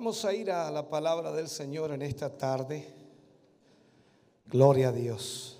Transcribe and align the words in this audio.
Vamos 0.00 0.24
a 0.24 0.32
ir 0.32 0.50
a 0.50 0.70
la 0.70 0.88
palabra 0.88 1.30
del 1.30 1.46
Señor 1.46 1.92
en 1.92 2.00
esta 2.00 2.34
tarde. 2.34 2.90
Gloria 4.46 4.88
a 4.88 4.92
Dios. 4.92 5.58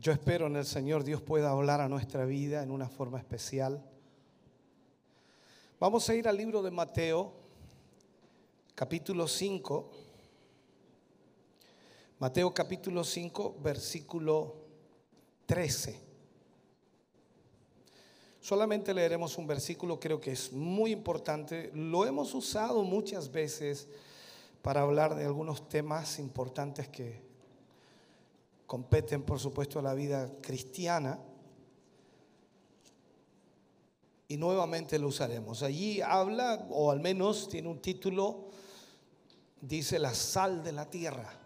Yo 0.00 0.10
espero 0.10 0.48
en 0.48 0.56
el 0.56 0.66
Señor 0.66 1.04
Dios 1.04 1.22
pueda 1.22 1.50
hablar 1.50 1.80
a 1.80 1.88
nuestra 1.88 2.24
vida 2.24 2.64
en 2.64 2.72
una 2.72 2.88
forma 2.88 3.20
especial. 3.20 3.80
Vamos 5.78 6.08
a 6.08 6.14
ir 6.16 6.26
al 6.26 6.36
libro 6.36 6.62
de 6.62 6.72
Mateo, 6.72 7.34
capítulo 8.74 9.28
5. 9.28 9.90
Mateo 12.18 12.52
capítulo 12.52 13.04
5, 13.04 13.58
versículo 13.62 14.56
13. 15.46 16.05
Solamente 18.46 18.94
leeremos 18.94 19.38
un 19.38 19.46
versículo, 19.48 19.98
creo 19.98 20.20
que 20.20 20.30
es 20.30 20.52
muy 20.52 20.92
importante. 20.92 21.72
Lo 21.74 22.06
hemos 22.06 22.32
usado 22.32 22.84
muchas 22.84 23.32
veces 23.32 23.88
para 24.62 24.82
hablar 24.82 25.16
de 25.16 25.24
algunos 25.24 25.68
temas 25.68 26.20
importantes 26.20 26.86
que 26.86 27.24
competen, 28.64 29.24
por 29.24 29.40
supuesto, 29.40 29.80
a 29.80 29.82
la 29.82 29.94
vida 29.94 30.30
cristiana. 30.42 31.18
Y 34.28 34.36
nuevamente 34.36 34.96
lo 35.00 35.08
usaremos. 35.08 35.64
Allí 35.64 36.00
habla, 36.00 36.68
o 36.70 36.92
al 36.92 37.00
menos 37.00 37.48
tiene 37.48 37.66
un 37.66 37.82
título, 37.82 38.50
dice 39.60 39.98
la 39.98 40.14
sal 40.14 40.62
de 40.62 40.70
la 40.70 40.88
tierra. 40.88 41.36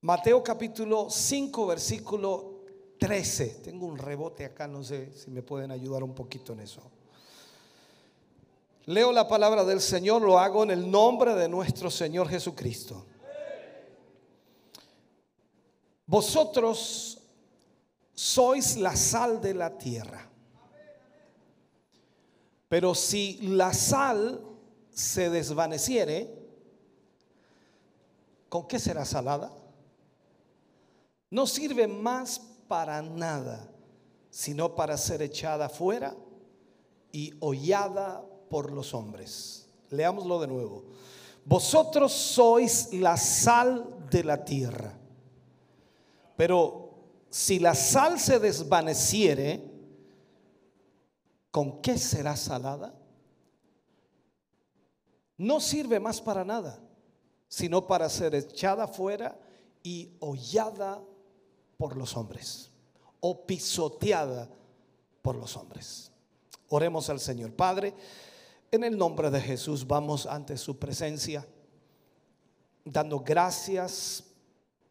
Mateo 0.00 0.42
capítulo 0.42 1.08
5, 1.08 1.66
versículo 1.68 2.57
13. 2.98 3.60
Tengo 3.64 3.86
un 3.86 3.96
rebote 3.96 4.44
acá, 4.44 4.66
no 4.66 4.82
sé 4.82 5.12
si 5.12 5.30
me 5.30 5.42
pueden 5.42 5.70
ayudar 5.70 6.02
un 6.02 6.14
poquito 6.14 6.52
en 6.52 6.60
eso. 6.60 6.82
Leo 8.86 9.12
la 9.12 9.28
palabra 9.28 9.64
del 9.64 9.80
Señor, 9.80 10.22
lo 10.22 10.38
hago 10.38 10.62
en 10.62 10.70
el 10.70 10.90
nombre 10.90 11.34
de 11.34 11.48
nuestro 11.48 11.90
Señor 11.90 12.28
Jesucristo. 12.28 13.04
Vosotros 16.06 17.18
sois 18.14 18.76
la 18.78 18.96
sal 18.96 19.42
de 19.42 19.52
la 19.52 19.76
tierra. 19.76 20.26
Pero 22.68 22.94
si 22.94 23.38
la 23.42 23.72
sal 23.74 24.42
se 24.90 25.28
desvaneciere, 25.28 26.34
¿con 28.48 28.66
qué 28.66 28.78
será 28.78 29.04
salada? 29.04 29.52
No 31.30 31.46
sirve 31.46 31.86
más 31.86 32.40
para 32.68 33.02
nada, 33.02 33.68
sino 34.30 34.74
para 34.74 34.96
ser 34.96 35.22
echada 35.22 35.68
fuera 35.68 36.14
y 37.10 37.34
hollada 37.40 38.24
por 38.50 38.70
los 38.70 38.94
hombres. 38.94 39.68
Leámoslo 39.90 40.40
de 40.40 40.46
nuevo. 40.46 40.84
Vosotros 41.44 42.12
sois 42.12 42.92
la 42.92 43.16
sal 43.16 44.06
de 44.10 44.22
la 44.22 44.44
tierra. 44.44 44.98
Pero 46.36 46.88
si 47.30 47.58
la 47.58 47.74
sal 47.74 48.20
se 48.20 48.38
desvaneciere, 48.38 49.64
¿con 51.50 51.80
qué 51.80 51.98
será 51.98 52.36
salada? 52.36 52.94
No 55.38 55.60
sirve 55.60 56.00
más 56.00 56.20
para 56.20 56.44
nada, 56.44 56.80
sino 57.48 57.86
para 57.86 58.08
ser 58.08 58.34
echada 58.34 58.86
fuera 58.86 59.38
y 59.82 60.16
hollada 60.20 61.02
por 61.78 61.96
los 61.96 62.16
hombres 62.16 62.70
o 63.20 63.46
pisoteada 63.46 64.48
por 65.22 65.36
los 65.36 65.56
hombres. 65.56 66.12
Oremos 66.68 67.08
al 67.08 67.20
Señor. 67.20 67.54
Padre, 67.54 67.94
en 68.70 68.84
el 68.84 68.98
nombre 68.98 69.30
de 69.30 69.40
Jesús 69.40 69.86
vamos 69.86 70.26
ante 70.26 70.58
su 70.58 70.78
presencia, 70.78 71.46
dando 72.84 73.20
gracias 73.20 74.24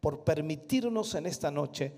por 0.00 0.24
permitirnos 0.24 1.14
en 1.14 1.26
esta 1.26 1.50
noche 1.50 1.94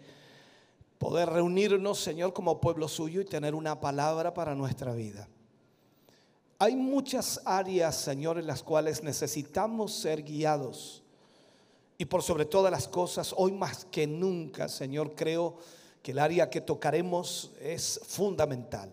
poder 0.99 1.31
reunirnos, 1.31 1.99
Señor, 1.99 2.35
como 2.35 2.61
pueblo 2.61 2.87
suyo 2.87 3.23
y 3.23 3.25
tener 3.25 3.55
una 3.55 3.81
palabra 3.81 4.35
para 4.35 4.55
nuestra 4.55 4.93
vida. 4.93 5.27
Hay 6.59 6.77
muchas 6.77 7.41
áreas, 7.47 7.97
Señor, 7.97 8.39
en 8.39 8.47
las 8.47 8.63
cuales 8.63 9.03
necesitamos 9.03 9.95
ser 9.95 10.23
guiados 10.23 11.00
y 12.01 12.07
por 12.07 12.23
sobre 12.23 12.47
todas 12.47 12.73
las 12.73 12.89
cosas, 12.89 13.35
hoy 13.37 13.53
más 13.53 13.85
que 13.91 14.07
nunca, 14.07 14.71
Señor, 14.71 15.15
creo 15.15 15.59
que 16.03 16.13
el 16.13 16.19
área 16.19 16.49
que 16.49 16.63
tocaremos 16.63 17.51
es 17.61 18.01
fundamental. 18.03 18.89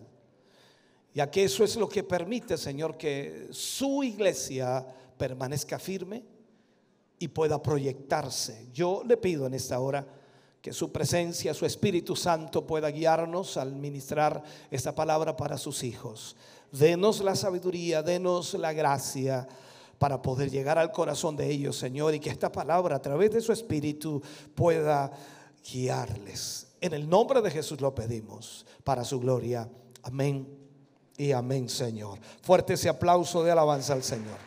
Ya 1.14 1.30
que 1.30 1.44
eso 1.44 1.64
es 1.64 1.76
lo 1.76 1.88
que 1.88 2.04
permite, 2.04 2.58
Señor, 2.58 2.98
que 2.98 3.48
su 3.50 4.02
iglesia 4.02 4.86
permanezca 5.16 5.78
firme 5.78 6.22
y 7.18 7.28
pueda 7.28 7.62
proyectarse. 7.62 8.66
Yo 8.74 9.02
le 9.06 9.16
pido 9.16 9.46
en 9.46 9.54
esta 9.54 9.80
hora 9.80 10.06
que 10.60 10.74
su 10.74 10.92
presencia, 10.92 11.54
su 11.54 11.64
Espíritu 11.64 12.14
Santo 12.14 12.66
pueda 12.66 12.90
guiarnos 12.90 13.56
al 13.56 13.74
ministrar 13.74 14.42
esta 14.70 14.94
palabra 14.94 15.34
para 15.34 15.56
sus 15.56 15.82
hijos. 15.82 16.36
Denos 16.72 17.20
la 17.22 17.34
sabiduría, 17.34 18.02
denos 18.02 18.52
la 18.52 18.74
gracia 18.74 19.48
para 19.98 20.22
poder 20.22 20.50
llegar 20.50 20.78
al 20.78 20.92
corazón 20.92 21.36
de 21.36 21.50
ellos, 21.50 21.76
Señor, 21.76 22.14
y 22.14 22.20
que 22.20 22.30
esta 22.30 22.50
palabra 22.50 22.96
a 22.96 23.02
través 23.02 23.30
de 23.32 23.40
su 23.40 23.52
Espíritu 23.52 24.22
pueda 24.54 25.10
guiarles. 25.72 26.68
En 26.80 26.94
el 26.94 27.08
nombre 27.08 27.42
de 27.42 27.50
Jesús 27.50 27.80
lo 27.80 27.94
pedimos, 27.94 28.64
para 28.84 29.04
su 29.04 29.18
gloria. 29.18 29.68
Amén 30.02 30.48
y 31.16 31.32
amén, 31.32 31.68
Señor. 31.68 32.18
Fuerte 32.42 32.74
ese 32.74 32.88
aplauso 32.88 33.42
de 33.42 33.50
alabanza 33.50 33.92
al 33.92 34.04
Señor. 34.04 34.38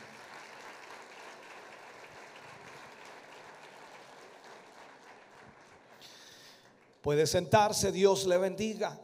Puede 7.01 7.25
sentarse, 7.25 7.91
Dios 7.91 8.25
le 8.27 8.37
bendiga. 8.37 8.99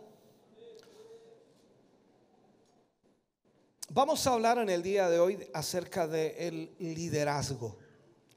Vamos 3.93 4.27
a 4.27 4.33
hablar 4.33 4.57
en 4.57 4.69
el 4.69 4.83
día 4.83 5.09
de 5.09 5.17
hoy 5.17 5.47
acerca 5.53 6.07
del 6.07 6.75
liderazgo. 6.77 7.77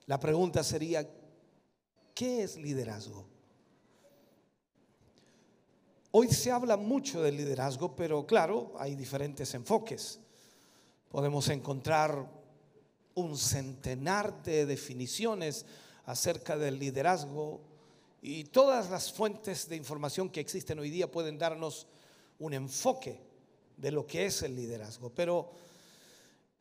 La 0.06 0.20
pregunta 0.20 0.62
sería, 0.62 1.08
¿qué 2.14 2.44
es 2.44 2.56
liderazgo? 2.56 3.26
Hoy 6.12 6.28
se 6.28 6.52
habla 6.52 6.76
mucho 6.76 7.20
del 7.20 7.36
liderazgo, 7.36 7.96
pero 7.96 8.24
claro, 8.26 8.74
hay 8.78 8.94
diferentes 8.94 9.52
enfoques. 9.54 10.20
Podemos 11.08 11.48
encontrar 11.48 12.30
un 13.14 13.36
centenar 13.36 14.44
de 14.44 14.66
definiciones 14.66 15.66
acerca 16.06 16.56
del 16.56 16.78
liderazgo 16.78 17.60
y 18.22 18.44
todas 18.44 18.88
las 18.88 19.12
fuentes 19.12 19.68
de 19.68 19.74
información 19.74 20.30
que 20.30 20.40
existen 20.40 20.78
hoy 20.78 20.90
día 20.90 21.10
pueden 21.10 21.38
darnos 21.38 21.88
un 22.38 22.54
enfoque 22.54 23.29
de 23.80 23.90
lo 23.90 24.06
que 24.06 24.26
es 24.26 24.42
el 24.42 24.54
liderazgo. 24.54 25.10
Pero 25.10 25.50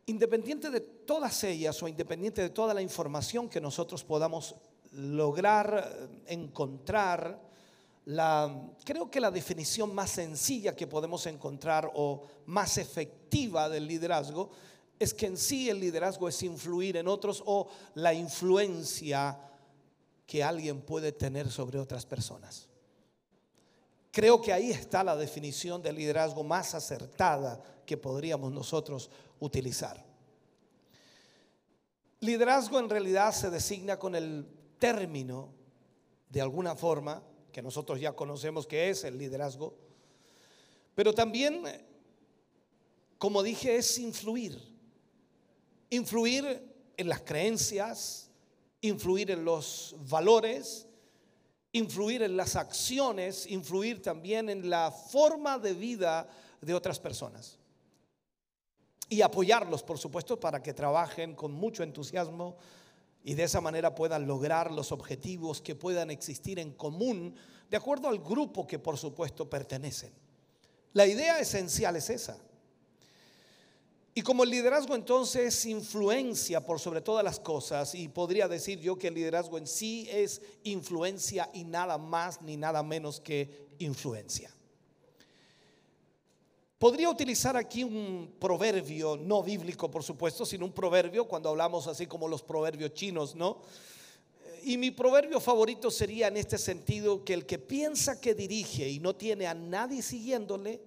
independiente 0.06 0.70
de 0.70 0.80
todas 0.80 1.44
ellas 1.44 1.82
o 1.84 1.88
independiente 1.88 2.42
de 2.42 2.50
toda 2.50 2.74
la 2.74 2.82
información 2.82 3.50
que 3.50 3.62
nosotros 3.62 4.04
podamos 4.04 4.56
lograr 4.94 6.10
eh, 6.28 6.34
encontrar, 6.34 7.48
creo 8.86 9.12
que 9.12 9.20
la 9.20 9.30
definición 9.30 9.94
más 9.94 10.10
sencilla 10.12 10.76
que 10.76 10.88
podemos 10.88 11.26
encontrar 11.28 11.92
o 11.94 12.24
más 12.48 12.78
efectiva 12.78 13.70
del 13.70 13.86
liderazgo 13.86 14.50
es 14.98 15.14
que 15.14 15.28
en 15.28 15.38
sí 15.38 15.70
el 15.70 15.80
liderazgo 15.80 16.28
es 16.28 16.42
influir 16.42 16.98
en 16.98 17.08
otros 17.08 17.44
o 17.46 17.70
la 17.96 18.14
influencia 18.14 19.40
que 20.26 20.44
alguien 20.44 20.82
puede 20.82 21.12
tener 21.12 21.52
sobre 21.52 21.80
otras 21.80 22.06
personas. 22.06 22.69
Creo 24.12 24.42
que 24.42 24.52
ahí 24.52 24.72
está 24.72 25.04
la 25.04 25.16
definición 25.16 25.82
de 25.82 25.94
liderazgo 25.94 26.44
más 26.44 26.74
acertada 26.74 27.62
que 27.86 27.98
podríamos 27.98 28.52
nosotros 28.52 29.10
utilizar. 29.40 30.04
Liderazgo 32.22 32.80
en 32.80 32.90
realidad 32.90 33.32
se 33.34 33.50
designa 33.50 33.98
con 33.98 34.16
el 34.16 34.46
término, 34.78 35.54
de 36.30 36.42
alguna 36.42 36.76
forma, 36.76 37.24
que 37.52 37.62
nosotros 37.62 38.00
ya 38.00 38.14
conocemos 38.14 38.68
que 38.68 38.90
es 38.90 39.04
el 39.04 39.18
liderazgo, 39.18 39.76
Pero 40.96 41.14
también, 41.14 41.64
como 43.18 43.42
dije, 43.42 43.78
es 43.78 43.98
influir. 44.00 44.60
Influir 45.90 46.62
en 46.98 47.08
las 47.08 47.22
creencias, 47.22 48.30
influir 48.82 49.32
en 49.32 49.46
los 49.46 49.96
valores, 50.10 50.89
influir 51.72 52.24
en 52.24 52.36
las 52.36 52.56
acciones, 52.56 53.46
influir 53.48 54.02
también 54.02 54.50
en 54.50 54.70
la 54.70 54.92
forma 54.92 55.60
de 55.60 55.74
vida 55.74 56.28
de 56.62 56.74
otras 56.74 57.00
personas. 57.00 57.58
Y 59.08 59.22
apoyarlos, 59.22 59.84
por 59.84 59.98
supuesto, 59.98 60.40
para 60.40 60.62
que 60.62 60.74
trabajen 60.74 61.36
con 61.36 61.52
mucho 61.52 61.84
entusiasmo 61.84 62.58
y 63.24 63.34
de 63.34 63.44
esa 63.44 63.62
manera 63.62 63.96
puedan 63.96 64.28
lograr 64.28 64.72
los 64.72 64.92
objetivos 64.92 65.62
que 65.62 65.76
puedan 65.76 66.10
existir 66.12 66.60
en 66.60 66.74
común 66.74 67.36
de 67.70 67.78
acuerdo 67.78 68.08
al 68.08 68.20
grupo 68.20 68.66
que 68.66 68.80
por 68.80 68.98
supuesto 68.98 69.50
pertenecen. 69.50 70.12
La 70.94 71.06
idea 71.06 71.40
esencial 71.40 71.96
es 71.96 72.10
esa. 72.10 72.38
Y 74.20 74.22
como 74.22 74.44
el 74.44 74.50
liderazgo 74.50 74.96
entonces 74.96 75.66
influencia 75.66 76.60
por 76.60 76.78
sobre 76.78 77.00
todas 77.00 77.24
las 77.24 77.40
cosas, 77.40 77.96
y 77.96 78.10
podría 78.10 78.50
decir 78.50 78.78
yo 78.82 79.00
que 79.00 79.08
el 79.08 79.14
liderazgo 79.14 79.58
en 79.58 79.66
sí 79.66 80.10
es 80.12 80.42
influencia 80.64 81.50
y 81.54 81.64
nada 81.64 81.98
más 81.98 82.42
ni 82.42 82.58
nada 82.58 82.84
menos 82.84 83.22
que 83.22 83.70
influencia. 83.78 84.54
Podría 86.78 87.10
utilizar 87.10 87.56
aquí 87.56 87.86
un 87.86 88.36
proverbio, 88.38 89.16
no 89.16 89.42
bíblico 89.42 89.90
por 89.90 90.04
supuesto, 90.04 90.46
sino 90.46 90.66
un 90.66 90.74
proverbio 90.74 91.26
cuando 91.26 91.48
hablamos 91.48 91.88
así 91.88 92.06
como 92.06 92.28
los 92.28 92.44
proverbios 92.44 92.94
chinos, 92.94 93.36
¿no? 93.36 93.62
Y 94.64 94.78
mi 94.78 94.92
proverbio 94.92 95.40
favorito 95.40 95.90
sería 95.90 96.28
en 96.28 96.36
este 96.36 96.58
sentido 96.58 97.24
que 97.24 97.34
el 97.34 97.46
que 97.46 97.58
piensa 97.58 98.20
que 98.20 98.36
dirige 98.36 98.90
y 98.90 99.00
no 99.00 99.16
tiene 99.16 99.48
a 99.48 99.54
nadie 99.54 100.02
siguiéndole, 100.02 100.82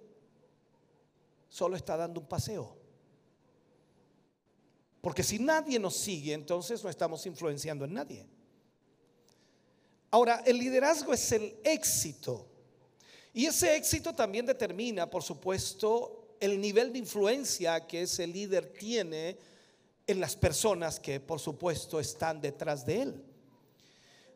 solo 1.48 1.76
está 1.76 1.96
dando 1.96 2.20
un 2.20 2.26
paseo. 2.26 2.81
Porque 5.02 5.22
si 5.22 5.38
nadie 5.38 5.78
nos 5.78 5.96
sigue, 5.96 6.32
entonces 6.32 6.82
no 6.82 6.88
estamos 6.88 7.26
influenciando 7.26 7.84
en 7.84 7.92
nadie. 7.92 8.26
Ahora, 10.12 10.42
el 10.46 10.58
liderazgo 10.58 11.12
es 11.12 11.32
el 11.32 11.56
éxito 11.64 12.46
y 13.34 13.46
ese 13.46 13.76
éxito 13.76 14.14
también 14.14 14.46
determina, 14.46 15.10
por 15.10 15.22
supuesto, 15.24 16.36
el 16.38 16.60
nivel 16.60 16.92
de 16.92 17.00
influencia 17.00 17.86
que 17.86 18.02
ese 18.02 18.26
líder 18.26 18.72
tiene 18.72 19.36
en 20.06 20.20
las 20.20 20.36
personas 20.36 21.00
que, 21.00 21.18
por 21.18 21.40
supuesto, 21.40 21.98
están 21.98 22.40
detrás 22.40 22.86
de 22.86 23.02
él. 23.02 23.24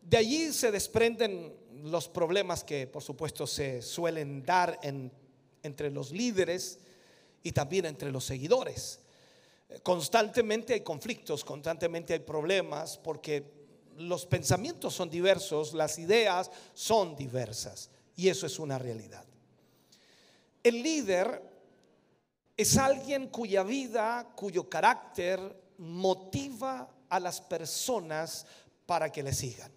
De 0.02 0.16
allí 0.16 0.52
se 0.52 0.72
desprenden 0.72 1.54
los 1.84 2.08
problemas 2.08 2.64
que, 2.64 2.88
por 2.88 3.02
supuesto, 3.02 3.46
se 3.46 3.82
suelen 3.82 4.42
dar 4.44 4.80
entre 5.62 5.90
los 5.90 6.10
líderes 6.10 6.80
y 7.44 7.52
también 7.52 7.86
entre 7.86 8.10
los 8.10 8.24
seguidores. 8.24 9.00
Constantemente 9.82 10.74
hay 10.74 10.80
conflictos, 10.82 11.44
constantemente 11.44 12.12
hay 12.12 12.20
problemas, 12.20 12.98
porque 12.98 13.44
los 13.96 14.26
pensamientos 14.26 14.94
son 14.94 15.10
diversos, 15.10 15.74
las 15.74 15.98
ideas 15.98 16.50
son 16.74 17.16
diversas. 17.16 17.90
Y 18.14 18.28
eso 18.28 18.46
es 18.46 18.58
una 18.58 18.78
realidad. 18.78 19.24
El 20.62 20.82
líder 20.82 21.42
es 22.56 22.76
alguien 22.76 23.28
cuya 23.28 23.62
vida, 23.62 24.32
cuyo 24.34 24.68
carácter 24.68 25.40
motiva 25.78 26.88
a 27.08 27.20
las 27.20 27.40
personas 27.40 28.46
para 28.86 29.10
que 29.10 29.22
le 29.22 29.32
sigan. 29.32 29.70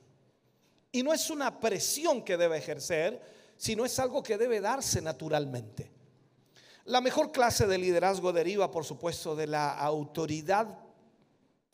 Y 0.91 1.03
no 1.03 1.13
es 1.13 1.29
una 1.29 1.59
presión 1.59 2.23
que 2.23 2.37
debe 2.37 2.57
ejercer, 2.57 3.21
sino 3.57 3.85
es 3.85 3.99
algo 3.99 4.23
que 4.23 4.37
debe 4.37 4.61
darse 4.61 5.01
naturalmente. 5.01 5.91
La 6.89 7.01
mejor 7.01 7.31
clase 7.31 7.67
de 7.67 7.77
liderazgo 7.77 8.33
deriva, 8.33 8.71
por 8.71 8.83
supuesto, 8.83 9.35
de 9.35 9.45
la 9.45 9.77
autoridad 9.77 10.79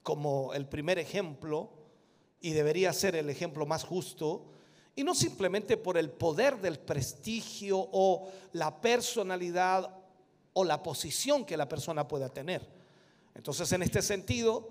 como 0.04 0.54
el 0.54 0.68
primer 0.68 1.00
ejemplo, 1.00 1.70
y 2.42 2.52
debería 2.52 2.92
ser 2.92 3.16
el 3.16 3.30
ejemplo 3.30 3.66
más 3.66 3.86
justo, 3.86 4.48
y 4.94 5.06
no 5.06 5.16
simplemente 5.16 5.78
por 5.78 5.98
el 5.98 6.12
poder 6.12 6.60
del 6.60 6.80
prestigio 6.80 7.78
o 7.94 8.30
la 8.52 8.82
personalidad 8.82 9.90
o 10.52 10.66
la 10.66 10.84
posición 10.84 11.46
que 11.46 11.56
la 11.56 11.70
persona 11.70 12.06
pueda 12.06 12.28
tener. 12.28 12.68
Entonces, 13.36 13.72
en 13.72 13.84
este 13.84 14.02
sentido, 14.02 14.68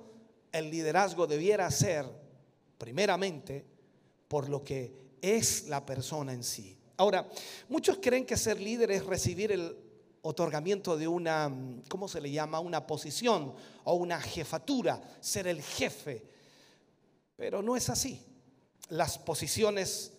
el 0.53 0.71
liderazgo 0.71 1.27
debiera 1.27 1.71
ser 1.71 2.05
primeramente 2.77 3.65
por 4.29 4.51
lo 4.51 4.63
que 4.63 4.93
es 5.23 5.69
la 5.69 5.87
persona 5.87 6.35
en 6.35 6.45
sí. 6.45 6.77
Ahora, 6.99 7.27
muchos 7.71 7.97
creen 7.97 8.27
que 8.27 8.37
ser 8.37 8.61
líder 8.61 8.91
es 8.91 9.07
recibir 9.07 9.51
el 9.51 9.84
otorgamiento 10.27 10.97
de 10.97 11.07
una, 11.07 11.53
¿cómo 11.89 12.09
se 12.09 12.21
le 12.21 12.31
llama? 12.31 12.59
Una 12.59 12.87
posición 12.87 13.55
o 13.85 13.95
una 13.95 14.21
jefatura, 14.21 15.01
ser 15.21 15.47
el 15.47 15.63
jefe. 15.63 16.27
Pero 17.37 17.63
no 17.63 17.77
es 17.77 17.91
así. 17.91 18.25
Las 18.89 19.19
posiciones 19.19 20.13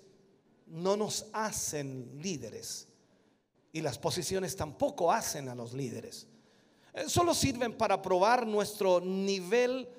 no 0.67 0.95
nos 0.95 1.25
hacen 1.33 2.19
líderes 2.21 2.87
y 3.73 3.81
las 3.81 3.97
posiciones 3.97 4.55
tampoco 4.55 5.11
hacen 5.11 5.49
a 5.49 5.55
los 5.55 5.73
líderes. 5.73 6.27
Eh, 6.93 7.05
solo 7.07 7.33
sirven 7.33 7.73
para 7.73 7.99
probar 7.99 8.45
nuestro 8.45 9.01
nivel 9.01 9.89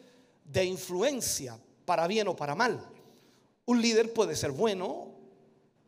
de 0.44 0.64
influencia, 0.64 1.58
para 1.84 2.06
bien 2.06 2.28
o 2.28 2.36
para 2.36 2.54
mal. 2.54 2.80
Un 3.64 3.82
líder 3.82 4.12
puede 4.12 4.36
ser 4.36 4.52
bueno 4.52 5.08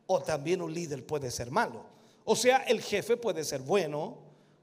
o 0.07 0.21
también 0.21 0.61
un 0.61 0.75
líder 0.75 1.07
puede 1.07 1.31
ser 1.31 1.53
malo. 1.53 1.98
O 2.31 2.37
sea, 2.37 2.59
el 2.65 2.83
jefe 2.83 3.17
puede 3.17 3.43
ser 3.43 3.63
bueno 3.63 4.19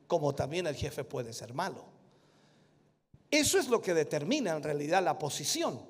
como 0.05 0.35
también 0.35 0.67
el 0.67 0.75
jefe 0.75 1.03
puede 1.03 1.33
ser 1.33 1.51
malo. 1.55 1.83
Eso 3.31 3.57
es 3.57 3.69
lo 3.69 3.81
que 3.81 3.95
determina 3.95 4.51
en 4.51 4.61
realidad 4.61 5.03
la 5.03 5.17
posición. 5.17 5.81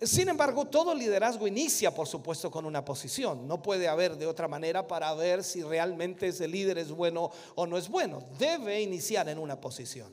Sin 0.00 0.28
embargo, 0.28 0.66
todo 0.66 0.94
liderazgo 0.94 1.48
inicia, 1.48 1.92
por 1.92 2.06
supuesto, 2.06 2.52
con 2.52 2.66
una 2.66 2.84
posición. 2.84 3.48
No 3.48 3.60
puede 3.60 3.88
haber 3.88 4.16
de 4.16 4.28
otra 4.28 4.46
manera 4.46 4.86
para 4.86 5.12
ver 5.14 5.42
si 5.42 5.64
realmente 5.64 6.28
ese 6.28 6.46
líder 6.46 6.78
es 6.78 6.92
bueno 6.92 7.32
o 7.56 7.66
no 7.66 7.76
es 7.76 7.88
bueno. 7.88 8.22
Debe 8.38 8.80
iniciar 8.80 9.28
en 9.28 9.40
una 9.40 9.60
posición. 9.60 10.12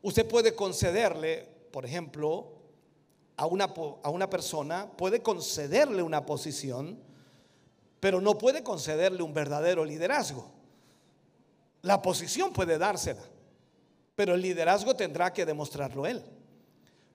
Usted 0.00 0.26
puede 0.26 0.54
concederle, 0.54 1.46
por 1.70 1.84
ejemplo, 1.84 2.52
a 3.36 3.44
una, 3.44 3.64
a 4.02 4.08
una 4.08 4.30
persona, 4.30 4.90
puede 4.96 5.20
concederle 5.20 6.02
una 6.02 6.24
posición, 6.24 7.09
pero 8.00 8.20
no 8.20 8.38
puede 8.38 8.64
concederle 8.64 9.22
un 9.22 9.34
verdadero 9.34 9.84
liderazgo. 9.84 10.50
La 11.82 12.00
posición 12.00 12.52
puede 12.52 12.78
dársela, 12.78 13.22
pero 14.16 14.34
el 14.34 14.40
liderazgo 14.40 14.96
tendrá 14.96 15.32
que 15.32 15.46
demostrarlo 15.46 16.06
él. 16.06 16.22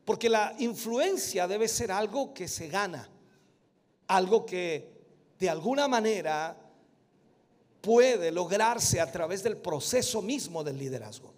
Porque 0.06 0.30
la 0.30 0.56
influencia 0.60 1.48
debe 1.48 1.68
ser 1.68 1.92
algo 1.92 2.34
que 2.34 2.48
se 2.48 2.68
gana, 2.68 3.10
algo 4.08 4.46
que 4.46 4.94
de 5.40 5.50
alguna 5.50 5.88
manera 5.88 6.56
puede 7.82 8.32
lograrse 8.32 9.02
a 9.02 9.12
través 9.12 9.44
del 9.44 9.58
proceso 9.58 10.22
mismo 10.22 10.64
del 10.64 10.78
liderazgo. 10.78 11.34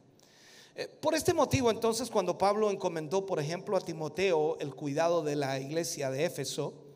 Eh, 0.75 0.87
por 0.87 1.15
este 1.15 1.33
motivo, 1.33 1.71
entonces, 1.71 2.09
cuando 2.09 2.37
Pablo 2.37 2.69
encomendó, 2.69 3.25
por 3.25 3.39
ejemplo, 3.39 3.75
a 3.75 3.81
Timoteo 3.81 4.57
el 4.59 4.75
cuidado 4.75 5.23
de 5.23 5.35
la 5.35 5.59
iglesia 5.59 6.11
de 6.11 6.25
Éfeso, 6.25 6.86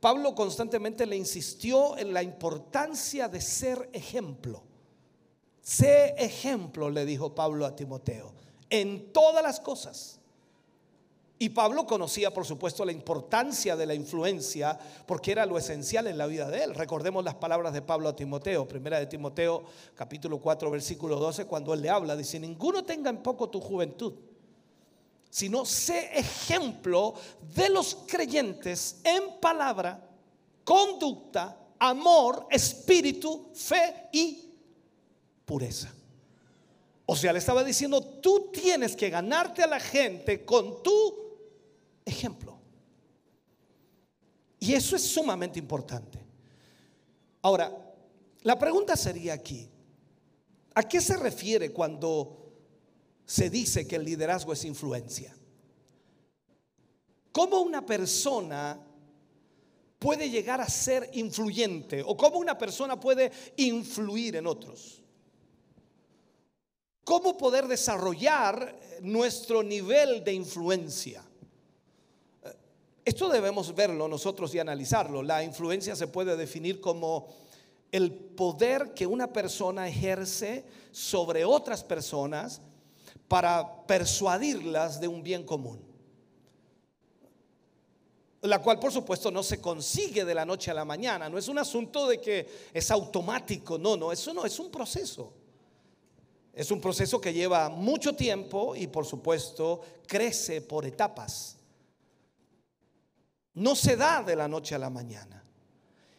Pablo 0.00 0.34
constantemente 0.34 1.06
le 1.06 1.16
insistió 1.16 1.96
en 1.98 2.12
la 2.12 2.22
importancia 2.22 3.28
de 3.28 3.40
ser 3.40 3.90
ejemplo. 3.92 4.62
Sé 5.60 6.14
ejemplo, 6.16 6.88
le 6.88 7.04
dijo 7.04 7.34
Pablo 7.34 7.66
a 7.66 7.74
Timoteo, 7.74 8.32
en 8.70 9.12
todas 9.12 9.42
las 9.42 9.60
cosas 9.60 10.18
y 11.40 11.50
Pablo 11.50 11.86
conocía, 11.86 12.32
por 12.34 12.44
supuesto, 12.44 12.84
la 12.84 12.90
importancia 12.90 13.76
de 13.76 13.86
la 13.86 13.94
influencia 13.94 14.76
porque 15.06 15.30
era 15.30 15.46
lo 15.46 15.56
esencial 15.56 16.08
en 16.08 16.18
la 16.18 16.26
vida 16.26 16.50
de 16.50 16.64
él. 16.64 16.74
Recordemos 16.74 17.24
las 17.24 17.36
palabras 17.36 17.72
de 17.72 17.82
Pablo 17.82 18.08
a 18.08 18.16
Timoteo, 18.16 18.66
primera 18.66 18.98
de 18.98 19.06
Timoteo, 19.06 19.62
capítulo 19.94 20.40
4, 20.40 20.68
versículo 20.68 21.16
12, 21.16 21.46
cuando 21.46 21.72
él 21.74 21.82
le 21.82 21.90
habla, 21.90 22.16
dice, 22.16 22.40
ninguno 22.40 22.82
tenga 22.82 23.10
en 23.10 23.18
poco 23.18 23.48
tu 23.48 23.60
juventud, 23.60 24.14
sino 25.30 25.64
sé 25.64 26.18
ejemplo 26.18 27.14
de 27.54 27.68
los 27.68 27.96
creyentes 28.06 29.00
en 29.04 29.40
palabra, 29.40 30.08
conducta, 30.64 31.56
amor, 31.78 32.46
espíritu, 32.50 33.50
fe 33.54 34.08
y 34.12 34.52
pureza. 35.44 35.92
O 37.06 37.16
sea, 37.16 37.32
le 37.32 37.38
estaba 37.38 37.64
diciendo, 37.64 38.02
tú 38.02 38.50
tienes 38.52 38.94
que 38.94 39.08
ganarte 39.08 39.62
a 39.62 39.66
la 39.66 39.80
gente 39.80 40.44
con 40.44 40.82
tu 40.82 41.14
ejemplo. 42.04 42.58
Y 44.60 44.74
eso 44.74 44.96
es 44.96 45.02
sumamente 45.02 45.58
importante. 45.58 46.18
Ahora, 47.42 47.72
la 48.42 48.58
pregunta 48.58 48.96
sería 48.96 49.34
aquí, 49.34 49.68
¿a 50.74 50.82
qué 50.82 51.00
se 51.00 51.16
refiere 51.16 51.72
cuando 51.72 52.37
se 53.28 53.48
dice 53.50 53.86
que 53.86 53.94
el 53.96 54.04
liderazgo 54.04 54.52
es 54.52 54.64
influencia? 54.64 55.36
¿Cómo 57.30 57.60
una 57.60 57.86
persona 57.86 58.88
puede 59.98 60.30
llegar 60.30 60.60
a 60.60 60.68
ser 60.68 61.10
influyente 61.14 62.02
o 62.04 62.16
cómo 62.16 62.38
una 62.38 62.56
persona 62.56 62.98
puede 62.98 63.32
influir 63.56 64.36
en 64.36 64.46
otros. 64.46 65.02
Cómo 67.04 67.36
poder 67.36 67.66
desarrollar 67.66 68.78
nuestro 69.00 69.62
nivel 69.62 70.22
de 70.22 70.34
influencia. 70.34 71.24
Esto 73.04 73.30
debemos 73.30 73.74
verlo 73.74 74.06
nosotros 74.06 74.54
y 74.54 74.58
analizarlo. 74.58 75.22
La 75.22 75.42
influencia 75.42 75.96
se 75.96 76.08
puede 76.08 76.36
definir 76.36 76.80
como 76.80 77.28
el 77.90 78.12
poder 78.12 78.92
que 78.92 79.06
una 79.06 79.32
persona 79.32 79.88
ejerce 79.88 80.64
sobre 80.92 81.46
otras 81.46 81.82
personas 81.82 82.60
para 83.28 83.86
persuadirlas 83.86 85.00
de 85.00 85.06
un 85.06 85.22
bien 85.22 85.44
común. 85.44 85.86
La 88.42 88.62
cual 88.62 88.78
por 88.78 88.92
supuesto 88.92 89.30
no 89.30 89.42
se 89.42 89.60
consigue 89.60 90.24
de 90.24 90.34
la 90.34 90.44
noche 90.44 90.70
a 90.70 90.74
la 90.74 90.84
mañana, 90.84 91.28
no 91.28 91.38
es 91.38 91.48
un 91.48 91.58
asunto 91.58 92.06
de 92.06 92.20
que 92.20 92.48
es 92.72 92.90
automático, 92.90 93.78
no, 93.78 93.96
no, 93.96 94.10
eso 94.10 94.32
no, 94.32 94.44
es 94.44 94.58
un 94.58 94.70
proceso. 94.70 95.34
Es 96.52 96.72
un 96.72 96.80
proceso 96.80 97.20
que 97.20 97.32
lleva 97.32 97.68
mucho 97.68 98.16
tiempo 98.16 98.74
y 98.74 98.88
por 98.88 99.06
supuesto 99.06 99.80
crece 100.06 100.60
por 100.60 100.84
etapas. 100.86 101.56
No 103.54 103.76
se 103.76 103.96
da 103.96 104.22
de 104.22 104.34
la 104.34 104.48
noche 104.48 104.74
a 104.74 104.78
la 104.78 104.90
mañana. 104.90 105.44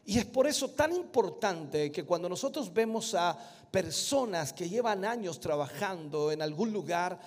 Y 0.06 0.18
es 0.18 0.26
por 0.26 0.48
eso 0.48 0.72
tan 0.72 0.94
importante 0.94 1.92
que 1.92 2.04
cuando 2.04 2.28
nosotros 2.28 2.74
vemos 2.74 3.14
a 3.14 3.38
personas 3.72 4.54
que 4.54 4.70
llevan 4.70 5.06
años 5.06 5.40
trabajando 5.40 6.32
en 6.32 6.42
algún 6.42 6.72
lugar 6.74 7.20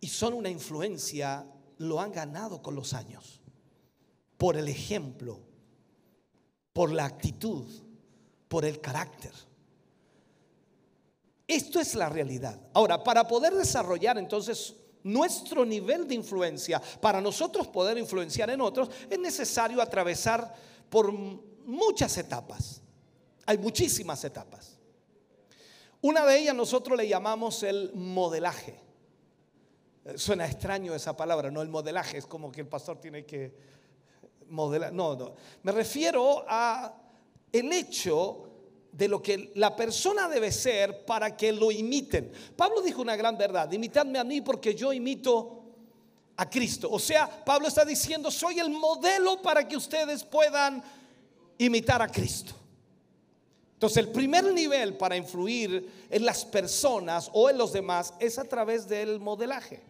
y 0.00 0.08
son 0.08 0.34
una 0.34 0.48
influencia, 0.48 1.46
lo 1.78 2.00
han 2.00 2.12
ganado 2.12 2.62
con 2.62 2.74
los 2.74 2.94
años. 2.94 3.40
Por 4.36 4.56
el 4.56 4.68
ejemplo, 4.68 5.40
por 6.72 6.92
la 6.92 7.04
actitud, 7.04 7.64
por 8.48 8.64
el 8.64 8.80
carácter. 8.80 9.32
Esto 11.48 11.80
es 11.80 11.94
la 11.94 12.08
realidad. 12.08 12.60
Ahora, 12.74 13.02
para 13.02 13.26
poder 13.26 13.54
desarrollar 13.54 14.18
entonces 14.18 14.74
nuestro 15.02 15.64
nivel 15.64 16.08
de 16.08 16.16
influencia, 16.16 16.82
para 17.00 17.20
nosotros 17.20 17.68
poder 17.68 17.96
influenciar 17.96 18.50
en 18.50 18.60
otros, 18.60 18.90
es 19.08 19.18
necesario 19.18 19.80
atravesar 19.80 20.52
por 20.90 21.12
muchas 21.12 22.18
etapas. 22.18 22.82
Hay 23.46 23.58
muchísimas 23.58 24.24
etapas. 24.24 24.75
Una 26.06 26.24
de 26.24 26.38
ellas 26.38 26.54
nosotros 26.54 26.96
le 26.96 27.08
llamamos 27.08 27.64
el 27.64 27.90
modelaje. 27.92 28.78
Suena 30.14 30.46
extraño 30.46 30.94
esa 30.94 31.16
palabra, 31.16 31.50
no 31.50 31.62
el 31.62 31.68
modelaje, 31.68 32.18
es 32.18 32.26
como 32.26 32.52
que 32.52 32.60
el 32.60 32.68
pastor 32.68 33.00
tiene 33.00 33.26
que 33.26 33.52
modelar. 34.48 34.92
No, 34.92 35.16
no. 35.16 35.34
Me 35.64 35.72
refiero 35.72 36.44
a 36.46 36.94
el 37.50 37.72
hecho 37.72 38.48
de 38.92 39.08
lo 39.08 39.20
que 39.20 39.50
la 39.56 39.74
persona 39.74 40.28
debe 40.28 40.52
ser 40.52 41.04
para 41.04 41.36
que 41.36 41.50
lo 41.50 41.72
imiten. 41.72 42.30
Pablo 42.54 42.82
dijo 42.82 43.02
una 43.02 43.16
gran 43.16 43.36
verdad, 43.36 43.72
imitadme 43.72 44.20
a 44.20 44.24
mí 44.24 44.40
porque 44.42 44.76
yo 44.76 44.92
imito 44.92 45.64
a 46.36 46.48
Cristo. 46.48 46.88
O 46.88 47.00
sea, 47.00 47.44
Pablo 47.44 47.66
está 47.66 47.84
diciendo, 47.84 48.30
soy 48.30 48.60
el 48.60 48.70
modelo 48.70 49.42
para 49.42 49.66
que 49.66 49.76
ustedes 49.76 50.22
puedan 50.22 50.84
imitar 51.58 52.00
a 52.00 52.06
Cristo. 52.06 52.54
Entonces, 53.76 53.98
el 53.98 54.08
primer 54.08 54.54
nivel 54.54 54.96
para 54.96 55.18
influir 55.18 55.86
en 56.08 56.24
las 56.24 56.46
personas 56.46 57.28
o 57.34 57.50
en 57.50 57.58
los 57.58 57.74
demás 57.74 58.14
es 58.18 58.38
a 58.38 58.44
través 58.44 58.88
del 58.88 59.20
modelaje. 59.20 59.82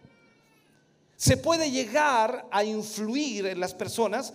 Se 1.15 1.37
puede 1.37 1.71
llegar 1.71 2.49
a 2.51 2.65
influir 2.65 3.45
en 3.45 3.61
las 3.61 3.73
personas 3.73 4.33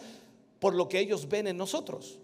por 0.58 0.74
lo 0.74 0.88
que 0.88 1.00
ellos 1.00 1.28
ven 1.28 1.48
en 1.48 1.58
nosotros. 1.58 2.18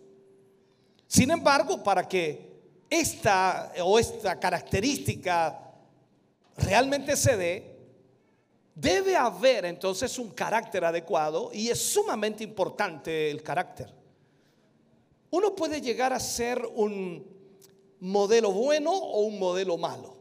Sin 1.06 1.30
embargo, 1.30 1.82
para 1.82 2.08
que 2.08 2.62
esta 2.88 3.74
o 3.82 3.98
esta 3.98 4.40
característica 4.40 5.74
realmente 6.56 7.14
se 7.14 7.36
dé, 7.36 7.76
debe 8.74 9.14
haber 9.16 9.66
entonces 9.66 10.18
un 10.18 10.30
carácter 10.30 10.82
adecuado 10.82 11.50
y 11.52 11.68
es 11.68 11.78
sumamente 11.78 12.42
importante 12.42 13.30
el 13.30 13.42
carácter. 13.42 13.97
Uno 15.30 15.54
puede 15.54 15.80
llegar 15.80 16.12
a 16.12 16.20
ser 16.20 16.64
un 16.74 17.26
modelo 18.00 18.52
bueno 18.52 18.92
o 18.92 19.20
un 19.20 19.38
modelo 19.38 19.76
malo. 19.76 20.16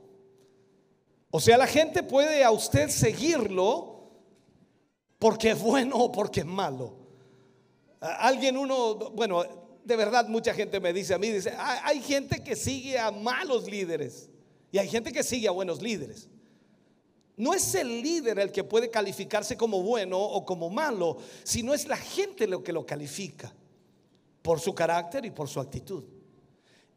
O 1.31 1.39
sea, 1.39 1.57
la 1.57 1.67
gente 1.67 2.03
puede 2.03 2.43
a 2.43 2.51
usted 2.51 2.89
seguirlo 2.89 4.09
porque 5.19 5.51
es 5.51 5.61
bueno 5.61 5.95
o 5.97 6.11
porque 6.11 6.41
es 6.41 6.45
malo. 6.45 6.95
Alguien 7.99 8.57
uno, 8.57 8.95
bueno, 9.11 9.43
de 9.83 9.95
verdad 9.95 10.27
mucha 10.27 10.53
gente 10.53 10.79
me 10.79 10.93
dice 10.93 11.13
a 11.13 11.17
mí, 11.17 11.29
dice, 11.29 11.53
hay 11.57 12.01
gente 12.01 12.43
que 12.43 12.55
sigue 12.55 12.99
a 12.99 13.11
malos 13.11 13.69
líderes 13.69 14.29
y 14.71 14.77
hay 14.77 14.87
gente 14.87 15.11
que 15.11 15.23
sigue 15.23 15.47
a 15.47 15.51
buenos 15.51 15.81
líderes. 15.81 16.29
No 17.37 17.53
es 17.53 17.75
el 17.75 18.01
líder 18.01 18.39
el 18.39 18.51
que 18.51 18.63
puede 18.63 18.89
calificarse 18.89 19.55
como 19.55 19.83
bueno 19.83 20.19
o 20.19 20.43
como 20.43 20.69
malo, 20.69 21.17
sino 21.43 21.73
es 21.73 21.87
la 21.87 21.97
gente 21.97 22.47
lo 22.47 22.63
que 22.63 22.73
lo 22.73 22.85
califica 22.85 23.53
por 24.47 24.61
su 24.61 24.73
carácter 24.73 25.25
y 25.25 25.31
por 25.31 25.49
su 25.49 25.59
actitud. 25.59 26.05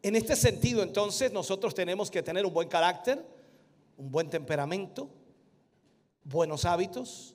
En 0.05 0.15
este 0.15 0.37
sentido, 0.37 0.85
entonces, 0.85 1.33
nosotros 1.33 1.75
tenemos 1.75 2.09
que 2.09 2.23
tener 2.23 2.47
un 2.47 2.55
buen 2.55 2.69
carácter, 2.69 3.27
un 3.97 4.09
buen 4.09 4.31
temperamento, 4.31 5.11
buenos 6.23 6.65
hábitos, 6.65 7.35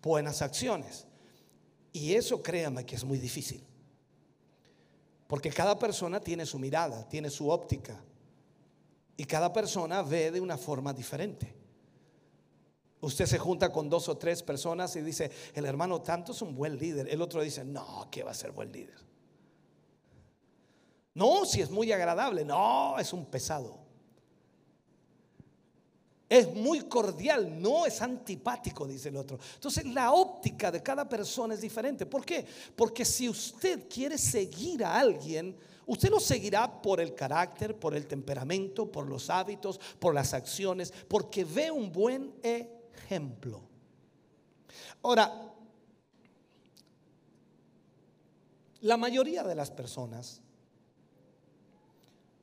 buenas 0.00 0.40
acciones. 0.40 1.06
Y 1.92 2.14
eso 2.14 2.42
créame 2.42 2.86
que 2.86 2.96
es 2.96 3.04
muy 3.04 3.18
difícil. 3.18 3.62
Porque 5.26 5.50
cada 5.50 5.78
persona 5.78 6.18
tiene 6.18 6.46
su 6.46 6.58
mirada, 6.58 7.06
tiene 7.06 7.28
su 7.28 7.50
óptica. 7.50 8.02
Y 9.18 9.26
cada 9.26 9.52
persona 9.52 10.00
ve 10.00 10.30
de 10.30 10.40
una 10.40 10.56
forma 10.56 10.94
diferente. 10.94 11.54
Usted 13.02 13.26
se 13.26 13.38
junta 13.38 13.70
con 13.70 13.90
dos 13.90 14.08
o 14.08 14.16
tres 14.16 14.42
personas 14.42 14.96
y 14.96 15.02
dice, 15.02 15.30
el 15.52 15.66
hermano 15.66 16.00
tanto 16.00 16.32
es 16.32 16.40
un 16.40 16.54
buen 16.54 16.78
líder. 16.78 17.06
El 17.10 17.20
otro 17.20 17.42
dice, 17.42 17.66
no, 17.66 18.08
¿qué 18.10 18.22
va 18.22 18.30
a 18.30 18.34
ser 18.34 18.52
buen 18.52 18.72
líder? 18.72 19.11
No, 21.14 21.44
si 21.44 21.60
es 21.60 21.70
muy 21.70 21.92
agradable. 21.92 22.44
No, 22.44 22.98
es 22.98 23.12
un 23.12 23.26
pesado 23.26 23.82
es 26.32 26.54
muy 26.54 26.80
cordial, 26.88 27.60
no 27.60 27.84
es 27.84 28.00
antipático, 28.00 28.86
dice 28.86 29.10
el 29.10 29.16
otro. 29.18 29.38
Entonces 29.54 29.84
la 29.84 30.12
óptica 30.12 30.70
de 30.70 30.82
cada 30.82 31.06
persona 31.06 31.52
es 31.52 31.60
diferente. 31.60 32.06
¿Por 32.06 32.24
qué? 32.24 32.46
Porque 32.74 33.04
si 33.04 33.28
usted 33.28 33.86
quiere 33.86 34.16
seguir 34.16 34.82
a 34.82 34.98
alguien, 34.98 35.54
usted 35.84 36.08
lo 36.08 36.18
seguirá 36.18 36.80
por 36.80 37.00
el 37.00 37.14
carácter, 37.14 37.78
por 37.78 37.94
el 37.94 38.06
temperamento, 38.06 38.90
por 38.90 39.10
los 39.10 39.28
hábitos, 39.28 39.78
por 39.98 40.14
las 40.14 40.32
acciones, 40.32 40.90
porque 41.06 41.44
ve 41.44 41.70
un 41.70 41.92
buen 41.92 42.32
ejemplo. 42.42 43.60
Ahora, 45.02 45.52
la 48.80 48.96
mayoría 48.96 49.42
de 49.42 49.54
las 49.54 49.70
personas 49.70 50.40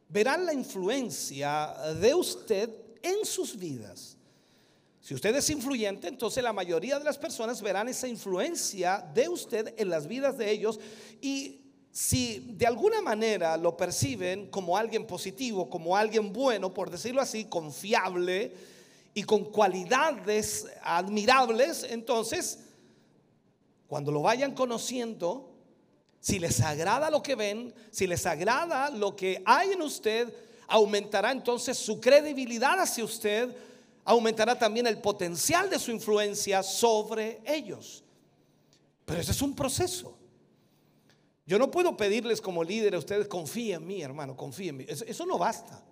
verán 0.09 0.45
la 0.45 0.53
influencia 0.53 1.73
de 1.99 2.13
usted 2.13 2.69
en 3.01 3.25
sus 3.25 3.57
vidas. 3.57 4.17
Si 5.01 5.13
usted 5.13 5.35
es 5.35 5.49
influyente, 5.49 6.07
entonces 6.07 6.43
la 6.43 6.53
mayoría 6.53 6.99
de 6.99 7.05
las 7.05 7.17
personas 7.17 7.61
verán 7.61 7.87
esa 7.87 8.07
influencia 8.07 9.07
de 9.13 9.29
usted 9.29 9.73
en 9.77 9.89
las 9.89 10.07
vidas 10.07 10.37
de 10.37 10.51
ellos 10.51 10.79
y 11.21 11.61
si 11.91 12.53
de 12.57 12.67
alguna 12.67 13.01
manera 13.01 13.57
lo 13.57 13.75
perciben 13.75 14.47
como 14.47 14.77
alguien 14.77 15.07
positivo, 15.07 15.69
como 15.69 15.95
alguien 15.95 16.31
bueno, 16.31 16.73
por 16.73 16.89
decirlo 16.89 17.21
así, 17.21 17.45
confiable 17.45 18.53
y 19.13 19.23
con 19.23 19.45
cualidades 19.45 20.67
admirables, 20.83 21.83
entonces 21.89 22.59
cuando 23.87 24.11
lo 24.11 24.21
vayan 24.21 24.53
conociendo, 24.53 25.48
si 26.19 26.39
les 26.39 26.59
agrada 26.61 27.09
lo 27.09 27.23
que 27.23 27.35
ven, 27.35 27.73
si 27.91 28.07
les 28.07 28.25
agrada 28.25 28.89
lo 28.89 29.15
que 29.15 29.41
hay 29.45 29.71
en 29.71 29.81
usted, 29.81 30.33
aumentará 30.67 31.31
entonces 31.31 31.77
su 31.77 31.99
credibilidad 31.99 32.79
hacia 32.79 33.03
usted, 33.03 33.55
aumentará 34.03 34.57
también 34.57 34.87
el 34.87 34.99
potencial 34.99 35.69
de 35.69 35.79
su 35.79 35.91
influencia 35.91 36.61
sobre 36.63 37.41
ellos. 37.45 38.03
Pero 39.05 39.21
ese 39.21 39.31
es 39.31 39.41
un 39.41 39.55
proceso. 39.55 40.17
Yo 41.45 41.57
no 41.57 41.71
puedo 41.71 41.97
pedirles 41.97 42.41
como 42.41 42.63
líder 42.63 42.93
a 42.93 42.99
ustedes, 42.99 43.27
confíen 43.27 43.81
en 43.81 43.87
mí, 43.87 44.01
hermano, 44.01 44.37
confíen 44.37 44.69
en 44.69 44.77
mí. 44.77 44.85
Eso, 44.87 45.03
eso 45.05 45.25
no 45.25 45.37
basta. 45.37 45.83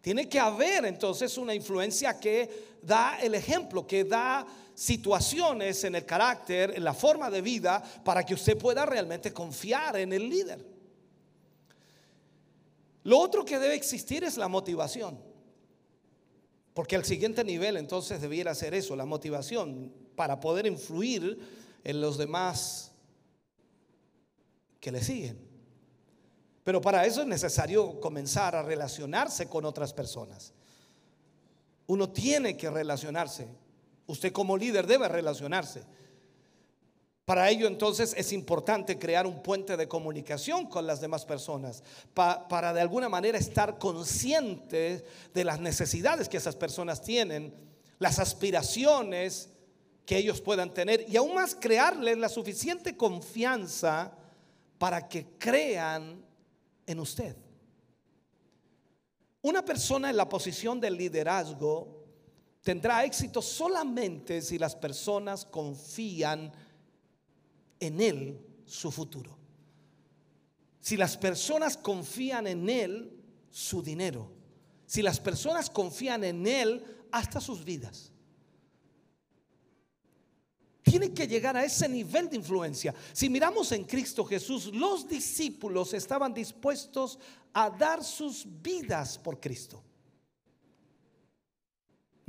Tiene 0.00 0.28
que 0.28 0.38
haber 0.38 0.84
entonces 0.84 1.36
una 1.36 1.54
influencia 1.54 2.18
que 2.18 2.78
da 2.82 3.18
el 3.20 3.34
ejemplo, 3.34 3.86
que 3.86 4.04
da 4.04 4.46
situaciones 4.80 5.84
en 5.84 5.94
el 5.94 6.06
carácter, 6.06 6.72
en 6.74 6.82
la 6.82 6.94
forma 6.94 7.28
de 7.28 7.42
vida, 7.42 7.82
para 8.02 8.24
que 8.24 8.32
usted 8.32 8.56
pueda 8.56 8.86
realmente 8.86 9.30
confiar 9.30 9.98
en 9.98 10.10
el 10.10 10.26
líder. 10.26 10.64
Lo 13.02 13.18
otro 13.18 13.44
que 13.44 13.58
debe 13.58 13.74
existir 13.74 14.24
es 14.24 14.38
la 14.38 14.48
motivación. 14.48 15.22
Porque 16.72 16.96
el 16.96 17.04
siguiente 17.04 17.44
nivel 17.44 17.76
entonces 17.76 18.22
debiera 18.22 18.54
ser 18.54 18.72
eso, 18.72 18.96
la 18.96 19.04
motivación 19.04 19.92
para 20.16 20.40
poder 20.40 20.64
influir 20.64 21.38
en 21.84 22.00
los 22.00 22.16
demás 22.16 22.92
que 24.80 24.90
le 24.90 25.02
siguen. 25.02 25.46
Pero 26.64 26.80
para 26.80 27.04
eso 27.04 27.20
es 27.20 27.26
necesario 27.26 28.00
comenzar 28.00 28.56
a 28.56 28.62
relacionarse 28.62 29.46
con 29.46 29.66
otras 29.66 29.92
personas. 29.92 30.54
Uno 31.86 32.08
tiene 32.08 32.56
que 32.56 32.70
relacionarse. 32.70 33.46
Usted 34.10 34.32
como 34.32 34.56
líder 34.56 34.88
debe 34.88 35.06
relacionarse. 35.06 35.84
Para 37.24 37.48
ello 37.48 37.68
entonces 37.68 38.12
es 38.16 38.32
importante 38.32 38.98
crear 38.98 39.24
un 39.24 39.40
puente 39.40 39.76
de 39.76 39.86
comunicación 39.86 40.66
con 40.66 40.84
las 40.84 41.00
demás 41.00 41.24
personas, 41.24 41.84
para 42.12 42.72
de 42.72 42.80
alguna 42.80 43.08
manera 43.08 43.38
estar 43.38 43.78
consciente 43.78 45.04
de 45.32 45.44
las 45.44 45.60
necesidades 45.60 46.28
que 46.28 46.38
esas 46.38 46.56
personas 46.56 47.02
tienen, 47.02 47.54
las 48.00 48.18
aspiraciones 48.18 49.50
que 50.04 50.16
ellos 50.16 50.40
puedan 50.40 50.74
tener 50.74 51.06
y 51.08 51.16
aún 51.16 51.36
más 51.36 51.54
crearles 51.54 52.18
la 52.18 52.28
suficiente 52.28 52.96
confianza 52.96 54.12
para 54.76 55.06
que 55.06 55.38
crean 55.38 56.24
en 56.84 56.98
usted. 56.98 57.36
Una 59.42 59.64
persona 59.64 60.10
en 60.10 60.16
la 60.16 60.28
posición 60.28 60.80
del 60.80 60.96
liderazgo 60.96 61.99
tendrá 62.62 63.04
éxito 63.04 63.40
solamente 63.42 64.42
si 64.42 64.58
las 64.58 64.74
personas 64.74 65.44
confían 65.44 66.52
en 67.78 68.00
Él 68.00 68.40
su 68.66 68.90
futuro. 68.90 69.36
Si 70.80 70.96
las 70.96 71.16
personas 71.16 71.76
confían 71.76 72.46
en 72.46 72.68
Él 72.68 73.12
su 73.50 73.82
dinero. 73.82 74.30
Si 74.86 75.02
las 75.02 75.20
personas 75.20 75.70
confían 75.70 76.24
en 76.24 76.46
Él 76.46 76.84
hasta 77.10 77.40
sus 77.40 77.64
vidas. 77.64 78.12
Tiene 80.82 81.12
que 81.12 81.28
llegar 81.28 81.56
a 81.56 81.64
ese 81.64 81.88
nivel 81.88 82.28
de 82.28 82.36
influencia. 82.36 82.94
Si 83.12 83.28
miramos 83.28 83.70
en 83.72 83.84
Cristo 83.84 84.24
Jesús, 84.24 84.66
los 84.74 85.06
discípulos 85.06 85.94
estaban 85.94 86.34
dispuestos 86.34 87.18
a 87.52 87.70
dar 87.70 88.02
sus 88.02 88.44
vidas 88.60 89.18
por 89.18 89.38
Cristo. 89.38 89.84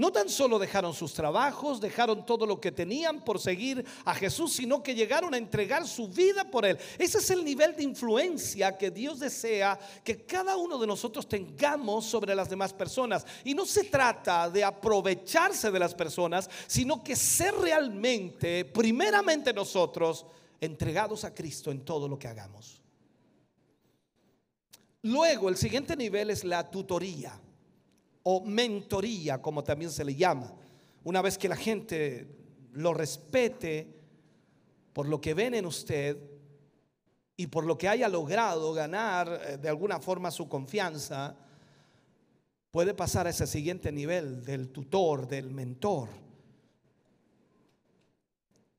No 0.01 0.12
tan 0.12 0.29
solo 0.29 0.58
dejaron 0.58 0.96
sus 0.96 1.13
trabajos, 1.13 1.79
dejaron 1.79 2.25
todo 2.25 2.48
lo 2.48 2.60
que 2.60 2.72
tenían 2.72 3.24
por 3.24 3.39
seguir 3.39 3.86
a 4.03 4.15
Jesús, 4.15 4.51
sino 4.51 4.81
que 4.81 4.96
llegaron 4.96 5.31
a 5.36 5.38
entregar 5.38 5.88
su 5.88 6.08
vida 6.08 6.43
por 6.50 6.65
Él. 6.65 6.79
Ese 6.98 7.20
es 7.20 7.29
el 7.29 7.46
nivel 7.46 7.75
de 7.75 7.84
influencia 7.84 8.75
que 8.79 8.89
Dios 8.89 9.20
desea 9.20 9.77
que 10.03 10.25
cada 10.25 10.58
uno 10.58 10.79
de 10.79 10.88
nosotros 10.88 11.29
tengamos 11.29 12.03
sobre 12.03 12.34
las 12.34 12.50
demás 12.50 12.74
personas. 12.74 13.27
Y 13.43 13.53
no 13.53 13.63
se 13.63 13.84
trata 13.84 14.50
de 14.50 14.63
aprovecharse 14.63 15.70
de 15.70 15.77
las 15.77 15.93
personas, 15.93 16.50
sino 16.65 17.03
que 17.03 17.15
ser 17.15 17.53
realmente, 17.53 18.65
primeramente 18.65 19.53
nosotros, 19.53 20.25
entregados 20.60 21.25
a 21.25 21.36
Cristo 21.36 21.70
en 21.70 21.86
todo 21.86 22.08
lo 22.08 22.17
que 22.17 22.27
hagamos. 22.27 22.81
Luego, 25.03 25.48
el 25.48 25.58
siguiente 25.58 25.96
nivel 25.96 26.31
es 26.31 26.43
la 26.43 26.72
tutoría 26.72 27.39
o 28.24 28.42
mentoría, 28.46 29.42
como 29.42 29.63
también 29.63 29.92
se 29.92 30.06
le 30.06 30.16
llama. 30.16 30.54
Una 31.04 31.22
vez 31.22 31.38
que 31.38 31.50
la 31.50 31.56
gente 31.56 32.28
lo 32.74 32.94
respete 32.94 34.00
por 34.94 35.08
lo 35.08 35.20
que 35.20 35.34
ven 35.34 35.54
en 35.56 35.66
usted 35.66 36.18
y 37.36 37.48
por 37.48 37.66
lo 37.66 37.78
que 37.78 37.88
haya 37.88 38.08
logrado 38.08 38.74
ganar 38.74 39.42
eh, 39.48 39.58
de 39.58 39.70
alguna 39.70 40.00
forma 40.00 40.30
su 40.30 40.48
confianza, 40.48 41.36
puede 42.70 42.94
pasar 42.94 43.28
a 43.28 43.32
ese 43.32 43.48
siguiente 43.48 43.92
nivel 43.92 44.44
del 44.44 44.70
tutor, 44.70 45.28
del 45.28 45.50
mentor. 45.50 46.10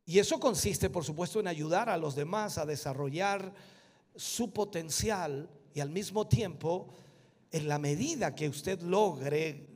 Y 0.04 0.18
eso 0.18 0.38
consiste, 0.38 0.90
por 0.90 1.04
supuesto, 1.04 1.40
en 1.40 1.46
ayudar 1.46 1.88
a 1.88 1.96
los 1.96 2.14
demás 2.14 2.58
a 2.58 2.66
desarrollar 2.66 3.52
su 4.14 4.52
potencial 4.52 5.48
y 5.74 5.80
al 5.80 5.90
mismo 5.90 6.26
tiempo 6.26 6.88
en 7.52 7.68
la 7.68 7.78
medida 7.78 8.34
que 8.34 8.48
usted 8.48 8.80
logre 8.80 9.68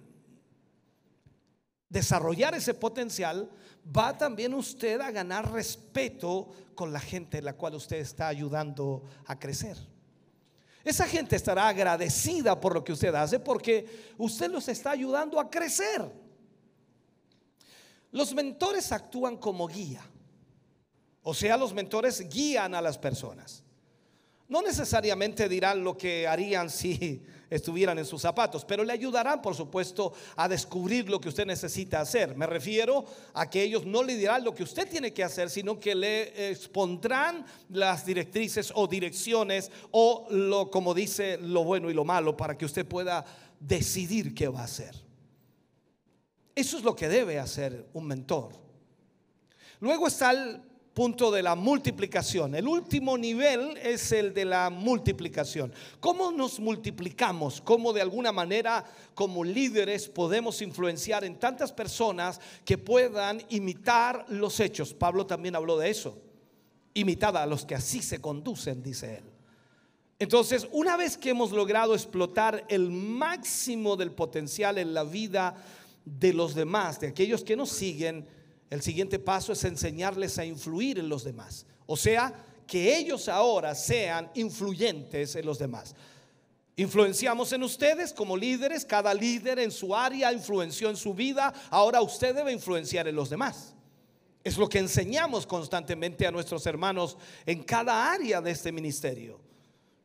desarrollar 1.89 2.55
ese 2.55 2.75
potencial, 2.75 3.49
va 3.97 4.17
también 4.17 4.55
usted 4.55 5.01
a 5.01 5.11
ganar 5.11 5.53
respeto 5.53 6.49
con 6.75 6.93
la 6.93 7.01
gente 7.01 7.39
en 7.39 7.45
la 7.45 7.53
cual 7.53 7.75
usted 7.75 7.99
está 7.99 8.29
ayudando 8.29 9.05
a 9.27 9.39
crecer. 9.39 9.77
Esa 10.83 11.07
gente 11.07 11.37
estará 11.37 11.69
agradecida 11.69 12.59
por 12.61 12.75
lo 12.75 12.83
que 12.85 12.93
usted 12.93 13.15
hace 13.15 13.39
porque 13.39 14.15
usted 14.19 14.51
los 14.51 14.69
está 14.69 14.93
ayudando 14.93 15.39
a 15.39 15.51
crecer. 15.51 16.11
Los 18.13 18.35
mentores 18.35 18.93
actúan 18.93 19.37
como 19.37 19.67
guía. 19.67 20.03
O 21.23 21.35
sea, 21.35 21.57
los 21.57 21.75
mentores 21.75 22.29
guían 22.29 22.75
a 22.75 22.81
las 22.81 22.97
personas. 22.99 23.65
No 24.49 24.63
necesariamente 24.63 25.49
dirán 25.49 25.83
lo 25.83 25.99
que 25.99 26.27
harían 26.29 26.71
si 26.71 27.27
estuvieran 27.51 27.99
en 27.99 28.05
sus 28.05 28.23
zapatos, 28.23 28.65
pero 28.65 28.85
le 28.85 28.93
ayudarán, 28.93 29.43
por 29.43 29.55
supuesto, 29.55 30.13
a 30.37 30.49
descubrir 30.49 31.09
lo 31.09 31.21
que 31.21 31.29
usted 31.29 31.47
necesita 31.47 32.01
hacer. 32.01 32.37
Me 32.37 32.47
refiero 32.47 33.05
a 33.35 33.49
que 33.49 33.63
ellos 33.63 33.87
no 33.87 34.03
le 34.03 34.17
dirán 34.17 34.45
lo 34.45 34.55
que 34.55 34.63
usted 34.63 34.89
tiene 34.89 35.13
que 35.13 35.25
hacer, 35.25 35.51
sino 35.51 35.79
que 35.79 35.95
le 35.95 36.51
expondrán 36.51 37.45
las 37.69 38.05
directrices 38.05 38.73
o 38.75 38.87
direcciones 38.87 39.71
o 39.91 40.27
lo, 40.31 40.71
como 40.71 40.95
dice, 40.95 41.39
lo 41.39 41.65
bueno 41.65 41.91
y 41.91 41.95
lo 41.95 42.05
malo 42.05 42.37
para 42.37 42.57
que 42.57 42.65
usted 42.65 42.87
pueda 42.87 43.25
decidir 43.61 44.35
qué 44.35 44.49
va 44.49 44.61
a 44.61 44.65
hacer. 44.65 44.95
Eso 46.55 46.79
es 46.79 46.85
lo 46.85 46.97
que 46.97 47.09
debe 47.09 47.39
hacer 47.39 47.87
un 47.93 48.07
mentor. 48.07 48.51
Luego 49.81 50.07
está 50.07 50.31
el 50.31 50.63
punto 50.97 51.31
de 51.31 51.43
la 51.43 51.55
multiplicación. 51.55 52.55
El 52.55 52.67
último 52.67 53.19
nivel 53.19 53.77
es 53.83 54.13
el 54.13 54.33
de 54.33 54.47
la 54.47 54.71
multiplicación. 54.71 55.71
¿Cómo 56.01 56.33
nos 56.33 56.59
multiplicamos? 56.59 57.61
¿Cómo 57.61 57.93
de 57.93 58.01
alguna 58.01 58.33
manera 58.33 58.83
como 59.15 59.45
líderes 59.45 60.09
podemos 60.09 60.63
influenciar 60.63 61.23
en 61.23 61.39
tantas 61.39 61.71
personas 61.71 62.41
que 62.65 62.79
puedan 62.79 63.43
imitar 63.51 64.25
los 64.31 64.59
hechos? 64.59 64.95
Pablo 64.95 65.27
también 65.27 65.55
habló 65.55 65.77
de 65.77 65.91
eso. 65.91 66.17
Imitada 66.95 67.43
a 67.43 67.47
los 67.47 67.67
que 67.67 67.75
así 67.75 68.01
se 68.01 68.23
conducen, 68.23 68.83
dice 68.83 69.19
él. 69.19 69.25
Entonces, 70.19 70.67
una 70.73 70.97
vez 70.97 71.19
que 71.19 71.29
hemos 71.29 71.53
logrado 71.53 71.95
explotar 71.95 72.65
el 72.69 72.91
máximo 72.91 73.97
del 73.97 74.13
potencial 74.13 74.79
en 74.79 74.95
la 74.95 75.05
vida 75.05 75.63
de 76.07 76.33
los 76.33 76.55
demás, 76.55 77.01
de 77.01 77.09
aquellos 77.09 77.45
que 77.45 77.55
nos 77.55 77.69
siguen, 77.69 78.27
el 78.71 78.83
siguiente 78.83 79.19
paso 79.19 79.53
es 79.53 79.65
enseñarles 79.65 80.39
a 80.39 80.45
influir 80.45 80.99
en 80.99 81.09
los 81.09 81.25
demás. 81.25 81.67
O 81.87 81.97
sea, 81.97 82.33
que 82.67 82.97
ellos 82.97 83.29
ahora 83.29 83.75
sean 83.75 84.31
influyentes 84.35 85.37
en 85.37 85.47
los 85.47 85.59
demás. 85.59 85.95
Influenciamos 86.75 87.53
en 87.53 87.63
ustedes 87.63 88.13
como 88.13 88.37
líderes, 88.37 88.85
cada 88.85 89.15
líder 89.15 89.59
en 89.61 89.71
su 89.71 89.95
área 89.95 90.33
influenció 90.33 90.91
en 90.91 90.97
su 90.97 91.15
vida, 91.15 91.55
ahora 91.71 92.03
usted 92.03 92.35
debe 92.35 92.53
influenciar 92.53 93.09
en 93.09 93.17
los 93.17 93.31
demás. 93.31 93.75
Es 94.45 94.59
lo 94.59 94.69
que 94.69 94.79
enseñamos 94.79 95.47
constantemente 95.47 96.27
a 96.27 96.31
nuestros 96.31 96.67
hermanos 96.67 97.17
en 97.47 97.63
cada 97.63 98.13
área 98.13 98.41
de 98.41 98.51
este 98.51 98.73
ministerio. 98.73 99.41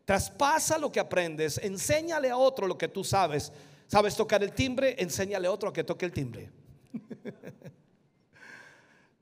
Traspasa 0.06 0.78
lo 0.78 0.92
que 0.92 1.00
aprendes, 1.00 1.58
enséñale 1.58 2.30
a 2.30 2.38
otro 2.38 2.68
lo 2.68 2.78
que 2.78 2.88
tú 2.88 3.04
sabes. 3.04 3.52
¿Sabes 3.88 4.16
tocar 4.16 4.42
el 4.42 4.54
timbre? 4.54 4.96
Enséñale 4.98 5.48
a 5.48 5.52
otro 5.52 5.70
a 5.70 5.74
que 5.74 5.84
toque 5.84 6.06
el 6.06 6.14
timbre. 6.14 6.50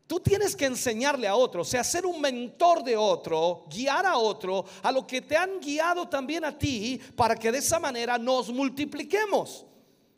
Tú 0.10 0.20
tienes 0.20 0.56
que 0.56 0.66
enseñarle 0.66 1.28
a 1.28 1.36
otro, 1.36 1.62
o 1.62 1.64
sea, 1.64 1.84
ser 1.84 2.04
un 2.04 2.20
mentor 2.20 2.84
de 2.84 2.98
otro, 2.98 3.68
guiar 3.70 4.08
a 4.08 4.18
otro 4.18 4.66
a 4.82 4.92
lo 4.92 5.06
que 5.06 5.22
te 5.22 5.38
han 5.38 5.60
guiado 5.60 6.10
también 6.10 6.44
a 6.44 6.58
ti, 6.58 7.00
para 7.16 7.36
que 7.36 7.52
de 7.52 7.60
esa 7.60 7.80
manera 7.80 8.18
nos 8.18 8.50
multipliquemos. 8.50 9.68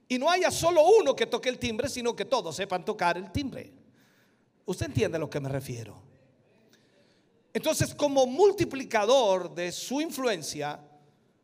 Y 0.07 0.17
no 0.17 0.29
haya 0.29 0.49
solo 0.49 0.81
uno 0.97 1.13
que 1.13 1.25
toque 1.25 1.49
el 1.49 1.59
timbre, 1.59 1.89
sino 1.89 2.15
que 2.15 2.23
todos 2.23 2.55
sepan 2.55 2.85
tocar 2.85 3.17
el 3.17 3.33
timbre. 3.33 3.73
¿Usted 4.63 4.85
entiende 4.85 5.17
a 5.17 5.19
lo 5.19 5.29
que 5.29 5.41
me 5.41 5.49
refiero? 5.49 6.01
Entonces, 7.53 7.93
como 7.93 8.25
multiplicador 8.25 9.53
de 9.53 9.73
su 9.73 9.99
influencia, 9.99 10.79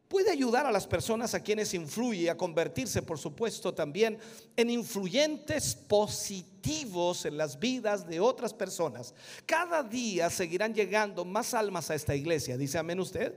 puede 0.08 0.32
ayudar 0.32 0.66
a 0.66 0.72
las 0.72 0.88
personas 0.88 1.34
a 1.34 1.42
quienes 1.42 1.74
influye 1.74 2.30
a 2.30 2.38
convertirse, 2.38 3.02
por 3.02 3.20
supuesto, 3.20 3.74
también 3.74 4.18
en 4.56 4.70
influyentes 4.70 5.76
positivos 5.76 7.26
en 7.26 7.38
las 7.38 7.60
vidas 7.60 8.08
de 8.08 8.20
otras 8.20 8.54
personas. 8.54 9.14
Cada 9.46 9.84
día 9.84 10.30
seguirán 10.30 10.74
llegando 10.74 11.26
más 11.26 11.54
almas 11.54 11.92
a 11.92 11.96
esta 11.96 12.16
iglesia, 12.16 12.58
dice 12.58 12.78
amén 12.78 13.00
usted. 13.00 13.34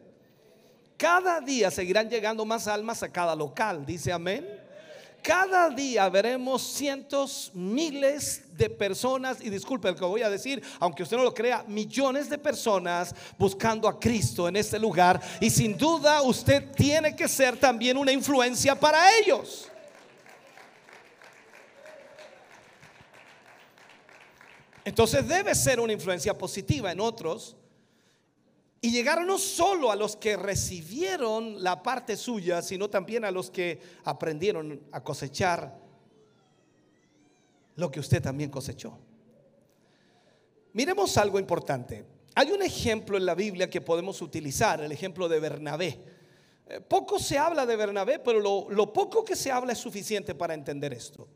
Cada 0.96 1.40
día 1.40 1.70
seguirán 1.70 2.10
llegando 2.10 2.44
más 2.44 2.66
almas 2.66 3.02
a 3.02 3.10
cada 3.10 3.34
local, 3.34 3.86
dice 3.86 4.12
amén. 4.12 4.59
Cada 5.22 5.68
día 5.70 6.08
veremos 6.08 6.62
cientos, 6.62 7.50
miles 7.52 8.56
de 8.56 8.70
personas, 8.70 9.38
y 9.40 9.50
disculpe 9.50 9.88
lo 9.88 9.96
que 9.96 10.04
voy 10.04 10.22
a 10.22 10.30
decir, 10.30 10.62
aunque 10.78 11.02
usted 11.02 11.16
no 11.16 11.24
lo 11.24 11.34
crea, 11.34 11.64
millones 11.68 12.30
de 12.30 12.38
personas 12.38 13.14
buscando 13.38 13.86
a 13.86 13.98
Cristo 14.00 14.48
en 14.48 14.56
este 14.56 14.78
lugar. 14.78 15.20
Y 15.40 15.50
sin 15.50 15.76
duda 15.76 16.22
usted 16.22 16.72
tiene 16.72 17.14
que 17.14 17.28
ser 17.28 17.56
también 17.56 17.96
una 17.96 18.12
influencia 18.12 18.78
para 18.78 18.98
ellos. 19.18 19.68
Entonces 24.84 25.28
debe 25.28 25.54
ser 25.54 25.78
una 25.78 25.92
influencia 25.92 26.36
positiva 26.36 26.90
en 26.90 27.00
otros 27.00 27.56
Y 28.80 28.90
llegaron 28.90 29.26
no 29.26 29.38
solo 29.38 29.90
a 29.90 29.96
los 29.96 30.16
que 30.16 30.36
recibieron 30.36 31.62
la 31.62 31.82
parte 31.82 32.16
suya, 32.16 32.62
sino 32.62 32.88
también 32.88 33.24
a 33.24 33.30
los 33.30 33.50
que 33.50 33.80
aprendieron 34.04 34.80
a 34.90 35.02
cosechar 35.02 35.78
lo 37.76 37.90
que 37.90 38.00
usted 38.00 38.22
también 38.22 38.50
cosechó. 38.50 38.98
Miremos 40.72 41.16
algo 41.18 41.38
importante. 41.38 42.04
Hay 42.34 42.52
un 42.52 42.62
ejemplo 42.62 43.16
en 43.16 43.26
la 43.26 43.34
Biblia 43.34 43.68
que 43.68 43.80
podemos 43.80 44.22
utilizar, 44.22 44.80
el 44.80 44.92
ejemplo 44.92 45.28
de 45.28 45.40
Bernabé. 45.40 46.00
Eh, 46.68 46.80
poco 46.80 47.18
se 47.18 47.36
habla 47.36 47.66
de 47.66 47.76
Bernabé, 47.76 48.20
pero 48.20 48.38
lo, 48.40 48.92
poco 48.92 49.24
que 49.24 49.34
se 49.34 49.50
habla 49.50 49.72
es 49.72 49.78
suficiente 49.78 50.34
para 50.34 50.54
entender 50.54 50.92
esto. 50.92 51.26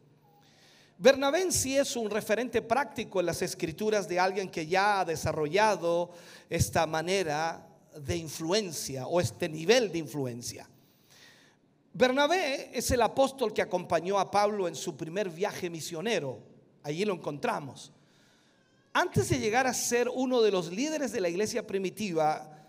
Bernabé 1.04 1.42
en 1.42 1.52
sí 1.52 1.76
es 1.76 1.96
un 1.96 2.08
referente 2.08 2.62
práctico 2.62 3.20
en 3.20 3.26
las 3.26 3.42
escrituras 3.42 4.08
de 4.08 4.18
alguien 4.18 4.48
que 4.48 4.66
ya 4.66 5.00
ha 5.00 5.04
desarrollado 5.04 6.12
esta 6.48 6.86
manera 6.86 7.68
de 7.94 8.16
influencia 8.16 9.06
o 9.06 9.20
este 9.20 9.46
nivel 9.46 9.92
de 9.92 9.98
influencia. 9.98 10.66
Bernabé 11.92 12.70
es 12.72 12.90
el 12.90 13.02
apóstol 13.02 13.52
que 13.52 13.60
acompañó 13.60 14.18
a 14.18 14.30
Pablo 14.30 14.66
en 14.66 14.74
su 14.74 14.96
primer 14.96 15.28
viaje 15.28 15.68
misionero. 15.68 16.38
Allí 16.82 17.04
lo 17.04 17.12
encontramos. 17.12 17.92
Antes 18.94 19.28
de 19.28 19.38
llegar 19.38 19.66
a 19.66 19.74
ser 19.74 20.08
uno 20.08 20.40
de 20.40 20.52
los 20.52 20.72
líderes 20.72 21.12
de 21.12 21.20
la 21.20 21.28
iglesia 21.28 21.66
primitiva, 21.66 22.66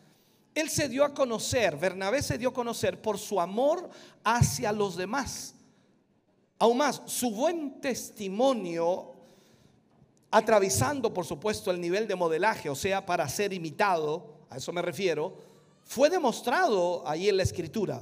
él 0.54 0.70
se 0.70 0.90
dio 0.90 1.06
a 1.06 1.14
conocer, 1.14 1.78
Bernabé 1.78 2.22
se 2.22 2.38
dio 2.38 2.50
a 2.50 2.54
conocer 2.54 3.02
por 3.02 3.18
su 3.18 3.40
amor 3.40 3.90
hacia 4.26 4.74
los 4.74 4.98
demás. 4.98 5.55
Aún 6.58 6.78
más, 6.78 7.02
su 7.06 7.32
buen 7.32 7.82
testimonio, 7.82 9.14
atravesando 10.32 11.14
por 11.14 11.26
supuesto 11.26 11.72
el 11.72 11.82
nivel 11.82 12.08
de 12.08 12.16
modelaje, 12.16 12.70
o 12.70 12.76
sea, 12.76 13.06
para 13.06 13.28
ser 13.28 13.52
imitado, 13.52 14.36
a 14.50 14.58
eso 14.58 14.72
me 14.72 14.82
refiero, 14.82 15.36
fue 15.84 16.10
demostrado 16.10 17.08
ahí 17.08 17.30
en 17.30 17.38
la 17.38 17.44
escritura. 17.44 18.02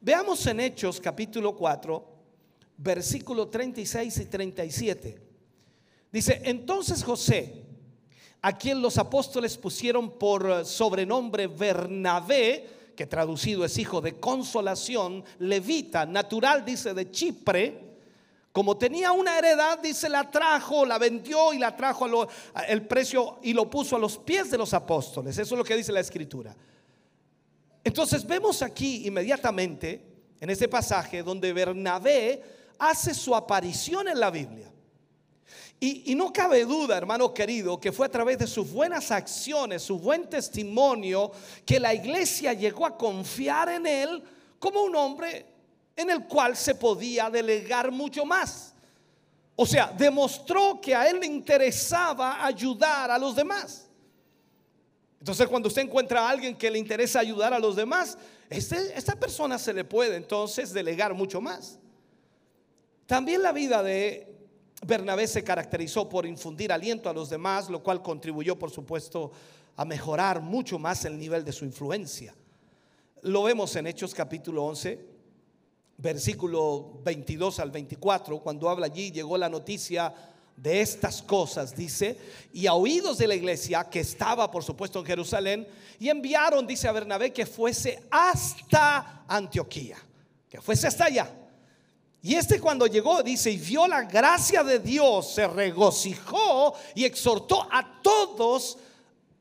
Veamos 0.00 0.46
en 0.46 0.60
Hechos 0.60 1.00
capítulo 1.00 1.56
4, 1.56 2.04
versículo 2.76 3.48
36 3.48 4.18
y 4.18 4.24
37. 4.26 5.20
Dice, 6.12 6.40
entonces 6.44 7.02
José, 7.02 7.64
a 8.40 8.56
quien 8.56 8.80
los 8.80 8.96
apóstoles 8.96 9.58
pusieron 9.58 10.18
por 10.18 10.64
sobrenombre 10.64 11.48
Bernabé, 11.48 12.92
que 12.96 13.06
traducido 13.06 13.64
es 13.64 13.76
hijo 13.78 14.00
de 14.00 14.18
consolación, 14.18 15.24
levita, 15.40 16.06
natural, 16.06 16.64
dice, 16.64 16.94
de 16.94 17.10
Chipre, 17.10 17.87
como 18.58 18.76
tenía 18.76 19.12
una 19.12 19.38
heredad, 19.38 19.78
dice, 19.78 20.08
la 20.08 20.28
trajo, 20.28 20.84
la 20.84 20.98
vendió 20.98 21.52
y 21.52 21.58
la 21.58 21.76
trajo 21.76 22.26
el 22.66 22.86
precio 22.88 23.38
y 23.40 23.52
lo 23.52 23.70
puso 23.70 23.94
a 23.94 24.00
los 24.00 24.18
pies 24.18 24.50
de 24.50 24.58
los 24.58 24.74
apóstoles. 24.74 25.38
Eso 25.38 25.54
es 25.54 25.58
lo 25.58 25.62
que 25.62 25.76
dice 25.76 25.92
la 25.92 26.00
escritura. 26.00 26.56
Entonces 27.84 28.26
vemos 28.26 28.60
aquí 28.62 29.06
inmediatamente, 29.06 30.04
en 30.40 30.50
este 30.50 30.66
pasaje, 30.66 31.22
donde 31.22 31.52
Bernabé 31.52 32.42
hace 32.80 33.14
su 33.14 33.32
aparición 33.32 34.08
en 34.08 34.18
la 34.18 34.28
Biblia. 34.28 34.72
Y, 35.78 36.12
no 36.16 36.32
cabe 36.32 36.64
duda, 36.64 36.96
hermano 36.96 37.32
querido, 37.32 37.78
que 37.78 37.92
fue 37.92 38.06
a 38.06 38.10
través 38.10 38.38
de 38.38 38.48
sus 38.48 38.72
buenas 38.72 39.12
acciones, 39.12 39.82
su 39.82 40.00
buen 40.00 40.28
testimonio, 40.28 41.30
que 41.64 41.78
la 41.78 41.94
iglesia 41.94 42.54
llegó 42.54 42.86
a 42.86 42.98
confiar 42.98 43.68
en 43.68 43.86
él 43.86 44.20
como 44.58 44.82
un 44.82 44.96
hombre 44.96 45.57
en 45.98 46.10
el 46.10 46.28
cual 46.28 46.56
se 46.56 46.76
podía 46.76 47.28
delegar 47.28 47.90
mucho 47.90 48.24
más. 48.24 48.72
O 49.56 49.66
sea, 49.66 49.92
demostró 49.98 50.80
que 50.80 50.94
a 50.94 51.10
él 51.10 51.18
le 51.18 51.26
interesaba 51.26 52.46
ayudar 52.46 53.10
a 53.10 53.18
los 53.18 53.34
demás. 53.34 53.88
Entonces, 55.18 55.48
cuando 55.48 55.66
usted 55.66 55.82
encuentra 55.82 56.24
a 56.24 56.30
alguien 56.30 56.56
que 56.56 56.70
le 56.70 56.78
interesa 56.78 57.18
ayudar 57.18 57.52
a 57.52 57.58
los 57.58 57.74
demás, 57.74 58.16
este, 58.48 58.96
esta 58.96 59.16
persona 59.16 59.58
se 59.58 59.74
le 59.74 59.82
puede 59.82 60.14
entonces 60.14 60.72
delegar 60.72 61.14
mucho 61.14 61.40
más. 61.40 61.80
También 63.06 63.42
la 63.42 63.50
vida 63.50 63.82
de 63.82 64.32
Bernabé 64.86 65.26
se 65.26 65.42
caracterizó 65.42 66.08
por 66.08 66.26
infundir 66.26 66.72
aliento 66.72 67.10
a 67.10 67.12
los 67.12 67.28
demás, 67.28 67.68
lo 67.68 67.82
cual 67.82 68.02
contribuyó, 68.02 68.56
por 68.56 68.70
supuesto, 68.70 69.32
a 69.74 69.84
mejorar 69.84 70.40
mucho 70.42 70.78
más 70.78 71.04
el 71.04 71.18
nivel 71.18 71.44
de 71.44 71.50
su 71.50 71.64
influencia. 71.64 72.36
Lo 73.22 73.42
vemos 73.42 73.74
en 73.74 73.88
Hechos 73.88 74.14
capítulo 74.14 74.62
11, 74.62 75.07
versículo 75.98 77.00
22 77.02 77.58
al 77.58 77.70
24, 77.70 78.38
cuando 78.38 78.70
habla 78.70 78.86
allí, 78.86 79.10
llegó 79.10 79.36
la 79.36 79.48
noticia 79.48 80.14
de 80.56 80.80
estas 80.80 81.22
cosas, 81.22 81.74
dice, 81.76 82.16
y 82.52 82.66
a 82.66 82.74
oídos 82.74 83.18
de 83.18 83.28
la 83.28 83.34
iglesia 83.34 83.84
que 83.84 84.00
estaba, 84.00 84.50
por 84.50 84.64
supuesto, 84.64 85.00
en 85.00 85.06
Jerusalén, 85.06 85.68
y 85.98 86.08
enviaron, 86.08 86.66
dice 86.66 86.88
a 86.88 86.92
Bernabé, 86.92 87.32
que 87.32 87.46
fuese 87.46 88.02
hasta 88.10 89.24
Antioquía, 89.28 89.98
que 90.48 90.60
fuese 90.60 90.86
hasta 90.86 91.04
allá. 91.04 91.30
Y 92.22 92.34
este 92.34 92.60
cuando 92.60 92.86
llegó, 92.86 93.22
dice, 93.22 93.50
y 93.50 93.56
vio 93.56 93.86
la 93.86 94.02
gracia 94.02 94.64
de 94.64 94.78
Dios, 94.78 95.34
se 95.34 95.46
regocijó 95.46 96.74
y 96.94 97.04
exhortó 97.04 97.66
a 97.70 98.00
todos 98.02 98.78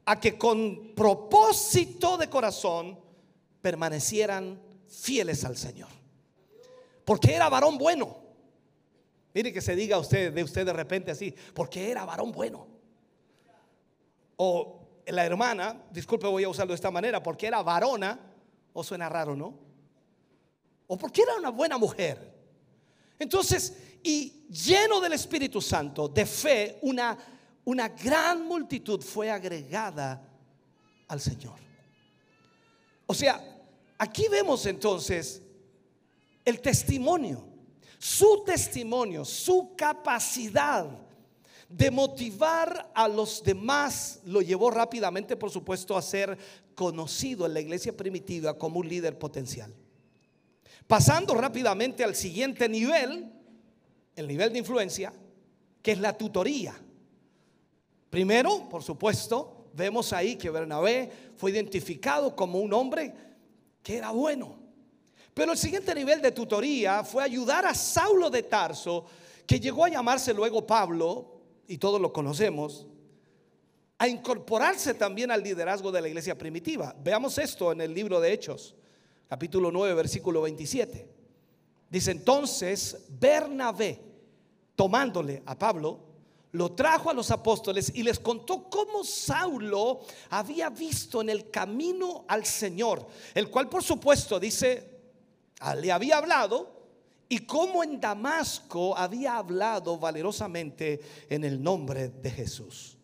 a 0.06 0.20
que 0.20 0.38
con 0.38 0.94
propósito 0.96 2.18
de 2.18 2.30
corazón 2.30 3.00
permanecieran 3.62 4.60
fieles 4.88 5.44
al 5.44 5.58
Señor. 5.58 5.97
Porque 7.08 7.34
era 7.34 7.48
varón 7.48 7.78
bueno. 7.78 8.18
Mire 9.34 9.54
que 9.54 9.62
se 9.62 9.78
diga 9.78 9.98
usted 9.98 10.34
de 10.34 10.44
usted 10.44 10.66
de 10.66 10.74
repente 10.74 11.10
así, 11.10 11.34
porque 11.54 11.90
era 11.90 12.04
varón 12.04 12.34
bueno. 12.34 12.68
O 14.36 14.82
la 15.06 15.26
hermana, 15.26 15.86
disculpe, 15.90 16.28
voy 16.28 16.44
a 16.44 16.50
usarlo 16.50 16.74
de 16.74 16.76
esta 16.76 16.92
manera, 16.92 17.24
porque 17.24 17.48
era 17.48 17.64
varona, 17.64 18.20
o 18.74 18.84
suena 18.84 19.08
raro, 19.08 19.38
¿no? 19.38 19.58
O 20.88 20.98
porque 20.98 21.22
era 21.22 21.38
una 21.38 21.50
buena 21.50 21.78
mujer. 21.78 22.36
Entonces, 23.18 23.78
y 24.04 24.46
lleno 24.50 25.00
del 25.00 25.14
Espíritu 25.14 25.62
Santo, 25.62 26.10
de 26.10 26.26
fe, 26.26 26.78
una, 26.82 27.18
una 27.64 27.88
gran 27.88 28.46
multitud 28.46 29.02
fue 29.02 29.32
agregada 29.32 30.28
al 31.08 31.22
Señor. 31.22 31.58
O 33.06 33.14
sea, 33.14 33.42
aquí 33.98 34.28
vemos 34.30 34.66
entonces 34.66 35.42
el 36.48 36.62
testimonio, 36.62 37.44
su 38.00 38.42
testimonio, 38.46 39.26
su 39.26 39.74
capacidad 39.76 40.88
de 41.68 41.92
motivar 41.92 42.90
a 42.96 43.06
los 43.10 43.44
demás 43.44 44.22
lo 44.24 44.42
llevó 44.42 44.72
rápidamente, 44.72 45.36
por 45.36 45.52
supuesto, 45.52 45.98
a 45.98 46.02
ser 46.02 46.38
conocido 46.74 47.46
en 47.46 47.54
la 47.54 47.60
iglesia 47.60 47.98
primitiva 47.98 48.58
como 48.58 48.80
un 48.80 48.88
líder 48.88 49.20
potencial. 49.20 49.74
Pasando 50.88 51.34
rápidamente 51.34 52.06
al 52.06 52.16
siguiente 52.16 52.70
nivel, 52.70 53.30
el 54.16 54.26
nivel 54.26 54.54
de 54.54 54.60
influencia, 54.60 55.12
que 55.82 55.92
es 55.92 56.00
la 56.00 56.18
tutoría. 56.18 56.74
Primero, 58.10 58.70
por 58.70 58.84
supuesto, 58.84 59.68
vemos 59.74 60.14
ahí 60.14 60.38
que 60.38 60.50
Bernabé 60.50 61.12
fue 61.36 61.52
identificado 61.52 62.38
como 62.38 62.60
un 62.60 62.72
hombre 62.72 63.14
que 63.84 63.98
era 63.98 64.12
bueno. 64.12 64.67
Pero 65.38 65.52
el 65.52 65.58
siguiente 65.60 65.94
nivel 65.94 66.20
de 66.20 66.32
tutoría 66.32 67.04
fue 67.04 67.24
ayudar 67.24 67.64
a 67.68 67.76
Saulo 67.76 68.28
de 68.32 68.42
Tarso, 68.42 69.06
que 69.46 69.60
llegó 69.60 69.86
a 69.86 69.90
llamarse 69.90 70.34
luego 70.34 70.66
Pablo, 70.66 71.42
y 71.68 71.78
todos 71.78 72.02
lo 72.02 72.12
conocemos, 72.12 72.88
a 74.00 74.08
incorporarse 74.08 74.96
también 74.96 75.30
al 75.30 75.44
liderazgo 75.44 75.92
de 75.92 76.02
la 76.02 76.08
iglesia 76.08 76.36
primitiva. 76.36 76.96
Veamos 77.04 77.38
esto 77.38 77.72
en 77.72 77.82
el 77.82 77.94
libro 77.94 78.20
de 78.20 78.34
Hechos 78.34 78.74
capítulo 79.28 79.72
9, 79.72 79.94
versículo 79.94 80.42
27. 80.42 81.08
Dice 81.88 82.10
entonces 82.10 83.06
Bernabé, 83.08 84.02
tomándole 84.76 85.44
a 85.46 85.56
Pablo, 85.56 86.00
lo 86.54 86.72
trajo 86.72 87.12
a 87.12 87.14
los 87.14 87.30
apóstoles 87.30 87.92
y 87.94 88.02
les 88.02 88.18
contó 88.18 88.68
cómo 88.72 89.04
Saulo 89.04 90.00
había 90.32 90.72
visto 90.72 91.22
en 91.22 91.30
el 91.30 91.52
camino 91.52 92.26
al 92.28 92.44
Señor, 92.44 93.06
el 93.36 93.52
cual 93.52 93.70
por 93.70 93.84
supuesto 93.84 94.40
dice, 94.40 94.97
le 95.76 95.92
había 95.92 96.18
hablado 96.18 96.78
y 97.30 97.40
cómo 97.40 97.84
en 97.84 98.00
Damasco 98.00 98.98
había 98.98 99.38
hablado 99.38 99.98
valerosamente 99.98 101.02
en 101.30 101.44
el 101.44 101.62
nombre 101.62 102.10
de 102.10 102.32
Jesús. 102.32 102.98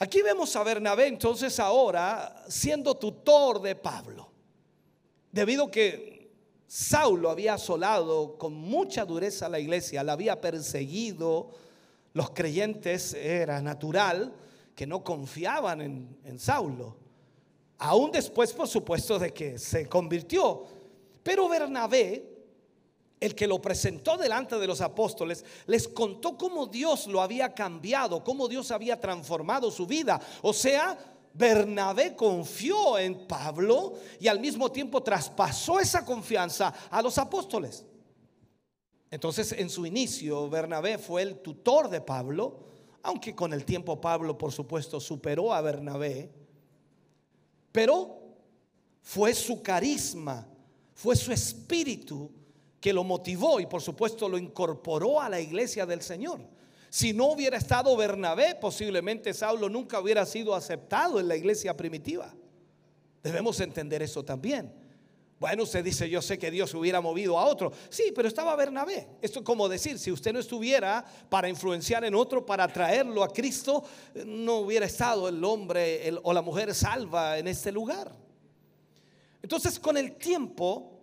Aquí 0.00 0.22
vemos 0.22 0.54
a 0.56 0.62
Bernabé 0.62 1.08
entonces 1.08 1.58
ahora 1.58 2.44
siendo 2.48 2.96
tutor 2.96 3.60
de 3.60 3.74
Pablo, 3.74 4.30
debido 5.32 5.70
que 5.70 6.30
Saulo 6.66 7.30
había 7.30 7.54
asolado 7.54 8.38
con 8.38 8.54
mucha 8.54 9.04
dureza 9.04 9.46
a 9.46 9.48
la 9.48 9.58
iglesia, 9.58 10.04
la 10.04 10.12
había 10.12 10.40
perseguido, 10.40 11.50
los 12.12 12.30
creyentes 12.30 13.14
era 13.14 13.60
natural 13.60 14.34
que 14.74 14.86
no 14.86 15.02
confiaban 15.02 15.80
en 15.80 16.38
Saulo, 16.38 17.07
aún 17.78 18.10
después 18.10 18.52
por 18.52 18.68
supuesto 18.68 19.18
de 19.18 19.32
que 19.32 19.58
se 19.58 19.88
convirtió, 19.88 20.64
pero 21.22 21.48
Bernabé 21.48 22.38
el 23.20 23.34
que 23.34 23.46
lo 23.46 23.60
presentó 23.60 24.16
delante 24.16 24.58
de 24.58 24.66
los 24.66 24.80
apóstoles, 24.80 25.44
les 25.66 25.88
contó 25.88 26.36
cómo 26.36 26.66
Dios 26.66 27.06
lo 27.06 27.20
había 27.20 27.54
cambiado, 27.54 28.22
cómo 28.22 28.48
Dios 28.48 28.70
había 28.70 29.00
transformado 29.00 29.70
su 29.70 29.86
vida. 29.86 30.20
O 30.42 30.52
sea, 30.52 30.96
Bernabé 31.34 32.14
confió 32.14 32.98
en 32.98 33.26
Pablo 33.26 33.94
y 34.18 34.28
al 34.28 34.40
mismo 34.40 34.70
tiempo 34.70 35.02
traspasó 35.02 35.80
esa 35.80 36.04
confianza 36.04 36.72
a 36.90 37.02
los 37.02 37.18
apóstoles. 37.18 37.84
Entonces, 39.10 39.52
en 39.52 39.70
su 39.70 39.86
inicio, 39.86 40.48
Bernabé 40.50 40.98
fue 40.98 41.22
el 41.22 41.38
tutor 41.38 41.88
de 41.88 42.00
Pablo, 42.00 42.60
aunque 43.02 43.34
con 43.34 43.52
el 43.52 43.64
tiempo 43.64 44.00
Pablo, 44.00 44.36
por 44.36 44.52
supuesto, 44.52 45.00
superó 45.00 45.54
a 45.54 45.60
Bernabé, 45.60 46.30
pero 47.72 48.18
fue 49.02 49.34
su 49.34 49.62
carisma, 49.62 50.46
fue 50.94 51.16
su 51.16 51.32
espíritu 51.32 52.30
que 52.80 52.92
lo 52.92 53.04
motivó 53.04 53.60
y 53.60 53.66
por 53.66 53.82
supuesto 53.82 54.28
lo 54.28 54.38
incorporó 54.38 55.20
a 55.20 55.28
la 55.28 55.40
iglesia 55.40 55.86
del 55.86 56.02
Señor. 56.02 56.40
Si 56.90 57.12
no 57.12 57.26
hubiera 57.26 57.58
estado 57.58 57.96
Bernabé, 57.96 58.54
posiblemente 58.54 59.34
Saulo 59.34 59.68
nunca 59.68 60.00
hubiera 60.00 60.24
sido 60.24 60.54
aceptado 60.54 61.20
en 61.20 61.28
la 61.28 61.36
iglesia 61.36 61.76
primitiva. 61.76 62.34
Debemos 63.22 63.60
entender 63.60 64.02
eso 64.02 64.24
también. 64.24 64.72
Bueno, 65.38 65.62
usted 65.62 65.84
dice, 65.84 66.10
yo 66.10 66.20
sé 66.20 66.36
que 66.36 66.50
Dios 66.50 66.74
hubiera 66.74 67.00
movido 67.00 67.38
a 67.38 67.46
otro. 67.46 67.72
Sí, 67.90 68.12
pero 68.14 68.26
estaba 68.26 68.56
Bernabé. 68.56 69.08
Esto 69.22 69.38
es 69.38 69.44
como 69.44 69.68
decir, 69.68 69.98
si 69.98 70.10
usted 70.10 70.32
no 70.32 70.40
estuviera 70.40 71.04
para 71.28 71.48
influenciar 71.48 72.04
en 72.04 72.14
otro, 72.16 72.44
para 72.44 72.66
traerlo 72.66 73.22
a 73.22 73.32
Cristo, 73.32 73.84
no 74.26 74.56
hubiera 74.56 74.86
estado 74.86 75.28
el 75.28 75.42
hombre 75.44 76.12
o 76.24 76.32
la 76.32 76.42
mujer 76.42 76.74
salva 76.74 77.38
en 77.38 77.46
este 77.46 77.70
lugar. 77.70 78.12
Entonces, 79.40 79.78
con 79.78 79.96
el 79.96 80.16
tiempo, 80.16 80.98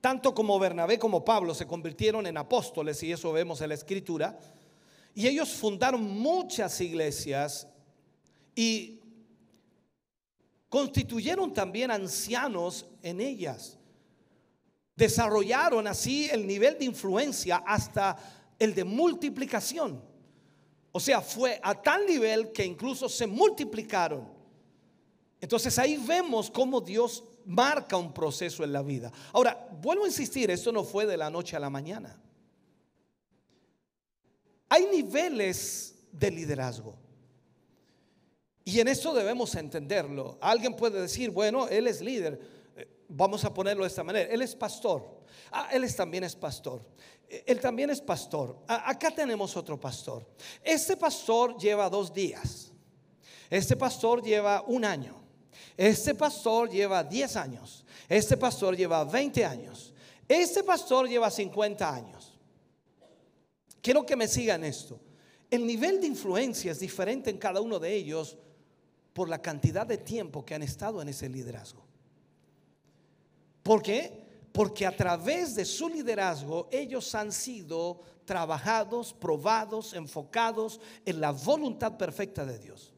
tanto 0.00 0.34
como 0.34 0.58
Bernabé 0.58 0.98
como 0.98 1.22
Pablo 1.22 1.54
se 1.54 1.66
convirtieron 1.66 2.26
en 2.26 2.38
apóstoles, 2.38 3.02
y 3.02 3.12
eso 3.12 3.30
vemos 3.32 3.60
en 3.60 3.68
la 3.68 3.74
escritura, 3.74 4.38
y 5.14 5.26
ellos 5.26 5.50
fundaron 5.50 6.02
muchas 6.02 6.80
iglesias 6.80 7.68
y 8.54 9.00
constituyeron 10.68 11.52
también 11.52 11.90
ancianos 11.90 12.86
en 13.02 13.20
ellas. 13.20 13.78
Desarrollaron 14.96 15.86
así 15.86 16.28
el 16.30 16.46
nivel 16.46 16.78
de 16.78 16.84
influencia 16.84 17.62
hasta 17.66 18.16
el 18.58 18.74
de 18.74 18.84
multiplicación. 18.84 20.02
O 20.92 21.00
sea, 21.00 21.20
fue 21.20 21.60
a 21.62 21.80
tal 21.80 22.06
nivel 22.06 22.52
que 22.52 22.64
incluso 22.64 23.08
se 23.08 23.26
multiplicaron. 23.26 24.28
Entonces 25.40 25.78
ahí 25.78 25.96
vemos 25.96 26.50
cómo 26.50 26.80
Dios 26.80 27.22
marca 27.44 27.96
un 27.96 28.12
proceso 28.12 28.64
en 28.64 28.72
la 28.72 28.82
vida. 28.82 29.12
Ahora, 29.32 29.68
vuelvo 29.80 30.04
a 30.04 30.08
insistir, 30.08 30.50
esto 30.50 30.72
no 30.72 30.84
fue 30.84 31.06
de 31.06 31.16
la 31.16 31.30
noche 31.30 31.56
a 31.56 31.60
la 31.60 31.70
mañana. 31.70 32.20
Hay 34.68 34.86
niveles 34.86 35.94
de 36.12 36.30
liderazgo. 36.30 37.07
Y 38.68 38.80
en 38.80 38.88
esto 38.88 39.14
debemos 39.14 39.54
entenderlo. 39.54 40.36
Alguien 40.42 40.74
puede 40.74 41.00
decir, 41.00 41.30
bueno, 41.30 41.68
él 41.68 41.86
es 41.86 42.02
líder. 42.02 42.38
Eh, 42.76 42.86
vamos 43.08 43.42
a 43.46 43.54
ponerlo 43.54 43.82
de 43.82 43.88
esta 43.88 44.04
manera. 44.04 44.30
Él 44.30 44.42
es 44.42 44.54
pastor. 44.54 45.22
Ah, 45.50 45.70
él 45.72 45.96
también 45.96 46.24
es 46.24 46.36
pastor. 46.36 46.84
Eh, 47.30 47.44
él 47.46 47.60
también 47.60 47.88
es 47.88 48.02
pastor. 48.02 48.58
Ah, 48.68 48.90
acá 48.90 49.10
tenemos 49.10 49.56
otro 49.56 49.80
pastor. 49.80 50.26
Este 50.62 50.98
pastor 50.98 51.56
lleva 51.56 51.88
dos 51.88 52.12
días. 52.12 52.70
Este 53.48 53.74
pastor 53.74 54.22
lleva 54.22 54.62
un 54.66 54.84
año. 54.84 55.18
Este 55.74 56.14
pastor 56.14 56.68
lleva 56.68 57.02
diez 57.02 57.36
años. 57.36 57.86
Este 58.06 58.36
pastor 58.36 58.76
lleva 58.76 59.02
20 59.02 59.46
años. 59.46 59.94
Este 60.28 60.62
pastor 60.62 61.08
lleva 61.08 61.30
50 61.30 61.94
años. 61.94 62.38
Quiero 63.80 64.04
que 64.04 64.14
me 64.14 64.28
sigan 64.28 64.62
esto. 64.62 65.00
El 65.50 65.66
nivel 65.66 66.02
de 66.02 66.06
influencia 66.06 66.72
es 66.72 66.80
diferente 66.80 67.30
en 67.30 67.38
cada 67.38 67.62
uno 67.62 67.78
de 67.78 67.94
ellos 67.94 68.36
por 69.18 69.28
la 69.28 69.42
cantidad 69.42 69.84
de 69.84 69.98
tiempo 69.98 70.44
que 70.44 70.54
han 70.54 70.62
estado 70.62 71.02
en 71.02 71.08
ese 71.08 71.28
liderazgo. 71.28 71.84
¿Por 73.64 73.82
qué? 73.82 74.46
Porque 74.52 74.86
a 74.86 74.96
través 74.96 75.56
de 75.56 75.64
su 75.64 75.88
liderazgo 75.88 76.68
ellos 76.70 77.12
han 77.16 77.32
sido 77.32 78.00
trabajados, 78.24 79.12
probados, 79.12 79.92
enfocados 79.94 80.80
en 81.04 81.20
la 81.20 81.32
voluntad 81.32 81.96
perfecta 81.96 82.46
de 82.46 82.60
Dios. 82.60 82.94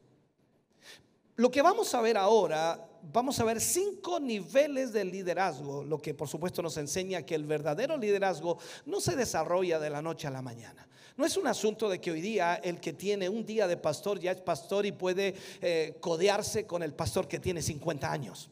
Lo 1.37 1.49
que 1.49 1.63
vamos 1.63 1.91
a 1.95 2.01
ver 2.01 2.17
ahora, 2.17 2.87
vamos 3.11 3.39
a 3.39 3.43
ver 3.43 3.59
cinco 3.59 4.19
niveles 4.19 4.93
de 4.93 5.03
liderazgo, 5.03 5.83
lo 5.83 5.99
que 5.99 6.13
por 6.13 6.27
supuesto 6.27 6.61
nos 6.61 6.77
enseña 6.77 7.23
que 7.23 7.33
el 7.33 7.45
verdadero 7.45 7.97
liderazgo 7.97 8.59
no 8.85 9.01
se 9.01 9.15
desarrolla 9.15 9.79
de 9.79 9.89
la 9.89 10.03
noche 10.03 10.27
a 10.27 10.29
la 10.29 10.43
mañana. 10.43 10.87
No 11.17 11.25
es 11.25 11.37
un 11.37 11.47
asunto 11.47 11.89
de 11.89 11.99
que 11.99 12.11
hoy 12.11 12.21
día 12.21 12.55
el 12.55 12.79
que 12.79 12.93
tiene 12.93 13.27
un 13.27 13.45
día 13.45 13.67
de 13.67 13.77
pastor 13.77 14.19
ya 14.19 14.31
es 14.31 14.41
pastor 14.41 14.85
y 14.85 14.91
puede 14.91 15.35
eh, 15.61 15.97
codearse 15.99 16.65
con 16.65 16.83
el 16.83 16.93
pastor 16.93 17.27
que 17.27 17.39
tiene 17.39 17.61
50 17.61 18.11
años 18.11 18.49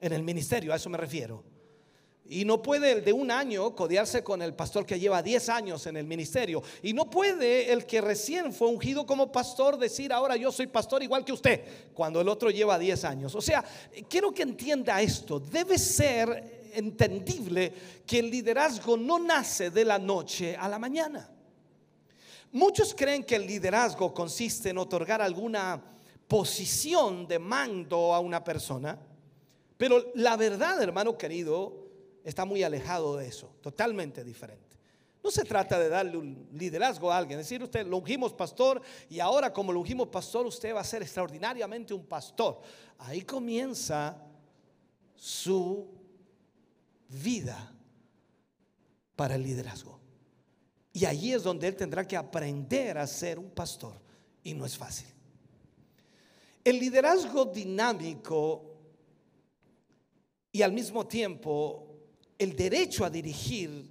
en 0.00 0.12
el 0.12 0.22
ministerio, 0.22 0.72
a 0.72 0.76
eso 0.76 0.90
me 0.90 0.98
refiero. 0.98 1.42
Y 2.28 2.44
no 2.44 2.60
puede 2.60 2.92
el 2.92 3.04
de 3.04 3.12
un 3.12 3.30
año 3.30 3.74
codearse 3.74 4.24
con 4.24 4.42
el 4.42 4.52
pastor 4.54 4.84
que 4.84 4.98
lleva 4.98 5.22
10 5.22 5.48
años 5.48 5.86
en 5.86 5.96
el 5.96 6.06
ministerio. 6.06 6.62
Y 6.82 6.92
no 6.92 7.08
puede 7.08 7.72
el 7.72 7.86
que 7.86 8.00
recién 8.00 8.52
fue 8.52 8.68
ungido 8.68 9.06
como 9.06 9.30
pastor 9.30 9.78
decir 9.78 10.12
ahora 10.12 10.36
yo 10.36 10.50
soy 10.50 10.66
pastor 10.66 11.02
igual 11.02 11.24
que 11.24 11.32
usted, 11.32 11.62
cuando 11.94 12.20
el 12.20 12.28
otro 12.28 12.50
lleva 12.50 12.78
10 12.78 13.04
años. 13.04 13.34
O 13.34 13.40
sea, 13.40 13.64
quiero 14.08 14.32
que 14.32 14.42
entienda 14.42 15.00
esto. 15.00 15.38
Debe 15.38 15.78
ser 15.78 16.70
entendible 16.74 17.72
que 18.04 18.18
el 18.18 18.30
liderazgo 18.30 18.96
no 18.96 19.18
nace 19.18 19.70
de 19.70 19.84
la 19.84 19.98
noche 19.98 20.56
a 20.56 20.68
la 20.68 20.78
mañana. 20.78 21.30
Muchos 22.52 22.94
creen 22.94 23.24
que 23.24 23.36
el 23.36 23.46
liderazgo 23.46 24.14
consiste 24.14 24.70
en 24.70 24.78
otorgar 24.78 25.20
alguna 25.20 25.82
posición 26.26 27.26
de 27.26 27.38
mando 27.38 28.14
a 28.14 28.20
una 28.20 28.42
persona, 28.42 28.98
pero 29.76 30.12
la 30.14 30.36
verdad, 30.36 30.82
hermano 30.82 31.16
querido, 31.18 31.86
está 32.24 32.44
muy 32.44 32.62
alejado 32.62 33.16
de 33.16 33.28
eso, 33.28 33.54
totalmente 33.60 34.24
diferente. 34.24 34.64
No 35.22 35.30
se 35.30 35.44
trata 35.44 35.78
de 35.78 35.88
darle 35.88 36.16
un 36.16 36.48
liderazgo 36.52 37.10
a 37.10 37.18
alguien, 37.18 37.38
decir 37.38 37.62
usted 37.62 37.84
lo 37.86 37.96
ungimos 37.96 38.32
pastor 38.32 38.80
y 39.10 39.18
ahora 39.18 39.52
como 39.52 39.72
lo 39.72 39.80
ungimos 39.80 40.08
pastor 40.08 40.46
usted 40.46 40.74
va 40.74 40.80
a 40.80 40.84
ser 40.84 41.02
extraordinariamente 41.02 41.92
un 41.92 42.06
pastor. 42.06 42.60
Ahí 42.98 43.22
comienza 43.22 44.16
su 45.16 45.88
vida 47.08 47.72
para 49.16 49.34
el 49.34 49.42
liderazgo. 49.42 50.05
Y 50.96 51.04
allí 51.04 51.34
es 51.34 51.42
donde 51.42 51.68
él 51.68 51.76
tendrá 51.76 52.08
que 52.08 52.16
aprender 52.16 52.96
a 52.96 53.06
ser 53.06 53.38
un 53.38 53.50
pastor. 53.50 54.00
Y 54.42 54.54
no 54.54 54.64
es 54.64 54.78
fácil. 54.78 55.06
El 56.64 56.78
liderazgo 56.78 57.44
dinámico 57.44 58.78
y 60.50 60.62
al 60.62 60.72
mismo 60.72 61.06
tiempo 61.06 61.98
el 62.38 62.56
derecho 62.56 63.04
a 63.04 63.10
dirigir 63.10 63.90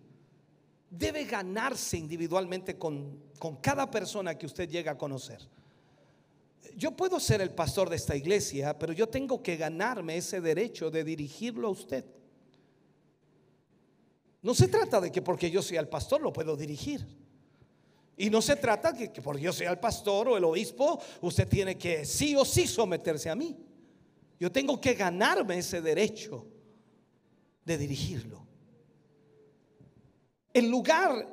debe 0.90 1.26
ganarse 1.26 1.96
individualmente 1.96 2.76
con, 2.76 3.22
con 3.38 3.58
cada 3.58 3.92
persona 3.92 4.36
que 4.36 4.48
usted 4.48 4.68
llega 4.68 4.94
a 4.94 4.98
conocer. 4.98 5.48
Yo 6.76 6.96
puedo 6.96 7.20
ser 7.20 7.40
el 7.40 7.52
pastor 7.52 7.88
de 7.88 7.98
esta 7.98 8.16
iglesia, 8.16 8.80
pero 8.80 8.94
yo 8.94 9.08
tengo 9.10 9.44
que 9.44 9.58
ganarme 9.58 10.18
ese 10.18 10.42
derecho 10.42 10.90
de 10.90 11.04
dirigirlo 11.04 11.68
a 11.68 11.72
usted. 11.72 12.04
No 14.46 14.54
se 14.54 14.68
trata 14.68 15.02
de 15.02 15.12
que 15.12 15.24
porque 15.24 15.50
yo 15.50 15.64
sea 15.64 15.82
el 15.82 15.88
pastor 15.88 16.22
lo 16.22 16.32
puedo 16.32 16.56
dirigir. 16.56 17.04
Y 18.16 18.30
no 18.30 18.44
se 18.44 18.56
trata 18.56 18.92
de 18.92 19.12
que 19.12 19.20
porque 19.20 19.42
yo 19.42 19.52
sea 19.52 19.72
el 19.72 19.80
pastor 19.80 20.30
o 20.30 20.38
el 20.38 20.44
obispo, 20.44 21.02
usted 21.22 21.48
tiene 21.48 21.80
que 21.80 22.06
sí 22.06 22.36
o 22.36 22.46
sí 22.46 22.68
someterse 22.68 23.28
a 23.32 23.36
mí. 23.36 23.58
Yo 24.40 24.52
tengo 24.52 24.80
que 24.80 24.94
ganarme 24.94 25.58
ese 25.58 25.82
derecho 25.82 26.46
de 27.66 27.76
dirigirlo. 27.76 28.46
El 30.54 30.70
lugar 30.70 31.28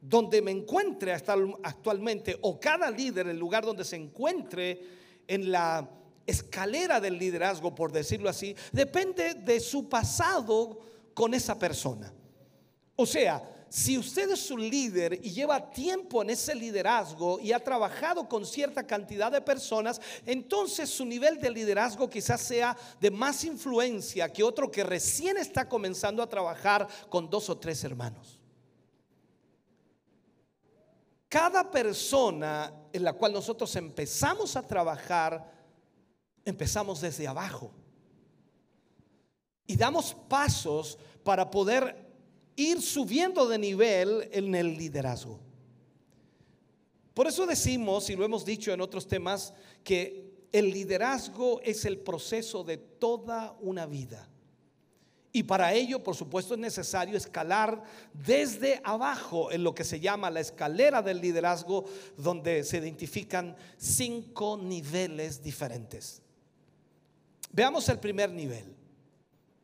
donde 0.00 0.40
me 0.40 0.52
encuentre 0.52 1.12
hasta 1.12 1.34
actualmente, 1.64 2.38
o 2.40 2.60
cada 2.60 2.88
líder, 2.88 3.26
el 3.26 3.36
lugar 3.36 3.64
donde 3.64 3.84
se 3.84 3.96
encuentre 3.96 4.80
en 5.26 5.50
la 5.50 5.90
escalera 6.24 7.00
del 7.00 7.18
liderazgo, 7.18 7.74
por 7.74 7.90
decirlo 7.90 8.28
así, 8.28 8.54
depende 8.70 9.34
de 9.34 9.58
su 9.58 9.88
pasado 9.88 10.78
con 11.14 11.34
esa 11.34 11.58
persona. 11.58 12.14
O 12.96 13.06
sea, 13.06 13.42
si 13.68 13.98
usted 13.98 14.30
es 14.30 14.52
un 14.52 14.60
líder 14.60 15.18
y 15.20 15.32
lleva 15.32 15.68
tiempo 15.72 16.22
en 16.22 16.30
ese 16.30 16.54
liderazgo 16.54 17.40
y 17.40 17.50
ha 17.50 17.58
trabajado 17.58 18.28
con 18.28 18.46
cierta 18.46 18.86
cantidad 18.86 19.32
de 19.32 19.40
personas, 19.40 20.00
entonces 20.24 20.88
su 20.88 21.04
nivel 21.04 21.40
de 21.40 21.50
liderazgo 21.50 22.08
quizás 22.08 22.40
sea 22.40 22.76
de 23.00 23.10
más 23.10 23.42
influencia 23.42 24.32
que 24.32 24.44
otro 24.44 24.70
que 24.70 24.84
recién 24.84 25.38
está 25.38 25.68
comenzando 25.68 26.22
a 26.22 26.28
trabajar 26.28 26.86
con 27.08 27.28
dos 27.28 27.50
o 27.50 27.58
tres 27.58 27.82
hermanos. 27.82 28.38
Cada 31.28 31.68
persona 31.68 32.72
en 32.92 33.02
la 33.02 33.12
cual 33.14 33.32
nosotros 33.32 33.74
empezamos 33.74 34.54
a 34.54 34.64
trabajar, 34.64 35.52
empezamos 36.44 37.00
desde 37.00 37.26
abajo. 37.26 37.72
Y 39.66 39.76
damos 39.76 40.14
pasos 40.28 40.96
para 41.24 41.50
poder 41.50 42.03
ir 42.56 42.80
subiendo 42.80 43.48
de 43.48 43.58
nivel 43.58 44.28
en 44.32 44.54
el 44.54 44.76
liderazgo. 44.76 45.40
Por 47.14 47.26
eso 47.26 47.46
decimos, 47.46 48.10
y 48.10 48.16
lo 48.16 48.24
hemos 48.24 48.44
dicho 48.44 48.72
en 48.72 48.80
otros 48.80 49.06
temas, 49.06 49.54
que 49.84 50.34
el 50.52 50.70
liderazgo 50.70 51.60
es 51.62 51.84
el 51.84 51.98
proceso 51.98 52.64
de 52.64 52.76
toda 52.76 53.56
una 53.60 53.86
vida. 53.86 54.28
Y 55.32 55.42
para 55.42 55.72
ello, 55.72 56.02
por 56.02 56.14
supuesto, 56.14 56.54
es 56.54 56.60
necesario 56.60 57.16
escalar 57.16 57.82
desde 58.12 58.80
abajo 58.84 59.50
en 59.50 59.64
lo 59.64 59.74
que 59.74 59.82
se 59.82 59.98
llama 59.98 60.30
la 60.30 60.38
escalera 60.38 61.02
del 61.02 61.20
liderazgo, 61.20 61.86
donde 62.16 62.62
se 62.62 62.78
identifican 62.78 63.56
cinco 63.76 64.56
niveles 64.56 65.42
diferentes. 65.42 66.22
Veamos 67.50 67.88
el 67.88 67.98
primer 67.98 68.30
nivel. 68.30 68.76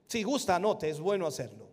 Si 0.09 0.25
gusta, 0.25 0.57
anote, 0.57 0.91
es 0.91 0.99
bueno 0.99 1.25
hacerlo. 1.25 1.70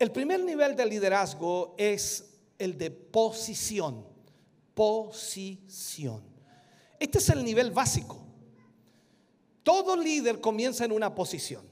El 0.00 0.12
primer 0.12 0.40
nivel 0.40 0.74
de 0.74 0.86
liderazgo 0.86 1.74
es 1.76 2.24
el 2.58 2.78
de 2.78 2.90
posición. 2.90 4.06
Posición. 4.72 6.22
Este 6.98 7.18
es 7.18 7.28
el 7.28 7.44
nivel 7.44 7.70
básico. 7.70 8.18
Todo 9.62 9.94
líder 9.94 10.40
comienza 10.40 10.86
en 10.86 10.92
una 10.92 11.14
posición. 11.14 11.68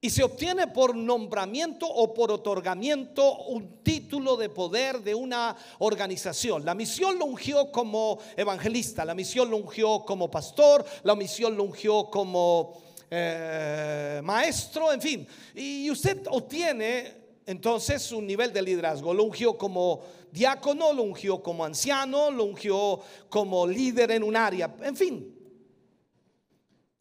Y 0.00 0.08
se 0.08 0.22
obtiene 0.22 0.68
por 0.68 0.96
nombramiento 0.96 1.86
o 1.86 2.14
por 2.14 2.32
otorgamiento 2.32 3.40
un 3.48 3.82
título 3.82 4.38
de 4.38 4.48
poder 4.48 5.02
de 5.02 5.14
una 5.14 5.54
organización. 5.80 6.64
La 6.64 6.74
misión 6.74 7.18
lo 7.18 7.26
ungió 7.26 7.70
como 7.72 8.20
evangelista, 8.38 9.04
la 9.04 9.14
misión 9.14 9.50
lo 9.50 9.58
ungió 9.58 10.06
como 10.06 10.30
pastor, 10.30 10.82
la 11.02 11.14
misión 11.14 11.58
lo 11.58 11.64
ungió 11.64 12.08
como 12.10 12.85
eh, 13.10 14.20
maestro, 14.22 14.92
en 14.92 15.00
fin. 15.00 15.26
Y 15.54 15.90
usted 15.90 16.26
obtiene 16.30 17.26
entonces 17.46 18.10
un 18.12 18.26
nivel 18.26 18.52
de 18.52 18.62
liderazgo. 18.62 19.14
Lo 19.14 19.24
ungió 19.24 19.56
como 19.56 20.02
diácono, 20.32 20.92
lo 20.92 21.02
ungió 21.02 21.42
como 21.42 21.64
anciano, 21.64 22.30
lo 22.30 22.44
ungió 22.44 23.00
como 23.28 23.66
líder 23.66 24.10
en 24.10 24.22
un 24.22 24.36
área, 24.36 24.74
en 24.82 24.96
fin. 24.96 25.32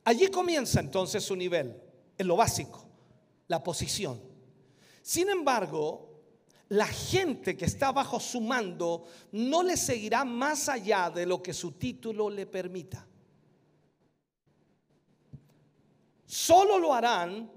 Allí 0.04 0.28
comienza 0.28 0.80
entonces 0.80 1.24
su 1.24 1.36
nivel, 1.36 1.76
en 2.18 2.28
lo 2.28 2.36
básico, 2.36 2.88
la 3.48 3.64
posición. 3.64 4.22
Sin 5.02 5.30
embargo, 5.30 6.16
la 6.70 6.86
gente 6.86 7.58
que 7.58 7.66
está 7.66 7.92
bajo 7.92 8.20
su 8.20 8.40
mando 8.40 9.06
no 9.32 9.64
le 9.64 9.78
seguirá 9.78 10.24
más 10.24 10.70
allá 10.70 11.10
de 11.10 11.26
lo 11.26 11.42
que 11.42 11.54
su 11.54 11.72
título 11.74 12.30
le 12.30 12.46
permita. 12.46 13.08
Solo 16.36 16.78
lo 16.78 16.94
harán 16.94 17.50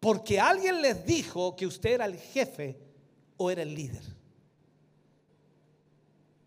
porque 0.00 0.40
alguien 0.40 0.82
les 0.82 1.06
dijo 1.06 1.54
que 1.54 1.64
usted 1.64 1.90
era 1.90 2.06
el 2.06 2.16
jefe 2.16 2.76
o 3.36 3.52
era 3.52 3.62
el 3.62 3.72
líder. 3.72 4.02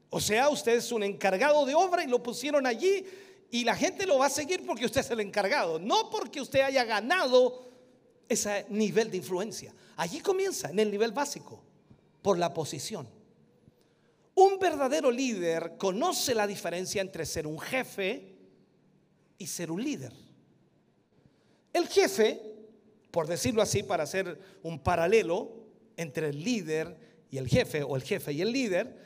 O 0.10 0.20
sea, 0.20 0.50
usted 0.50 0.74
es 0.74 0.92
un 0.92 1.04
encargado 1.04 1.66
de 1.66 1.74
obra 1.74 2.04
y 2.04 2.08
lo 2.08 2.22
pusieron 2.22 2.68
allí 2.68 3.06
y 3.50 3.64
la 3.64 3.78
gente 3.78 4.06
lo 4.06 4.18
va 4.18 4.26
a 4.26 4.30
seguir 4.30 4.66
porque 4.66 4.86
usted 4.86 5.00
es 5.00 5.10
el 5.10 5.22
encargado, 5.22 5.80
no 5.80 6.10
porque 6.10 6.42
usted 6.42 6.60
haya 6.60 6.84
ganado 6.84 7.72
ese 8.28 8.66
nivel 8.68 9.10
de 9.10 9.18
influencia. 9.18 9.74
Allí 9.96 10.20
comienza, 10.20 10.70
en 10.70 10.80
el 10.80 10.92
nivel 10.92 11.14
básico, 11.14 11.64
por 12.22 12.38
la 12.38 12.54
posición. 12.54 13.08
Un 14.36 14.60
verdadero 14.60 15.10
líder 15.10 15.78
conoce 15.78 16.36
la 16.36 16.46
diferencia 16.46 17.02
entre 17.02 17.26
ser 17.26 17.48
un 17.48 17.58
jefe 17.58 18.33
y 19.38 19.48
ser 19.48 19.72
un 19.72 19.84
líder. 19.84 20.14
El 21.74 21.88
jefe 21.88 22.54
por 23.14 23.28
decirlo 23.28 23.62
así, 23.62 23.84
para 23.84 24.06
hacer 24.06 24.40
un 24.64 24.80
paralelo 24.80 25.52
entre 25.98 26.30
el 26.30 26.44
líder 26.44 26.98
y 27.30 27.38
el 27.38 27.48
jefe, 27.48 27.84
o 27.84 27.96
el 27.96 28.02
jefe 28.02 28.34
y 28.34 28.42
el 28.42 28.52
líder, 28.52 28.98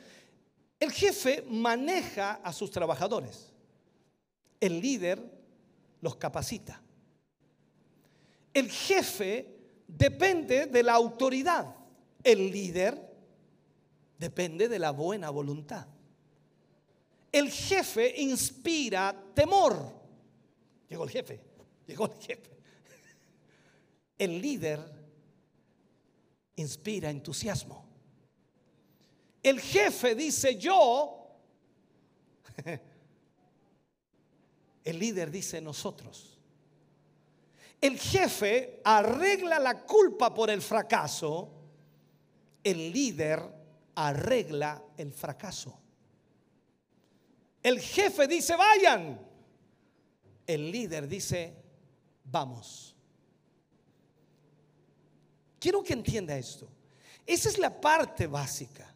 el 0.80 0.90
jefe 0.92 1.44
maneja 1.46 2.40
a 2.42 2.54
sus 2.54 2.70
trabajadores. 2.70 3.52
El 4.58 4.80
líder 4.80 5.22
los 6.00 6.16
capacita. 6.16 6.80
El 8.54 8.70
jefe 8.70 9.46
depende 9.86 10.64
de 10.64 10.82
la 10.82 10.94
autoridad. 10.94 11.76
El 12.24 12.50
líder 12.50 12.98
depende 14.18 14.70
de 14.70 14.78
la 14.78 14.90
buena 14.90 15.28
voluntad. 15.28 15.86
El 17.30 17.50
jefe 17.50 18.22
inspira 18.22 19.14
temor. 19.34 19.97
Llegó 20.88 21.04
el 21.04 21.10
jefe, 21.10 21.40
llegó 21.86 22.06
el 22.06 22.14
jefe. 22.20 22.58
El 24.18 24.40
líder 24.40 24.80
inspira 26.56 27.10
entusiasmo. 27.10 27.86
El 29.42 29.60
jefe 29.60 30.14
dice 30.14 30.56
yo. 30.56 31.14
El 34.84 34.98
líder 34.98 35.30
dice 35.30 35.60
nosotros. 35.60 36.38
El 37.80 37.98
jefe 37.98 38.80
arregla 38.84 39.58
la 39.58 39.82
culpa 39.84 40.34
por 40.34 40.50
el 40.50 40.62
fracaso. 40.62 41.52
El 42.64 42.90
líder 42.90 43.40
arregla 43.94 44.82
el 44.96 45.12
fracaso. 45.12 45.78
El 47.62 47.80
jefe 47.80 48.26
dice 48.26 48.56
vayan. 48.56 49.27
El 50.48 50.72
líder 50.72 51.06
dice 51.06 51.54
vamos. 52.24 52.96
Quiero 55.60 55.82
que 55.82 55.92
entienda 55.92 56.36
esto. 56.36 56.68
Esa 57.26 57.48
es 57.48 57.58
la 57.58 57.80
parte 57.80 58.26
básica. 58.26 58.94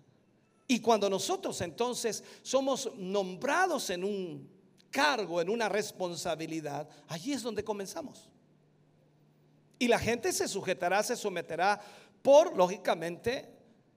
Y 0.67 0.81
cuando 0.81 1.11
nosotros 1.11 1.61
entonces 1.61 2.25
somos 2.43 2.91
nombrados 2.97 3.91
en 3.91 4.05
un 4.05 4.49
cargo, 4.91 5.41
en 5.41 5.51
una 5.51 5.69
responsabilidad, 5.69 6.88
allí 7.09 7.33
es 7.33 7.43
donde 7.43 7.65
comenzamos. 7.65 8.31
Y 9.79 9.88
la 9.88 9.99
gente 9.99 10.33
se 10.33 10.47
sujetará, 10.47 11.03
se 11.03 11.17
someterá 11.17 11.81
por, 12.23 12.57
lógicamente, 12.57 13.51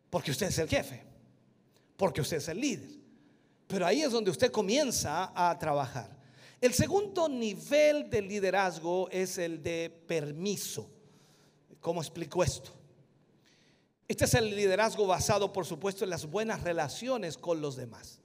porque 0.09 0.31
usted 0.31 0.47
es 0.47 0.57
el 0.57 0.67
jefe, 0.67 1.05
porque 1.95 2.21
usted 2.21 2.37
es 2.37 2.47
el 2.47 2.59
líder. 2.59 2.89
Pero 3.67 3.85
ahí 3.85 4.01
es 4.01 4.11
donde 4.11 4.31
usted 4.31 4.51
comienza 4.51 5.31
a 5.35 5.57
trabajar. 5.59 6.14
El 6.65 6.73
segundo 6.73 7.29
nivel 7.29 8.09
de 8.09 8.23
liderazgo 8.23 9.07
es 9.11 9.37
el 9.37 9.61
de 9.61 9.91
permiso. 10.07 10.89
¿Cómo 11.79 12.01
explico 12.01 12.43
esto? 12.43 12.71
Este 14.07 14.25
es 14.25 14.33
el 14.33 14.49
liderazgo 14.49 15.05
basado, 15.05 15.53
por 15.53 15.67
supuesto, 15.67 16.03
en 16.03 16.09
las 16.09 16.25
buenas 16.25 16.63
relaciones 16.63 17.37
con 17.37 17.61
los 17.61 17.75
demás. 17.75 18.19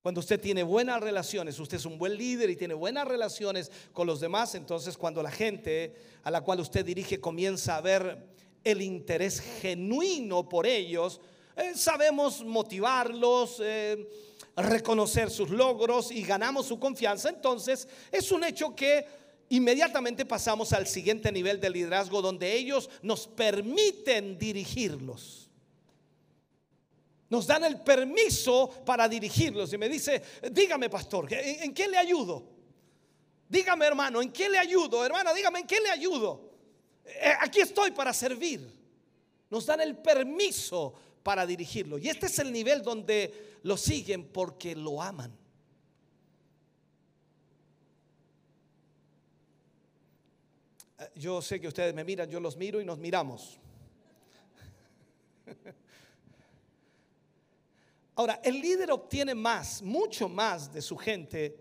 Cuando 0.00 0.20
usted 0.20 0.40
tiene 0.40 0.62
buenas 0.62 1.02
relaciones, 1.02 1.58
usted 1.58 1.76
es 1.76 1.84
un 1.84 1.98
buen 1.98 2.16
líder 2.16 2.48
y 2.48 2.56
tiene 2.56 2.72
buenas 2.72 3.06
relaciones 3.06 3.70
con 3.92 4.06
los 4.06 4.20
demás, 4.20 4.54
entonces 4.54 4.96
cuando 4.96 5.22
la 5.22 5.30
gente 5.30 5.94
a 6.22 6.30
la 6.30 6.40
cual 6.40 6.60
usted 6.60 6.82
dirige 6.82 7.20
comienza 7.20 7.76
a 7.76 7.82
ver 7.82 8.26
el 8.64 8.80
interés 8.80 9.42
genuino 9.60 10.48
por 10.48 10.66
ellos, 10.66 11.20
eh, 11.56 11.72
sabemos 11.74 12.42
motivarlos, 12.42 13.60
eh, 13.62 14.08
reconocer 14.56 15.30
sus 15.30 15.50
logros 15.50 16.10
y 16.10 16.22
ganamos 16.22 16.66
su 16.66 16.78
confianza, 16.78 17.28
entonces 17.28 17.88
es 18.12 18.30
un 18.30 18.44
hecho 18.44 18.74
que 18.74 19.06
inmediatamente 19.48 20.24
pasamos 20.24 20.72
al 20.72 20.86
siguiente 20.86 21.30
nivel 21.30 21.60
de 21.60 21.70
liderazgo 21.70 22.22
donde 22.22 22.52
ellos 22.52 22.88
nos 23.02 23.26
permiten 23.26 24.38
dirigirlos. 24.38 25.50
Nos 27.28 27.46
dan 27.46 27.64
el 27.64 27.80
permiso 27.80 28.68
para 28.84 29.08
dirigirlos. 29.08 29.72
Y 29.72 29.78
me 29.78 29.88
dice, 29.88 30.22
dígame 30.52 30.88
pastor, 30.88 31.26
¿en 31.32 31.74
qué 31.74 31.88
le 31.88 31.98
ayudo? 31.98 32.44
Dígame 33.48 33.86
hermano, 33.86 34.22
¿en 34.22 34.32
qué 34.32 34.48
le 34.48 34.58
ayudo? 34.58 35.04
Hermana, 35.04 35.32
dígame, 35.32 35.60
¿en 35.60 35.66
qué 35.66 35.80
le 35.80 35.90
ayudo? 35.90 36.52
Eh, 37.04 37.32
aquí 37.40 37.60
estoy 37.60 37.90
para 37.90 38.12
servir. 38.12 38.72
Nos 39.50 39.66
dan 39.66 39.80
el 39.80 39.96
permiso 39.96 40.94
para 41.24 41.44
dirigirlo. 41.46 41.98
Y 41.98 42.08
este 42.08 42.26
es 42.26 42.38
el 42.38 42.52
nivel 42.52 42.82
donde 42.82 43.58
lo 43.64 43.76
siguen 43.76 44.28
porque 44.28 44.76
lo 44.76 45.02
aman. 45.02 45.36
yo 51.14 51.42
sé 51.42 51.60
que 51.60 51.68
ustedes 51.68 51.94
me 51.94 52.02
miran, 52.04 52.28
yo 52.28 52.40
los 52.40 52.56
miro 52.56 52.80
y 52.80 52.84
nos 52.84 52.98
miramos. 52.98 53.58
Ahora, 58.16 58.40
el 58.44 58.60
líder 58.60 58.90
obtiene 58.90 59.34
más, 59.34 59.82
mucho 59.82 60.28
más 60.28 60.72
de 60.72 60.80
su 60.82 60.96
gente 60.96 61.56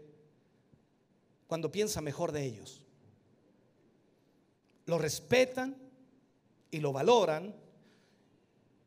cuando 1.47 1.71
piensa 1.71 2.01
mejor 2.01 2.31
de 2.31 2.43
ellos. 2.45 2.81
Lo 4.85 4.97
respetan 4.97 5.77
y 6.71 6.79
lo 6.79 6.91
valoran 6.91 7.55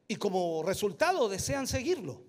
y 0.08 0.16
como 0.16 0.62
resultado 0.62 1.28
desean 1.28 1.66
seguirlo. 1.66 2.20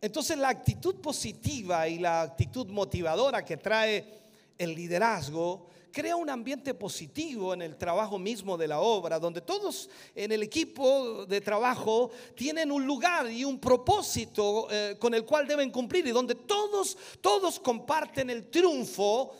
Entonces 0.00 0.38
la 0.38 0.48
actitud 0.48 0.96
positiva 0.96 1.86
y 1.86 1.98
la 1.98 2.22
actitud 2.22 2.66
motivadora 2.68 3.44
que 3.44 3.58
trae 3.58 4.20
el 4.56 4.74
liderazgo 4.74 5.68
crea 5.92 6.16
un 6.16 6.30
ambiente 6.30 6.72
positivo 6.74 7.52
en 7.52 7.62
el 7.62 7.76
trabajo 7.76 8.18
mismo 8.18 8.56
de 8.56 8.68
la 8.68 8.80
obra, 8.80 9.18
donde 9.18 9.40
todos 9.40 9.90
en 10.14 10.32
el 10.32 10.42
equipo 10.42 11.26
de 11.26 11.40
trabajo 11.40 12.10
tienen 12.34 12.70
un 12.70 12.86
lugar 12.86 13.30
y 13.30 13.44
un 13.44 13.58
propósito 13.58 14.68
eh, 14.70 14.96
con 14.98 15.14
el 15.14 15.24
cual 15.24 15.46
deben 15.46 15.70
cumplir 15.70 16.06
y 16.06 16.12
donde 16.12 16.34
todos, 16.34 16.96
todos 17.20 17.58
comparten 17.60 18.30
el 18.30 18.48
triunfo 18.48 19.32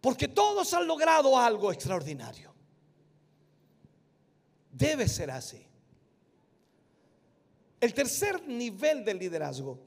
porque 0.00 0.28
todos 0.28 0.72
han 0.74 0.86
logrado 0.86 1.36
algo 1.36 1.72
extraordinario. 1.72 2.54
Debe 4.70 5.08
ser 5.08 5.30
así. 5.30 5.69
El 7.80 7.94
tercer 7.94 8.46
nivel 8.46 9.04
del 9.04 9.18
liderazgo 9.18 9.78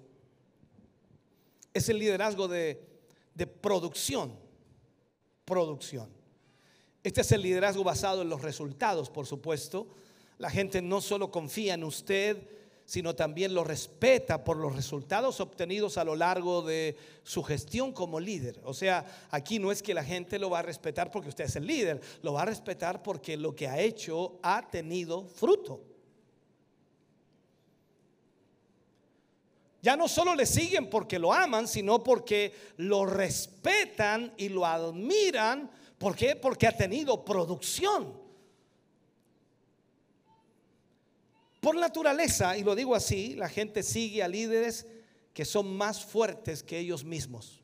es 1.73 1.89
el 1.89 1.99
liderazgo 1.99 2.47
de, 2.47 2.81
de 3.33 3.47
producción 3.47 4.43
producción. 5.45 6.09
Este 7.03 7.21
es 7.21 7.31
el 7.31 7.41
liderazgo 7.41 7.83
basado 7.83 8.21
en 8.21 8.29
los 8.29 8.41
resultados, 8.41 9.09
por 9.09 9.25
supuesto. 9.25 9.87
La 10.37 10.49
gente 10.49 10.81
no 10.81 11.01
solo 11.01 11.31
confía 11.31 11.73
en 11.73 11.83
usted, 11.83 12.49
sino 12.85 13.15
también 13.15 13.53
lo 13.53 13.63
respeta 13.63 14.43
por 14.43 14.57
los 14.57 14.75
resultados 14.75 15.39
obtenidos 15.39 15.97
a 15.97 16.03
lo 16.03 16.15
largo 16.15 16.61
de 16.61 16.95
su 17.23 17.43
gestión 17.43 17.91
como 17.91 18.19
líder. 18.19 18.59
O 18.63 18.73
sea, 18.73 19.27
aquí 19.31 19.59
no 19.59 19.71
es 19.71 19.83
que 19.83 19.93
la 19.93 20.03
gente 20.03 20.39
lo 20.39 20.49
va 20.49 20.59
a 20.59 20.63
respetar 20.63 21.11
porque 21.11 21.29
usted 21.29 21.45
es 21.45 21.55
el 21.55 21.67
líder, 21.67 22.01
lo 22.21 22.33
va 22.33 22.43
a 22.43 22.45
respetar 22.45 23.03
porque 23.03 23.37
lo 23.37 23.55
que 23.55 23.67
ha 23.67 23.79
hecho 23.79 24.39
ha 24.41 24.69
tenido 24.69 25.27
fruto. 25.27 25.81
Ya 29.83 29.97
no 29.97 30.07
solo 30.07 30.33
le 30.33 30.45
siguen 30.45 30.89
porque 30.89 31.19
lo 31.19 31.33
aman, 31.33 31.67
sino 31.67 32.01
porque 32.01 32.53
lo 32.77 33.05
respetan 33.05 34.33
y 34.37 34.47
lo 34.47 34.65
admiran. 34.65 35.69
¿Por 35.97 36.15
qué? 36.15 36.37
Porque 36.37 36.67
ha 36.67 36.71
tenido 36.71 37.25
producción. 37.25 38.17
Por 41.59 41.75
naturaleza, 41.75 42.57
y 42.57 42.63
lo 42.63 42.75
digo 42.75 42.95
así, 42.95 43.35
la 43.35 43.49
gente 43.49 43.83
sigue 43.83 44.23
a 44.23 44.29
líderes 44.29 44.87
que 45.33 45.43
son 45.43 45.75
más 45.75 46.01
fuertes 46.01 46.63
que 46.63 46.79
ellos 46.79 47.03
mismos. 47.03 47.61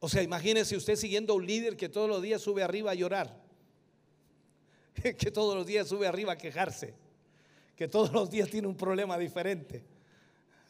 O 0.00 0.08
sea, 0.08 0.22
imagínese 0.22 0.78
usted 0.78 0.96
siguiendo 0.96 1.34
a 1.34 1.36
un 1.36 1.46
líder 1.46 1.76
que 1.76 1.90
todos 1.90 2.08
los 2.08 2.22
días 2.22 2.40
sube 2.40 2.62
arriba 2.62 2.92
a 2.92 2.94
llorar, 2.94 3.38
que 4.94 5.30
todos 5.30 5.54
los 5.54 5.66
días 5.66 5.88
sube 5.88 6.06
arriba 6.06 6.32
a 6.32 6.38
quejarse, 6.38 6.94
que 7.76 7.86
todos 7.86 8.12
los 8.12 8.30
días 8.30 8.48
tiene 8.48 8.66
un 8.66 8.78
problema 8.78 9.18
diferente 9.18 9.91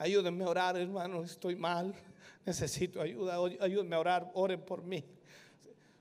ayúdenme 0.03 0.45
a 0.45 0.49
orar, 0.49 0.77
hermano, 0.77 1.23
estoy 1.23 1.57
mal, 1.57 1.95
necesito 2.45 3.01
ayuda, 3.01 3.37
ayúdenme 3.61 3.97
a 3.97 4.01
orar, 4.01 4.31
oren 4.35 4.61
por 4.61 4.83
mí. 4.83 5.05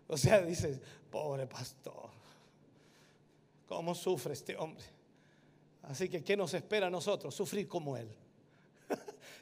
O 0.07 0.17
sea, 0.17 0.41
dices, 0.41 0.81
pobre 1.09 1.47
pastor, 1.47 2.09
¿cómo 3.67 3.95
sufre 3.95 4.33
este 4.33 4.57
hombre? 4.57 4.83
Así 5.83 6.09
que, 6.09 6.23
¿qué 6.23 6.35
nos 6.35 6.53
espera 6.53 6.87
a 6.87 6.89
nosotros? 6.89 7.33
Sufrir 7.33 7.67
como 7.67 7.95
él. 7.95 8.09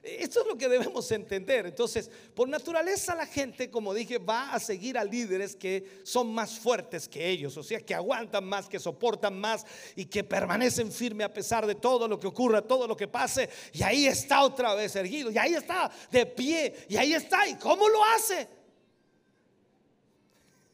Esto 0.02 0.42
es 0.42 0.48
lo 0.48 0.58
que 0.58 0.70
debemos 0.70 1.12
entender. 1.12 1.66
Entonces, 1.66 2.10
por 2.34 2.48
naturaleza 2.48 3.14
la 3.16 3.26
gente, 3.26 3.70
como 3.70 3.94
dije, 3.94 4.18
va 4.18 4.54
a 4.54 4.60
seguir 4.60 4.98
a 4.98 5.04
líderes 5.04 5.58
que 5.58 6.02
son 6.04 6.34
más 6.34 6.58
fuertes 6.58 7.10
que 7.10 7.28
ellos, 7.28 7.58
o 7.58 7.64
sea, 7.64 7.82
que 7.82 7.94
aguantan 7.94 8.46
más, 8.46 8.70
que 8.70 8.80
soportan 8.80 9.38
más 9.38 9.66
y 9.98 10.06
que 10.06 10.24
permanecen 10.24 10.90
firmes 10.92 11.26
a 11.26 11.34
pesar 11.34 11.68
de 11.68 11.76
todo 11.76 12.08
lo 12.08 12.18
que 12.18 12.28
ocurra, 12.28 12.62
todo 12.62 12.88
lo 12.88 12.96
que 12.96 13.10
pase. 13.10 13.50
Y 13.74 13.84
ahí 13.84 14.08
está 14.08 14.42
otra 14.44 14.74
vez 14.74 14.96
erguido, 14.96 15.32
y 15.32 15.38
ahí 15.38 15.54
está 15.54 15.92
de 16.10 16.26
pie, 16.26 16.74
y 16.88 16.96
ahí 16.96 17.14
está. 17.14 17.46
¿Y 17.48 17.56
cómo 17.56 17.90
lo 17.90 18.04
hace? 18.06 18.48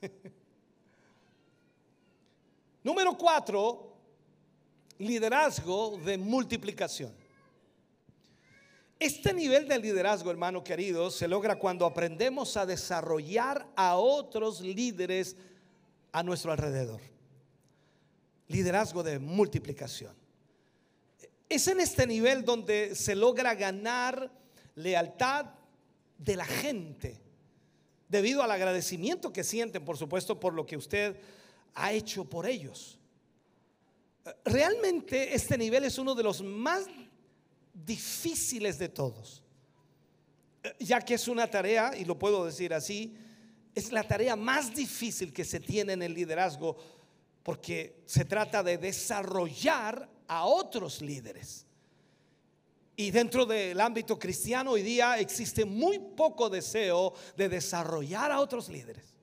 Número 2.83 3.17
cuatro, 3.17 3.91
liderazgo 4.99 5.97
de 5.97 6.15
multiplicación. 6.19 7.24
Este 8.99 9.33
nivel 9.33 9.67
de 9.67 9.77
liderazgo, 9.77 10.31
hermano 10.31 10.63
querido, 10.63 11.11
se 11.11 11.27
logra 11.27 11.59
cuando 11.59 11.85
aprendemos 11.85 12.55
a 12.55 12.65
desarrollar 12.65 13.67
a 13.75 13.97
otros 13.97 14.61
líderes 14.61 15.35
a 16.13 16.23
nuestro 16.23 16.53
alrededor. 16.53 17.01
Liderazgo 18.47 19.03
de 19.03 19.19
multiplicación. 19.19 20.15
Es 21.49 21.67
en 21.67 21.81
este 21.81 22.07
nivel 22.07 22.45
donde 22.45 22.95
se 22.95 23.15
logra 23.15 23.53
ganar 23.53 24.31
lealtad 24.75 25.47
de 26.17 26.35
la 26.37 26.45
gente, 26.45 27.19
debido 28.07 28.43
al 28.43 28.51
agradecimiento 28.51 29.33
que 29.33 29.43
sienten, 29.43 29.83
por 29.83 29.97
supuesto, 29.97 30.39
por 30.39 30.53
lo 30.53 30.65
que 30.65 30.77
usted 30.77 31.17
ha 31.73 31.91
hecho 31.91 32.23
por 32.23 32.45
ellos. 32.45 32.97
Realmente 34.45 35.35
este 35.35 35.57
nivel 35.57 35.83
es 35.83 35.97
uno 35.97 36.15
de 36.15 36.23
los 36.23 36.41
más 36.41 36.87
difíciles 37.75 38.79
de 38.79 38.89
todos, 38.89 39.43
ya 40.79 41.01
que 41.01 41.15
es 41.15 41.27
una 41.27 41.49
tarea, 41.49 41.91
y 41.97 42.05
lo 42.05 42.17
puedo 42.17 42.45
decir 42.45 42.73
así, 42.73 43.15
es 43.75 43.91
la 43.91 44.03
tarea 44.03 44.35
más 44.35 44.73
difícil 44.73 45.33
que 45.33 45.43
se 45.43 45.59
tiene 45.59 45.93
en 45.93 46.01
el 46.01 46.13
liderazgo 46.13 46.77
porque 47.43 48.01
se 48.05 48.25
trata 48.25 48.63
de 48.63 48.77
desarrollar 48.77 50.09
a 50.27 50.45
otros 50.45 51.01
líderes. 51.01 51.65
Y 52.95 53.11
dentro 53.11 53.45
del 53.45 53.79
ámbito 53.81 54.17
cristiano 54.17 54.71
hoy 54.71 54.81
día 54.81 55.19
existe 55.19 55.65
muy 55.65 55.99
poco 55.99 56.49
deseo 56.49 57.13
de 57.35 57.49
desarrollar 57.49 58.31
a 58.31 58.39
otros 58.39 58.69
líderes. 58.69 59.13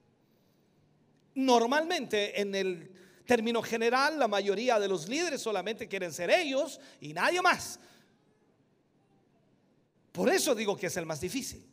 Normalmente 1.34 2.38
en 2.38 2.55
el 2.55 2.92
término 3.24 3.62
general 3.62 4.18
la 4.18 4.28
mayoría 4.28 4.78
de 4.78 4.88
los 4.88 5.09
líderes 5.09 5.40
solamente 5.40 5.88
quieren 5.88 6.12
ser 6.12 6.30
ellos 6.30 6.78
y 7.00 7.14
nadie 7.14 7.40
más. 7.40 7.80
Por 10.13 10.29
eso 10.29 10.55
digo 10.55 10.77
que 10.77 10.87
es 10.87 10.97
el 10.97 11.07
más 11.07 11.21
difícil. 11.21 11.67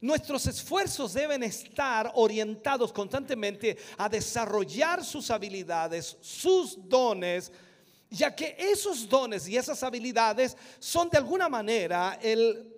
Nuestros 0.00 0.46
esfuerzos 0.46 1.14
deben 1.14 1.42
estar 1.44 2.10
orientados 2.16 2.92
constantemente 2.92 3.78
a 3.96 4.08
desarrollar 4.08 5.04
sus 5.04 5.30
habilidades, 5.30 6.18
sus 6.20 6.76
dones, 6.88 7.50
ya 8.10 8.34
que 8.34 8.56
esos 8.58 9.08
dones 9.08 9.48
y 9.48 9.56
esas 9.56 9.82
habilidades 9.82 10.56
son 10.78 11.08
de 11.08 11.18
alguna 11.18 11.48
manera 11.48 12.18
el, 12.20 12.70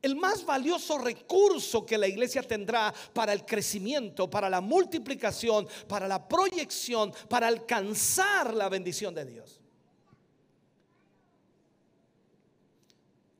el 0.00 0.16
más 0.16 0.44
valioso 0.44 0.98
recurso 0.98 1.84
que 1.84 1.98
la 1.98 2.06
iglesia 2.06 2.42
tendrá 2.42 2.94
para 3.12 3.32
el 3.32 3.44
crecimiento, 3.44 4.30
para 4.30 4.48
la 4.48 4.60
multiplicación, 4.60 5.68
para 5.88 6.06
la 6.06 6.26
proyección, 6.26 7.12
para 7.28 7.48
alcanzar 7.48 8.54
la 8.54 8.68
bendición 8.68 9.14
de 9.14 9.24
Dios. 9.24 9.63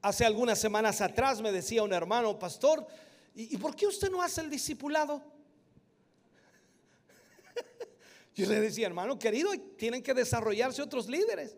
Hace 0.04 0.26
algunas 0.26 0.58
semanas 0.58 1.00
atrás 1.00 1.40
me 1.40 1.50
decía 1.50 1.82
un 1.82 1.94
hermano, 1.94 2.38
pastor, 2.38 2.86
¿y, 3.34 3.56
por 3.56 3.74
qué 3.74 3.86
usted 3.86 4.10
no 4.10 4.20
hace 4.20 4.42
el 4.42 4.50
discipulado? 4.50 5.24
Yo 8.34 8.46
le 8.46 8.60
decía, 8.60 8.86
hermano 8.86 9.18
querido, 9.18 9.50
tienen 9.78 10.02
que 10.02 10.12
desarrollarse 10.12 10.82
otros 10.82 11.08
líderes. 11.08 11.56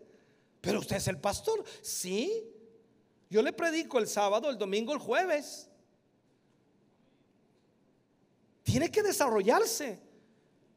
Pero 0.60 0.78
usted 0.78 0.94
es 0.94 1.08
el 1.08 1.18
pastor. 1.18 1.64
Sí. 1.82 2.48
Yo 3.28 3.42
le 3.42 3.52
predico 3.52 3.98
el 3.98 4.06
sábado, 4.06 4.48
el 4.48 4.56
domingo, 4.56 4.92
el 4.92 5.00
jueves. 5.00 5.68
Tiene 8.62 8.92
que 8.92 9.02
desarrollarse. 9.02 9.98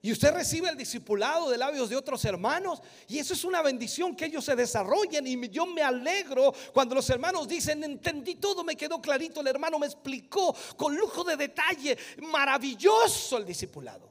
Y 0.02 0.14
usted 0.14 0.34
recibe 0.34 0.70
el 0.70 0.78
discipulado 0.78 1.50
de 1.50 1.58
labios 1.58 1.90
de 1.90 1.98
otros 1.98 2.24
hermanos. 2.24 2.82
Y 3.08 3.20
eso 3.20 3.34
es 3.34 3.44
una 3.44 3.62
bendición 3.62 4.16
que 4.16 4.26
ellos 4.26 4.46
se 4.46 4.56
desarrollen. 4.56 5.28
Y 5.28 5.50
yo 5.50 5.66
me 5.66 5.82
alegro 5.82 6.54
cuando 6.74 6.96
los 6.96 7.10
hermanos 7.10 7.48
dicen, 7.48 7.84
entendí 7.84 8.36
todo, 8.36 8.64
me 8.64 8.78
quedó 8.78 9.02
clarito. 9.02 9.42
El 9.42 9.48
hermano 9.48 9.78
me 9.78 9.88
explicó 9.88 10.56
con 10.78 10.96
lujo 10.96 11.26
de 11.26 11.36
detalle. 11.36 11.98
Maravilloso 12.22 13.38
el 13.38 13.46
discipulado. 13.46 14.10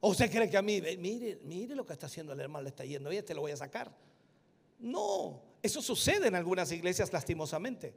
¿O 0.00 0.08
usted 0.08 0.28
cree 0.32 0.50
que 0.50 0.56
a 0.56 0.62
mí, 0.62 0.82
mire, 0.98 1.38
mire 1.44 1.76
lo 1.76 1.86
que 1.86 1.92
está 1.92 2.06
haciendo 2.06 2.32
el 2.32 2.40
hermano, 2.40 2.64
le 2.64 2.70
está 2.70 2.84
yendo, 2.84 3.12
y 3.12 3.22
te 3.22 3.34
lo 3.34 3.42
voy 3.42 3.52
a 3.52 3.56
sacar? 3.56 3.96
No, 4.80 5.40
eso 5.62 5.80
sucede 5.80 6.26
en 6.26 6.34
algunas 6.34 6.72
iglesias 6.72 7.12
lastimosamente. 7.12 7.94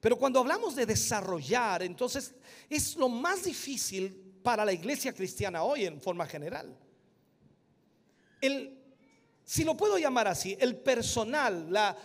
Pero 0.00 0.18
cuando 0.18 0.40
hablamos 0.40 0.74
de 0.74 0.84
desarrollar, 0.84 1.84
entonces 1.84 2.34
es 2.68 2.96
lo 2.96 3.08
más 3.08 3.44
difícil 3.44 4.27
para 4.42 4.64
la 4.64 4.72
iglesia 4.72 5.12
cristiana 5.12 5.62
hoy 5.62 5.84
en 5.84 6.00
forma 6.00 6.26
general. 6.26 6.76
El, 8.40 8.78
si 9.44 9.64
lo 9.64 9.76
puedo 9.76 9.98
llamar 9.98 10.28
así, 10.28 10.56
el 10.60 10.76
personal, 10.76 11.72
la, 11.72 11.96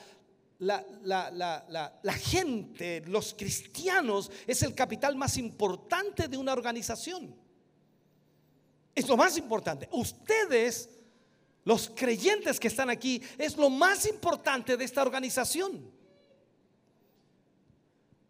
la, 0.60 0.86
la, 1.04 2.00
la, 2.02 2.14
gente, 2.14 3.04
los 3.08 3.34
cristianos, 3.34 4.32
es 4.48 4.64
el 4.64 4.74
capital 4.74 5.16
más 5.16 5.38
importante 5.38 6.28
de 6.28 6.38
una 6.38 6.54
organización. 6.54 7.36
Es 8.96 9.08
lo 9.08 9.18
más 9.18 9.38
importante. 9.38 9.90
Ustedes, 9.92 10.90
los 11.66 11.92
creyentes 11.96 12.60
que 12.60 12.68
están 12.68 12.90
aquí, 12.90 13.22
es 13.38 13.58
lo 13.58 13.70
más 13.70 14.08
importante 14.08 14.78
de 14.78 14.86
esta 14.86 15.02
organización. 15.02 15.92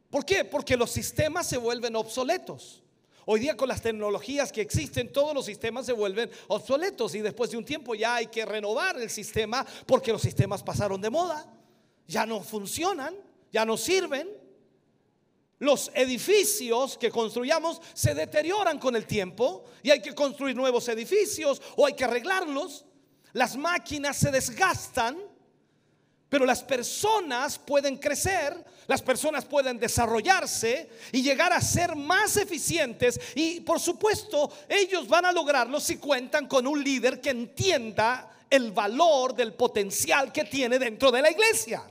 ¿Por 0.09 0.25
qué? 0.25 0.45
Porque 0.45 0.77
los 0.77 0.91
sistemas 0.91 1.47
se 1.47 1.57
vuelven 1.57 1.95
obsoletos. 1.95 2.82
Hoy 3.25 3.39
día 3.39 3.55
con 3.55 3.69
las 3.69 3.81
tecnologías 3.81 4.51
que 4.51 4.61
existen, 4.61 5.11
todos 5.11 5.33
los 5.33 5.45
sistemas 5.45 5.85
se 5.85 5.93
vuelven 5.93 6.29
obsoletos 6.47 7.15
y 7.15 7.21
después 7.21 7.51
de 7.51 7.57
un 7.57 7.63
tiempo 7.63 7.95
ya 7.95 8.15
hay 8.15 8.27
que 8.27 8.45
renovar 8.45 8.99
el 8.99 9.09
sistema 9.09 9.65
porque 9.85 10.11
los 10.11 10.21
sistemas 10.21 10.61
pasaron 10.61 10.99
de 10.99 11.09
moda, 11.09 11.45
ya 12.07 12.25
no 12.25 12.41
funcionan, 12.41 13.15
ya 13.51 13.65
no 13.65 13.77
sirven. 13.77 14.29
Los 15.59 15.89
edificios 15.93 16.97
que 16.97 17.09
construyamos 17.09 17.81
se 17.93 18.13
deterioran 18.13 18.77
con 18.77 18.97
el 18.97 19.05
tiempo 19.05 19.63
y 19.81 19.91
hay 19.91 20.01
que 20.01 20.13
construir 20.13 20.55
nuevos 20.55 20.89
edificios 20.89 21.61
o 21.77 21.85
hay 21.85 21.93
que 21.93 22.03
arreglarlos. 22.03 22.83
Las 23.31 23.55
máquinas 23.55 24.17
se 24.17 24.31
desgastan 24.31 25.17
pero 26.33 26.47
las 26.47 26.63
personas 26.63 27.59
pueden 27.59 27.97
crecer, 27.97 28.57
las 28.87 29.03
personas 29.03 29.45
pueden 29.45 29.77
desarrollarse 29.77 30.89
y 31.11 31.21
llegar 31.21 31.53
a 31.53 31.61
ser 31.61 31.95
más 31.95 32.37
eficientes. 32.37 33.21
Y 33.35 33.59
por 33.59 33.79
supuesto, 33.79 34.51
ellos 34.67 35.07
van 35.07 35.27
a 35.27 35.31
lograrlo 35.31 35.79
si 35.79 35.97
cuentan 35.97 36.47
con 36.47 36.65
un 36.65 36.83
líder 36.83 37.21
que 37.21 37.29
entienda 37.29 38.35
el 38.49 38.71
valor 38.71 39.35
del 39.35 39.53
potencial 39.53 40.31
que 40.31 40.45
tiene 40.45 40.79
dentro 40.79 41.11
de 41.11 41.21
la 41.21 41.29
iglesia. 41.29 41.83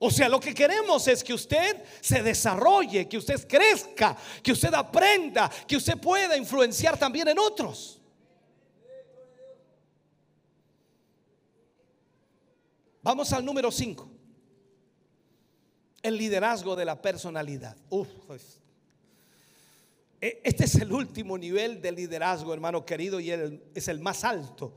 O 0.00 0.10
sea, 0.10 0.28
lo 0.28 0.40
que 0.40 0.52
queremos 0.52 1.06
es 1.06 1.22
que 1.22 1.34
usted 1.34 1.80
se 2.00 2.20
desarrolle, 2.20 3.08
que 3.08 3.18
usted 3.18 3.46
crezca, 3.46 4.16
que 4.42 4.50
usted 4.50 4.74
aprenda, 4.74 5.48
que 5.68 5.76
usted 5.76 5.98
pueda 5.98 6.36
influenciar 6.36 6.98
también 6.98 7.28
en 7.28 7.38
otros. 7.38 7.97
Vamos 13.08 13.32
al 13.32 13.42
número 13.42 13.72
5. 13.72 14.06
El 16.02 16.18
liderazgo 16.18 16.76
de 16.76 16.84
la 16.84 17.00
personalidad. 17.00 17.74
Pues, 17.88 18.60
e, 20.20 20.42
este 20.44 20.64
es 20.64 20.74
el 20.74 20.92
último 20.92 21.38
nivel 21.38 21.80
de 21.80 21.90
liderazgo, 21.90 22.52
hermano 22.52 22.84
querido, 22.84 23.18
y 23.18 23.30
es 23.30 23.88
el 23.88 24.00
más 24.00 24.24
alto, 24.24 24.74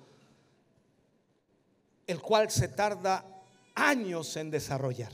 el 2.08 2.22
cual 2.22 2.50
se 2.50 2.70
tarda 2.70 3.26
años 3.76 4.38
en 4.38 4.50
desarrollar. 4.50 5.12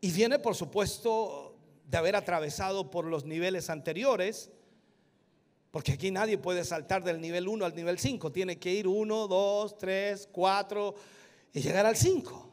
Y 0.00 0.10
viene, 0.10 0.40
por 0.40 0.56
supuesto, 0.56 1.54
de 1.86 1.98
haber 1.98 2.16
atravesado 2.16 2.90
por 2.90 3.04
los 3.04 3.24
niveles 3.24 3.70
anteriores, 3.70 4.50
porque 5.72 5.92
aquí 5.92 6.10
nadie 6.10 6.36
puede 6.36 6.64
saltar 6.64 7.02
del 7.02 7.18
nivel 7.18 7.48
1 7.48 7.64
al 7.64 7.74
nivel 7.74 7.98
5. 7.98 8.30
Tiene 8.30 8.58
que 8.58 8.70
ir 8.70 8.86
1, 8.86 9.26
2, 9.26 9.78
3, 9.78 10.28
4 10.30 10.94
y 11.54 11.60
llegar 11.62 11.86
al 11.86 11.96
5. 11.96 12.50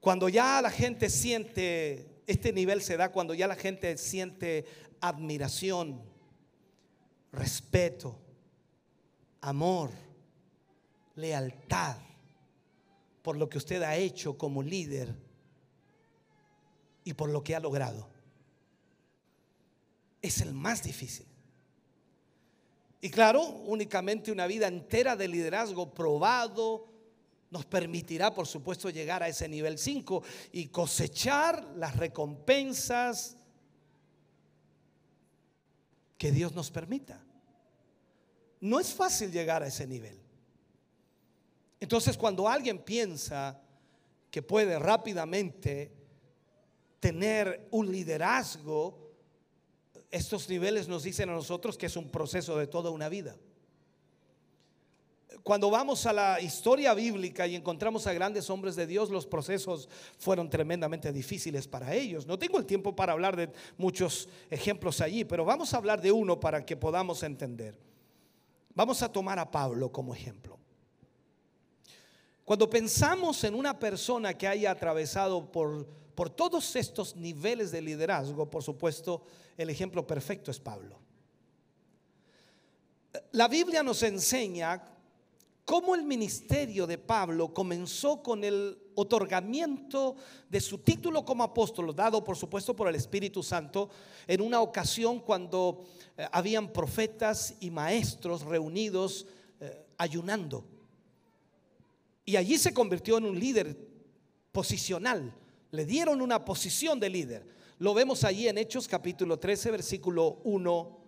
Cuando 0.00 0.28
ya 0.28 0.60
la 0.60 0.70
gente 0.70 1.08
siente, 1.08 2.20
este 2.26 2.52
nivel 2.52 2.82
se 2.82 2.98
da 2.98 3.10
cuando 3.10 3.32
ya 3.32 3.48
la 3.48 3.56
gente 3.56 3.96
siente 3.96 4.66
admiración, 5.00 6.02
respeto, 7.32 8.18
amor, 9.40 9.90
lealtad 11.14 11.96
por 13.22 13.38
lo 13.38 13.48
que 13.48 13.56
usted 13.56 13.80
ha 13.82 13.96
hecho 13.96 14.36
como 14.36 14.62
líder 14.62 15.14
y 17.04 17.14
por 17.14 17.30
lo 17.30 17.42
que 17.42 17.56
ha 17.56 17.60
logrado 17.60 18.13
es 20.24 20.40
el 20.40 20.54
más 20.54 20.82
difícil. 20.82 21.26
Y 23.02 23.10
claro, 23.10 23.42
únicamente 23.66 24.32
una 24.32 24.46
vida 24.46 24.66
entera 24.66 25.16
de 25.16 25.28
liderazgo 25.28 25.92
probado 25.92 26.88
nos 27.50 27.66
permitirá, 27.66 28.34
por 28.34 28.46
supuesto, 28.46 28.88
llegar 28.88 29.22
a 29.22 29.28
ese 29.28 29.46
nivel 29.50 29.76
5 29.76 30.22
y 30.52 30.68
cosechar 30.68 31.62
las 31.76 31.96
recompensas 31.96 33.36
que 36.16 36.32
Dios 36.32 36.54
nos 36.54 36.70
permita. 36.70 37.22
No 38.60 38.80
es 38.80 38.94
fácil 38.94 39.30
llegar 39.30 39.62
a 39.62 39.66
ese 39.66 39.86
nivel. 39.86 40.18
Entonces, 41.80 42.16
cuando 42.16 42.48
alguien 42.48 42.78
piensa 42.78 43.60
que 44.30 44.40
puede 44.40 44.78
rápidamente 44.78 45.92
tener 46.98 47.68
un 47.70 47.92
liderazgo, 47.92 49.03
estos 50.14 50.48
niveles 50.48 50.86
nos 50.86 51.02
dicen 51.02 51.28
a 51.28 51.32
nosotros 51.32 51.76
que 51.76 51.86
es 51.86 51.96
un 51.96 52.08
proceso 52.08 52.56
de 52.56 52.68
toda 52.68 52.90
una 52.90 53.08
vida. 53.08 53.36
Cuando 55.42 55.70
vamos 55.70 56.06
a 56.06 56.12
la 56.12 56.40
historia 56.40 56.94
bíblica 56.94 57.48
y 57.48 57.56
encontramos 57.56 58.06
a 58.06 58.12
grandes 58.12 58.48
hombres 58.48 58.76
de 58.76 58.86
Dios, 58.86 59.10
los 59.10 59.26
procesos 59.26 59.88
fueron 60.16 60.48
tremendamente 60.48 61.12
difíciles 61.12 61.66
para 61.66 61.92
ellos. 61.94 62.26
No 62.26 62.38
tengo 62.38 62.58
el 62.58 62.64
tiempo 62.64 62.94
para 62.94 63.12
hablar 63.12 63.34
de 63.34 63.50
muchos 63.76 64.28
ejemplos 64.50 65.00
allí, 65.00 65.24
pero 65.24 65.44
vamos 65.44 65.74
a 65.74 65.78
hablar 65.78 66.00
de 66.00 66.12
uno 66.12 66.38
para 66.38 66.64
que 66.64 66.76
podamos 66.76 67.24
entender. 67.24 67.76
Vamos 68.72 69.02
a 69.02 69.10
tomar 69.10 69.40
a 69.40 69.50
Pablo 69.50 69.90
como 69.90 70.14
ejemplo. 70.14 70.58
Cuando 72.44 72.70
pensamos 72.70 73.42
en 73.42 73.56
una 73.56 73.78
persona 73.80 74.34
que 74.34 74.46
haya 74.46 74.70
atravesado 74.70 75.50
por, 75.50 75.88
por 76.14 76.30
todos 76.30 76.76
estos 76.76 77.16
niveles 77.16 77.70
de 77.70 77.82
liderazgo, 77.82 78.48
por 78.48 78.62
supuesto, 78.62 79.22
el 79.56 79.70
ejemplo 79.70 80.06
perfecto 80.06 80.50
es 80.50 80.60
Pablo. 80.60 80.98
La 83.32 83.48
Biblia 83.48 83.82
nos 83.82 84.02
enseña 84.02 84.82
cómo 85.64 85.94
el 85.94 86.02
ministerio 86.02 86.86
de 86.86 86.98
Pablo 86.98 87.52
comenzó 87.52 88.22
con 88.22 88.44
el 88.44 88.78
otorgamiento 88.94 90.16
de 90.48 90.60
su 90.60 90.78
título 90.78 91.24
como 91.24 91.42
apóstol, 91.42 91.94
dado 91.94 92.22
por 92.22 92.36
supuesto 92.36 92.76
por 92.76 92.88
el 92.88 92.94
Espíritu 92.94 93.42
Santo, 93.42 93.90
en 94.26 94.40
una 94.40 94.60
ocasión 94.60 95.20
cuando 95.20 95.84
eh, 96.16 96.26
habían 96.30 96.72
profetas 96.72 97.54
y 97.60 97.70
maestros 97.70 98.42
reunidos 98.42 99.26
eh, 99.60 99.84
ayunando. 99.98 100.64
Y 102.24 102.36
allí 102.36 102.56
se 102.56 102.72
convirtió 102.72 103.18
en 103.18 103.26
un 103.26 103.38
líder 103.38 103.76
posicional. 104.52 105.34
Le 105.74 105.84
dieron 105.84 106.22
una 106.22 106.44
posición 106.44 107.00
de 107.00 107.10
líder. 107.10 107.44
Lo 107.78 107.94
vemos 107.94 108.22
allí 108.22 108.46
en 108.46 108.58
Hechos 108.58 108.86
capítulo 108.86 109.40
13, 109.40 109.72
versículo 109.72 110.40
1 110.44 110.98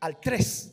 al 0.00 0.18
3. 0.18 0.72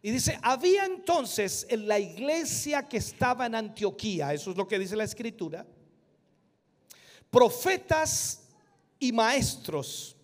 Y 0.00 0.10
dice, 0.10 0.38
había 0.40 0.86
entonces 0.86 1.66
en 1.68 1.86
la 1.86 1.98
iglesia 1.98 2.88
que 2.88 2.96
estaba 2.96 3.44
en 3.44 3.56
Antioquía, 3.56 4.32
eso 4.32 4.52
es 4.52 4.56
lo 4.56 4.66
que 4.66 4.78
dice 4.78 4.96
la 4.96 5.04
escritura, 5.04 5.66
profetas 7.28 8.48
y 8.98 9.12
maestros. 9.12 10.16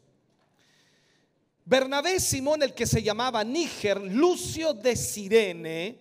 Bernabé 1.67 2.19
Simón, 2.19 2.63
el 2.63 2.73
que 2.73 2.87
se 2.87 3.03
llamaba 3.03 3.45
Níger, 3.45 4.01
Lucio 4.01 4.73
de 4.73 4.97
Sirene, 4.97 5.99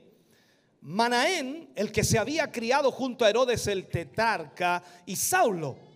Manaén, 0.80 1.72
el 1.76 1.92
que 1.92 2.06
se 2.06 2.18
había 2.18 2.50
criado 2.54 2.90
junto 2.90 3.26
a 3.26 3.30
Herodes 3.30 3.68
el 3.68 3.90
tetarca, 3.90 4.82
y 5.06 5.18
Saulo. 5.18 5.95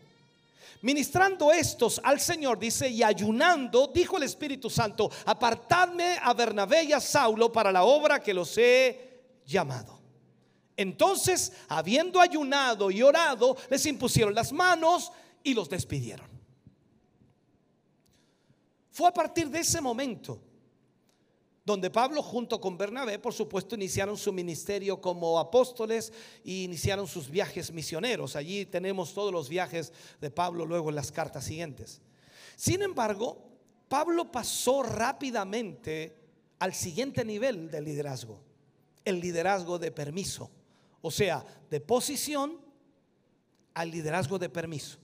Ministrando 0.82 1.52
estos 1.52 2.00
al 2.04 2.22
Señor, 2.22 2.58
dice, 2.58 2.88
y 2.88 3.04
ayunando, 3.04 3.88
dijo 3.94 4.18
el 4.18 4.24
Espíritu 4.24 4.70
Santo, 4.70 5.12
apartadme 5.26 6.18
a 6.22 6.34
Bernabé 6.34 6.84
y 6.84 6.94
a 6.94 7.02
Saulo 7.02 7.52
para 7.52 7.72
la 7.72 7.84
obra 7.84 8.22
que 8.22 8.34
los 8.34 8.58
he 8.58 9.42
llamado. 9.46 10.00
Entonces, 10.78 11.52
habiendo 11.68 12.22
ayunado 12.22 12.90
y 12.90 13.02
orado, 13.02 13.58
les 13.70 13.86
impusieron 13.86 14.34
las 14.34 14.54
manos 14.54 15.12
y 15.44 15.54
los 15.54 15.68
despidieron. 15.70 16.30
Fue 18.92 19.10
a 19.10 19.14
partir 19.14 19.50
de 19.50 19.60
ese 19.60 19.82
momento 19.82 20.42
donde 21.70 21.92
Pablo 21.92 22.24
junto 22.24 22.60
con 22.60 22.80
Bernabé, 22.80 23.20
por 23.20 23.32
supuesto, 23.32 23.76
iniciaron 23.76 24.18
su 24.18 24.34
ministerio 24.34 25.00
como 25.00 25.38
apóstoles 25.38 26.12
y 26.44 26.64
iniciaron 26.64 27.08
sus 27.08 27.30
viajes 27.30 27.72
misioneros. 27.72 28.36
Allí 28.36 28.66
tenemos 28.66 29.14
todos 29.14 29.32
los 29.32 29.50
viajes 29.50 29.94
de 30.20 30.32
Pablo 30.32 30.66
luego 30.66 30.90
en 30.90 30.96
las 30.96 31.12
cartas 31.12 31.44
siguientes. 31.46 32.02
Sin 32.56 32.82
embargo, 32.82 33.52
Pablo 33.88 34.32
pasó 34.32 34.82
rápidamente 34.82 36.18
al 36.58 36.74
siguiente 36.74 37.24
nivel 37.24 37.70
de 37.70 37.82
liderazgo, 37.82 38.42
el 39.06 39.20
liderazgo 39.20 39.78
de 39.78 39.92
permiso, 39.92 40.50
o 41.04 41.12
sea, 41.12 41.46
de 41.70 41.80
posición 41.80 42.60
al 43.76 43.92
liderazgo 43.92 44.40
de 44.40 44.50
permiso. 44.50 44.98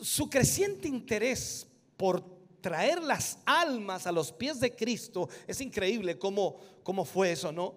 Su 0.00 0.30
creciente 0.30 0.86
interés 0.86 1.66
por 1.96 2.37
traer 2.60 3.02
las 3.02 3.38
almas 3.44 4.06
a 4.06 4.12
los 4.12 4.32
pies 4.32 4.60
de 4.60 4.74
Cristo, 4.74 5.28
es 5.46 5.60
increíble 5.60 6.18
cómo, 6.18 6.56
cómo 6.82 7.04
fue 7.04 7.32
eso, 7.32 7.52
¿no? 7.52 7.74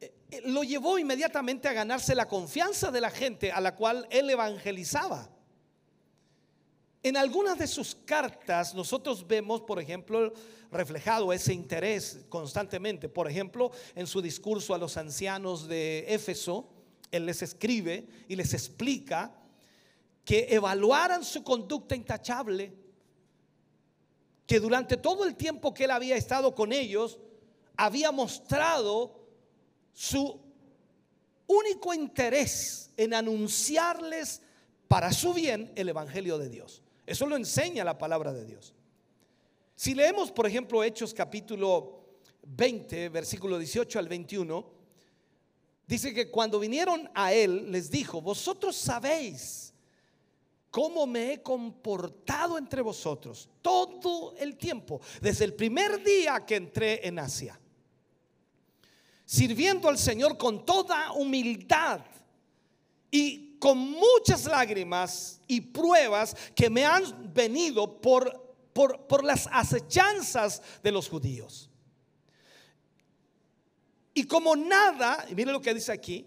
Eh, 0.00 0.12
eh, 0.30 0.42
lo 0.46 0.62
llevó 0.62 0.98
inmediatamente 0.98 1.68
a 1.68 1.72
ganarse 1.72 2.14
la 2.14 2.26
confianza 2.26 2.90
de 2.90 3.00
la 3.00 3.10
gente 3.10 3.52
a 3.52 3.60
la 3.60 3.74
cual 3.74 4.06
él 4.10 4.30
evangelizaba. 4.30 5.30
En 7.02 7.16
algunas 7.16 7.58
de 7.58 7.66
sus 7.66 7.94
cartas 7.94 8.74
nosotros 8.74 9.26
vemos, 9.26 9.62
por 9.62 9.80
ejemplo, 9.80 10.34
reflejado 10.70 11.32
ese 11.32 11.54
interés 11.54 12.20
constantemente. 12.28 13.08
Por 13.08 13.28
ejemplo, 13.28 13.70
en 13.94 14.06
su 14.06 14.20
discurso 14.20 14.74
a 14.74 14.78
los 14.78 14.96
ancianos 14.96 15.66
de 15.66 16.04
Éfeso, 16.08 16.68
Él 17.10 17.26
les 17.26 17.42
escribe 17.42 18.06
y 18.28 18.36
les 18.36 18.52
explica 18.54 19.34
que 20.24 20.46
evaluaran 20.50 21.24
su 21.24 21.42
conducta 21.42 21.96
intachable, 21.96 22.72
que 24.50 24.58
durante 24.58 24.96
todo 24.96 25.24
el 25.26 25.36
tiempo 25.36 25.72
que 25.72 25.84
él 25.84 25.92
había 25.92 26.16
estado 26.16 26.56
con 26.56 26.72
ellos, 26.72 27.20
había 27.76 28.10
mostrado 28.10 29.16
su 29.92 30.40
único 31.46 31.94
interés 31.94 32.90
en 32.96 33.14
anunciarles 33.14 34.42
para 34.88 35.12
su 35.12 35.32
bien 35.34 35.70
el 35.76 35.88
Evangelio 35.88 36.36
de 36.36 36.48
Dios. 36.48 36.82
Eso 37.06 37.26
lo 37.26 37.36
enseña 37.36 37.84
la 37.84 37.96
palabra 37.96 38.32
de 38.32 38.44
Dios. 38.44 38.74
Si 39.76 39.94
leemos, 39.94 40.32
por 40.32 40.48
ejemplo, 40.48 40.82
Hechos 40.82 41.14
capítulo 41.14 42.00
20, 42.42 43.08
versículo 43.10 43.56
18 43.56 44.00
al 44.00 44.08
21, 44.08 44.66
dice 45.86 46.12
que 46.12 46.28
cuando 46.28 46.58
vinieron 46.58 47.08
a 47.14 47.32
él, 47.32 47.70
les 47.70 47.88
dijo, 47.88 48.20
vosotros 48.20 48.74
sabéis 48.74 49.69
cómo 50.70 51.06
me 51.06 51.32
he 51.32 51.42
comportado 51.42 52.56
entre 52.56 52.82
vosotros 52.82 53.48
todo 53.60 54.34
el 54.38 54.56
tiempo, 54.56 55.00
desde 55.20 55.44
el 55.44 55.54
primer 55.54 56.02
día 56.02 56.44
que 56.46 56.56
entré 56.56 57.06
en 57.06 57.18
Asia, 57.18 57.58
sirviendo 59.24 59.88
al 59.88 59.98
Señor 59.98 60.36
con 60.36 60.64
toda 60.64 61.12
humildad 61.12 62.00
y 63.10 63.58
con 63.58 63.78
muchas 63.78 64.46
lágrimas 64.46 65.40
y 65.46 65.60
pruebas 65.60 66.34
que 66.54 66.70
me 66.70 66.84
han 66.84 67.32
venido 67.34 68.00
por, 68.00 68.54
por, 68.72 69.06
por 69.06 69.24
las 69.24 69.48
acechanzas 69.52 70.62
de 70.82 70.92
los 70.92 71.08
judíos. 71.08 71.68
Y 74.14 74.24
como 74.24 74.56
nada, 74.56 75.26
y 75.30 75.34
mire 75.34 75.52
lo 75.52 75.60
que 75.60 75.74
dice 75.74 75.92
aquí, 75.92 76.26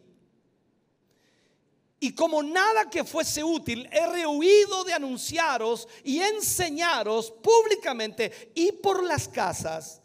y 2.04 2.12
como 2.12 2.44
nada 2.44 2.90
que 2.90 3.06
fuese 3.06 3.46
útil, 3.46 3.88
he 3.90 4.06
rehuido 4.06 4.84
de 4.84 4.92
anunciaros 4.92 5.88
y 6.04 6.20
enseñaros 6.20 7.32
públicamente 7.32 8.52
y 8.54 8.74
por 8.74 9.02
las 9.06 9.30
casas, 9.30 10.02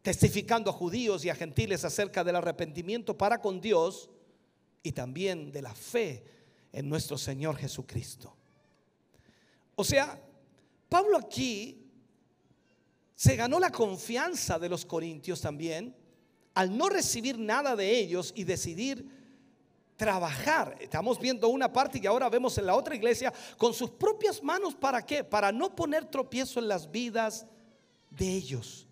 testificando 0.00 0.70
a 0.70 0.72
judíos 0.72 1.26
y 1.26 1.28
a 1.28 1.34
gentiles 1.34 1.84
acerca 1.84 2.24
del 2.24 2.36
arrepentimiento 2.36 3.18
para 3.18 3.38
con 3.38 3.60
Dios 3.60 4.08
y 4.82 4.92
también 4.92 5.52
de 5.52 5.60
la 5.60 5.74
fe 5.74 6.24
en 6.72 6.88
nuestro 6.88 7.18
Señor 7.18 7.58
Jesucristo. 7.58 8.34
O 9.74 9.84
sea, 9.84 10.18
Pablo 10.88 11.18
aquí 11.18 11.86
se 13.14 13.36
ganó 13.36 13.60
la 13.60 13.70
confianza 13.70 14.58
de 14.58 14.70
los 14.70 14.86
corintios 14.86 15.42
también 15.42 15.94
al 16.54 16.74
no 16.74 16.88
recibir 16.88 17.38
nada 17.38 17.76
de 17.76 17.98
ellos 17.98 18.32
y 18.34 18.44
decidir 18.44 19.25
trabajar. 19.96 20.76
Estamos 20.80 21.18
viendo 21.18 21.48
una 21.48 21.72
parte 21.72 21.98
y 22.02 22.06
ahora 22.06 22.28
vemos 22.28 22.56
en 22.58 22.66
la 22.66 22.74
otra 22.74 22.94
iglesia 22.94 23.32
con 23.56 23.72
sus 23.72 23.90
propias 23.90 24.42
manos. 24.42 24.74
¿Para 24.74 25.04
qué? 25.04 25.24
Para 25.24 25.50
no 25.52 25.74
poner 25.74 26.04
tropiezo 26.04 26.60
en 26.60 26.68
las 26.68 26.90
vidas 26.90 27.46
de 28.10 28.28
ellos. 28.28 28.86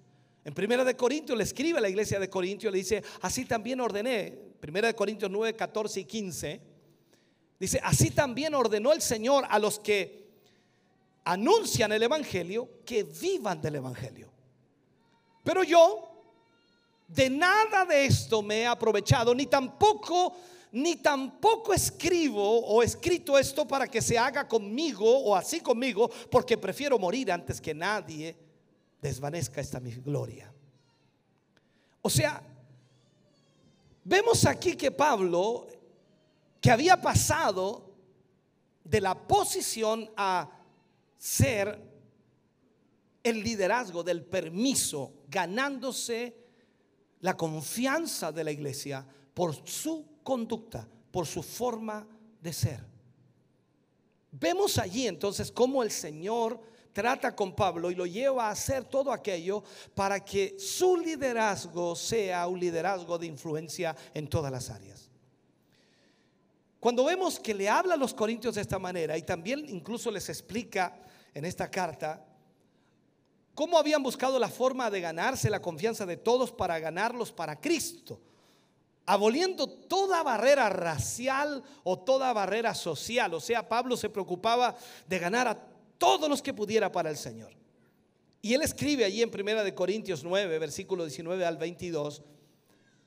En 0.44 0.52
Primera 0.52 0.84
de 0.84 0.96
Corintios 0.96 1.36
le 1.38 1.44
escribe 1.44 1.78
a 1.78 1.80
la 1.80 1.88
iglesia 1.88 2.18
de 2.18 2.28
Corintios, 2.28 2.72
le 2.72 2.78
dice, 2.78 3.02
así 3.22 3.46
también 3.46 3.80
ordené, 3.80 4.38
Primera 4.60 4.88
de 4.88 4.94
Corintios 4.94 5.30
9, 5.30 5.56
14 5.56 6.00
y 6.00 6.04
15, 6.04 6.60
dice, 7.58 7.80
así 7.82 8.10
también 8.10 8.54
ordenó 8.54 8.92
el 8.92 9.00
Señor 9.00 9.44
a 9.48 9.58
los 9.58 9.78
que 9.78 10.24
anuncian 11.24 11.92
el 11.92 12.02
Evangelio 12.02 12.68
que 12.84 13.04
vivan 13.04 13.62
del 13.62 13.76
Evangelio. 13.76 14.30
Pero 15.42 15.62
yo 15.64 16.14
de 17.08 17.30
nada 17.30 17.84
de 17.84 18.06
esto 18.06 18.42
me 18.42 18.60
he 18.60 18.66
aprovechado, 18.66 19.34
ni 19.34 19.46
tampoco, 19.46 20.36
ni 20.74 20.96
tampoco 20.96 21.72
escribo 21.72 22.42
o 22.42 22.82
escrito 22.82 23.38
esto 23.38 23.66
para 23.66 23.86
que 23.86 24.02
se 24.02 24.18
haga 24.18 24.48
conmigo 24.48 25.06
o 25.06 25.36
así 25.36 25.60
conmigo, 25.60 26.10
porque 26.28 26.58
prefiero 26.58 26.98
morir 26.98 27.30
antes 27.30 27.60
que 27.60 27.72
nadie 27.72 28.36
desvanezca 29.00 29.60
esta 29.60 29.78
mi 29.78 29.92
gloria. 29.92 30.52
O 32.02 32.10
sea, 32.10 32.42
vemos 34.02 34.44
aquí 34.46 34.74
que 34.74 34.90
Pablo, 34.90 35.68
que 36.60 36.72
había 36.72 37.00
pasado 37.00 37.94
de 38.82 39.00
la 39.00 39.14
posición 39.14 40.10
a 40.16 40.50
ser 41.16 41.80
el 43.22 43.44
liderazgo 43.44 44.02
del 44.02 44.24
permiso, 44.24 45.22
ganándose 45.28 46.36
la 47.20 47.36
confianza 47.36 48.32
de 48.32 48.42
la 48.42 48.50
iglesia 48.50 49.06
por 49.32 49.54
su 49.68 50.13
conducta, 50.24 50.88
por 51.12 51.26
su 51.26 51.44
forma 51.44 52.04
de 52.40 52.52
ser. 52.52 52.84
Vemos 54.32 54.78
allí 54.78 55.06
entonces 55.06 55.52
cómo 55.52 55.84
el 55.84 55.92
Señor 55.92 56.60
trata 56.92 57.36
con 57.36 57.54
Pablo 57.54 57.90
y 57.90 57.94
lo 57.94 58.06
lleva 58.06 58.48
a 58.48 58.50
hacer 58.50 58.84
todo 58.84 59.12
aquello 59.12 59.62
para 59.94 60.24
que 60.24 60.56
su 60.58 60.96
liderazgo 60.96 61.94
sea 61.94 62.48
un 62.48 62.58
liderazgo 62.58 63.18
de 63.18 63.26
influencia 63.26 63.94
en 64.12 64.28
todas 64.28 64.50
las 64.50 64.70
áreas. 64.70 65.10
Cuando 66.80 67.04
vemos 67.04 67.38
que 67.38 67.54
le 67.54 67.68
habla 67.68 67.94
a 67.94 67.96
los 67.96 68.12
corintios 68.12 68.56
de 68.56 68.60
esta 68.60 68.78
manera 68.78 69.16
y 69.16 69.22
también 69.22 69.64
incluso 69.68 70.10
les 70.10 70.28
explica 70.28 71.00
en 71.32 71.44
esta 71.44 71.70
carta 71.70 72.24
cómo 73.54 73.78
habían 73.78 74.02
buscado 74.02 74.38
la 74.38 74.48
forma 74.48 74.90
de 74.90 75.00
ganarse 75.00 75.48
la 75.48 75.62
confianza 75.62 76.04
de 76.06 76.16
todos 76.16 76.52
para 76.52 76.78
ganarlos 76.78 77.32
para 77.32 77.60
Cristo, 77.60 78.20
aboliendo 79.06 79.66
toda 79.66 80.22
barrera 80.22 80.68
racial 80.68 81.62
o 81.82 81.98
toda 81.98 82.32
barrera 82.32 82.74
social. 82.74 83.34
O 83.34 83.40
sea, 83.40 83.68
Pablo 83.68 83.96
se 83.96 84.08
preocupaba 84.08 84.76
de 85.06 85.18
ganar 85.18 85.48
a 85.48 85.58
todos 85.98 86.28
los 86.28 86.42
que 86.42 86.54
pudiera 86.54 86.90
para 86.90 87.10
el 87.10 87.16
Señor. 87.16 87.52
Y 88.40 88.54
él 88.54 88.62
escribe 88.62 89.04
allí 89.04 89.22
en 89.22 89.30
Primera 89.30 89.64
de 89.64 89.74
Corintios 89.74 90.22
9, 90.22 90.58
versículo 90.58 91.04
19 91.04 91.46
al 91.46 91.56
22, 91.56 92.22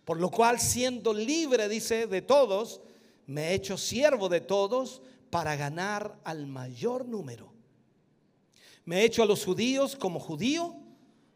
por 0.04 0.20
lo 0.20 0.32
cual 0.32 0.60
siendo 0.60 1.14
libre, 1.14 1.70
dice, 1.70 2.08
de 2.08 2.22
todos, 2.22 2.82
me 3.28 3.50
he 3.50 3.54
hecho 3.54 3.78
siervo 3.78 4.30
de 4.30 4.42
todos 4.42 5.02
para 5.30 5.56
ganar 5.56 6.18
al 6.24 6.48
mayor 6.48 7.06
número. 7.06 7.54
Me 8.86 9.02
he 9.02 9.06
hecho 9.06 9.22
a 9.22 9.26
los 9.26 9.44
judíos 9.44 9.96
como 9.96 10.20
judío 10.20 10.76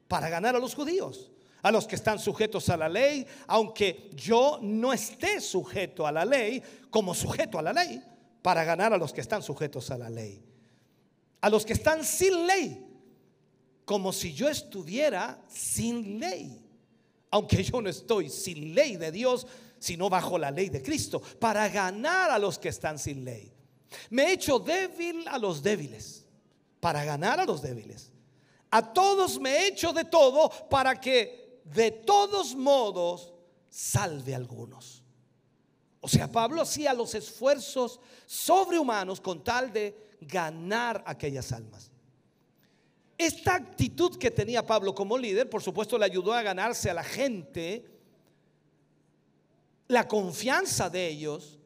para 0.08 0.30
ganar 0.30 0.56
a 0.56 0.60
los 0.60 0.74
judíos, 0.74 1.31
a 1.62 1.72
los 1.72 1.88
que 1.88 1.96
están 1.96 2.20
sujetos 2.20 2.70
a 2.70 2.78
la 2.78 2.90
ley, 2.90 3.26
aunque 3.48 4.10
yo 4.16 4.60
no 4.62 4.94
esté 4.94 5.40
sujeto 5.40 6.08
a 6.08 6.12
la 6.12 6.26
ley, 6.26 6.62
como 6.90 7.14
sujeto 7.14 7.60
a 7.60 7.62
la 7.62 7.74
ley, 7.74 8.02
para 8.42 8.64
ganar 8.64 8.94
a 8.94 8.98
los 8.98 9.14
que 9.14 9.22
están 9.22 9.44
sujetos 9.44 9.92
a 9.92 9.98
la 9.98 10.10
ley. 10.10 10.44
A 11.42 11.50
los 11.50 11.66
que 11.66 11.74
están 11.74 12.04
sin 12.04 12.48
ley, 12.48 12.86
como 13.86 14.14
si 14.14 14.34
yo 14.34 14.48
estuviera 14.48 15.40
sin 15.48 16.20
ley, 16.20 16.62
aunque 17.30 17.64
yo 17.64 17.82
no 17.82 17.90
estoy 17.90 18.30
sin 18.30 18.74
ley 18.76 18.98
de 18.98 19.12
Dios, 19.12 19.48
sino 19.80 20.10
bajo 20.10 20.38
la 20.38 20.52
ley 20.52 20.70
de 20.70 20.82
Cristo, 20.82 21.22
para 21.40 21.68
ganar 21.70 22.30
a 22.32 22.40
los 22.40 22.60
que 22.60 22.70
están 22.70 23.00
sin 23.00 23.24
ley. 23.24 23.52
Me 24.10 24.24
he 24.24 24.34
hecho 24.34 24.60
débil 24.60 25.28
a 25.28 25.38
los 25.38 25.62
débiles 25.62 26.26
para 26.80 27.04
ganar 27.04 27.40
a 27.40 27.46
los 27.46 27.62
débiles. 27.62 28.12
A 28.70 28.94
todos 28.94 29.40
me 29.40 29.52
he 29.52 29.68
hecho 29.68 29.92
de 29.92 30.06
todo 30.06 30.50
para 30.70 31.00
que 31.00 31.41
de 31.74 31.92
todos 31.92 32.56
modos 32.56 33.34
salve 33.70 34.34
a 34.34 34.38
algunos. 34.38 35.04
O 36.00 36.08
sea, 36.08 36.32
Pablo 36.32 36.62
hacía 36.62 36.94
los 36.94 37.14
esfuerzos 37.16 38.00
sobrehumanos 38.26 39.22
con 39.22 39.44
tal 39.44 39.72
de 39.72 40.18
ganar 40.22 41.04
aquellas 41.06 41.52
almas. 41.52 41.92
Esta 43.18 43.54
actitud 43.54 44.18
que 44.18 44.32
tenía 44.32 44.66
Pablo 44.66 44.96
como 44.96 45.18
líder, 45.18 45.50
por 45.50 45.62
supuesto, 45.62 45.98
le 45.98 46.06
ayudó 46.06 46.34
a 46.34 46.42
ganarse 46.42 46.90
a 46.90 46.96
la 46.96 47.04
gente 47.04 47.86
la 49.88 50.08
confianza 50.08 50.90
de 50.90 51.08
ellos 51.08 51.60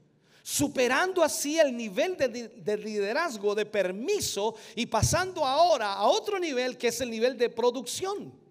superando 0.44 1.24
así 1.24 1.58
el 1.58 1.76
nivel 1.76 2.16
de, 2.18 2.78
liderazgo, 2.78 3.56
de 3.56 3.66
permiso 3.66 4.54
y 4.76 4.86
pasando 4.86 5.44
ahora 5.44 5.94
a 5.94 6.04
otro 6.04 6.38
nivel 6.38 6.78
que 6.78 6.90
es 6.90 7.02
el 7.02 7.10
nivel 7.10 7.36
de 7.36 7.50
producción. 7.50 8.45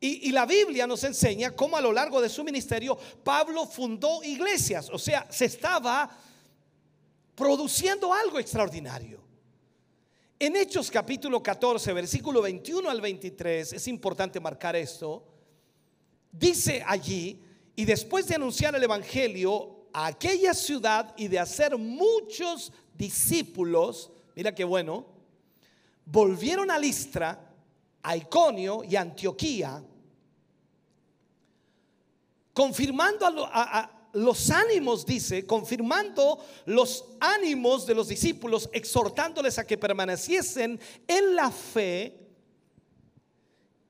Y, 0.00 0.30
la 0.30 0.46
Biblia 0.46 0.86
nos 0.86 1.02
enseña 1.02 1.56
cómo 1.56 1.76
a 1.76 1.80
lo 1.80 1.92
largo 1.92 2.20
de 2.20 2.28
su 2.28 2.44
ministerio 2.44 2.96
Pablo 3.24 3.66
fundó 3.66 4.22
iglesias, 4.22 4.88
o 4.92 4.98
sea, 4.98 5.26
se 5.28 5.46
estaba 5.46 6.08
produciendo 7.34 8.14
algo 8.14 8.38
extraordinario. 8.38 9.20
En 10.38 10.54
Hechos 10.54 10.88
capítulo 10.88 11.42
14, 11.42 11.92
versículo 11.92 12.40
21 12.42 12.88
al 12.88 13.00
23, 13.00 13.72
es 13.72 13.88
importante 13.88 14.38
marcar 14.38 14.76
esto, 14.76 15.24
dice 16.30 16.84
allí, 16.86 17.42
y 17.74 17.84
después 17.84 18.28
de 18.28 18.36
anunciar 18.36 18.76
el 18.76 18.84
Evangelio, 18.84 19.78
a 19.92 20.06
aquella 20.06 20.54
ciudad 20.54 21.12
y 21.16 21.26
de 21.28 21.40
hacer 21.40 21.76
muchos 21.76 22.72
discípulos, 22.94 24.12
mira 24.36 24.54
qué 24.54 24.62
bueno, 24.62 25.06
volvieron 26.04 26.70
a 26.70 26.78
Listra, 26.78 27.47
a 28.02 28.16
Iconio 28.16 28.84
y 28.84 28.96
a 28.96 29.02
Antioquía, 29.02 29.82
confirmando 32.52 33.26
a, 33.26 33.94
los 34.14 34.50
ánimos, 34.50 35.04
dice, 35.04 35.46
confirmando 35.46 36.38
los 36.64 37.04
ánimos 37.20 37.86
de 37.86 37.94
los 37.94 38.08
discípulos, 38.08 38.68
exhortándoles 38.72 39.58
a 39.58 39.66
que 39.66 39.76
permaneciesen 39.76 40.80
en 41.06 41.36
la 41.36 41.50
fe 41.50 42.26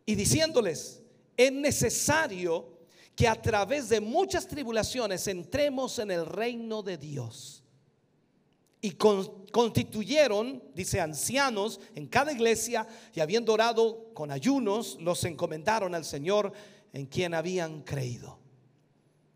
y 0.05 0.15
diciéndoles, 0.15 1.03
es 1.37 1.53
necesario 1.53 2.79
que 3.15 3.29
a 3.29 3.41
través 3.41 3.89
de 3.89 4.01
muchas 4.01 4.47
tribulaciones 4.47 5.27
entremos 5.29 5.99
en 5.99 6.11
el 6.11 6.27
reino 6.27 6.83
de 6.83 6.99
Dios. 6.99 7.65
Y 8.81 8.93
constituyeron, 8.93 10.63
dice, 10.75 11.01
ancianos 11.01 11.81
en 11.95 12.07
cada 12.07 12.33
iglesia 12.33 12.87
y 13.13 13.21
habiendo 13.21 13.53
orado 13.53 14.13
con 14.15 14.31
ayunos, 14.31 14.97
los 15.01 15.25
encomendaron 15.25 15.95
al 15.95 16.05
Señor 16.05 16.53
en 16.93 17.07
quien 17.07 17.35
habían 17.35 17.83
creído. 17.83 18.39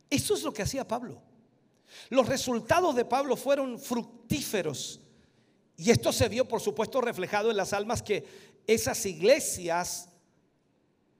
Eso 0.08 0.34
es 0.34 0.42
lo 0.42 0.52
que 0.52 0.62
hacía 0.62 0.86
Pablo. 0.86 1.22
Los 2.10 2.28
resultados 2.28 2.94
de 2.94 3.04
Pablo 3.04 3.36
fueron 3.36 3.78
fructíferos. 3.78 5.00
Y 5.76 5.90
esto 5.90 6.12
se 6.12 6.28
vio, 6.28 6.46
por 6.46 6.60
supuesto, 6.60 7.00
reflejado 7.00 7.50
en 7.50 7.56
las 7.56 7.72
almas 7.72 8.02
que 8.02 8.24
esas 8.66 9.04
iglesias 9.06 10.08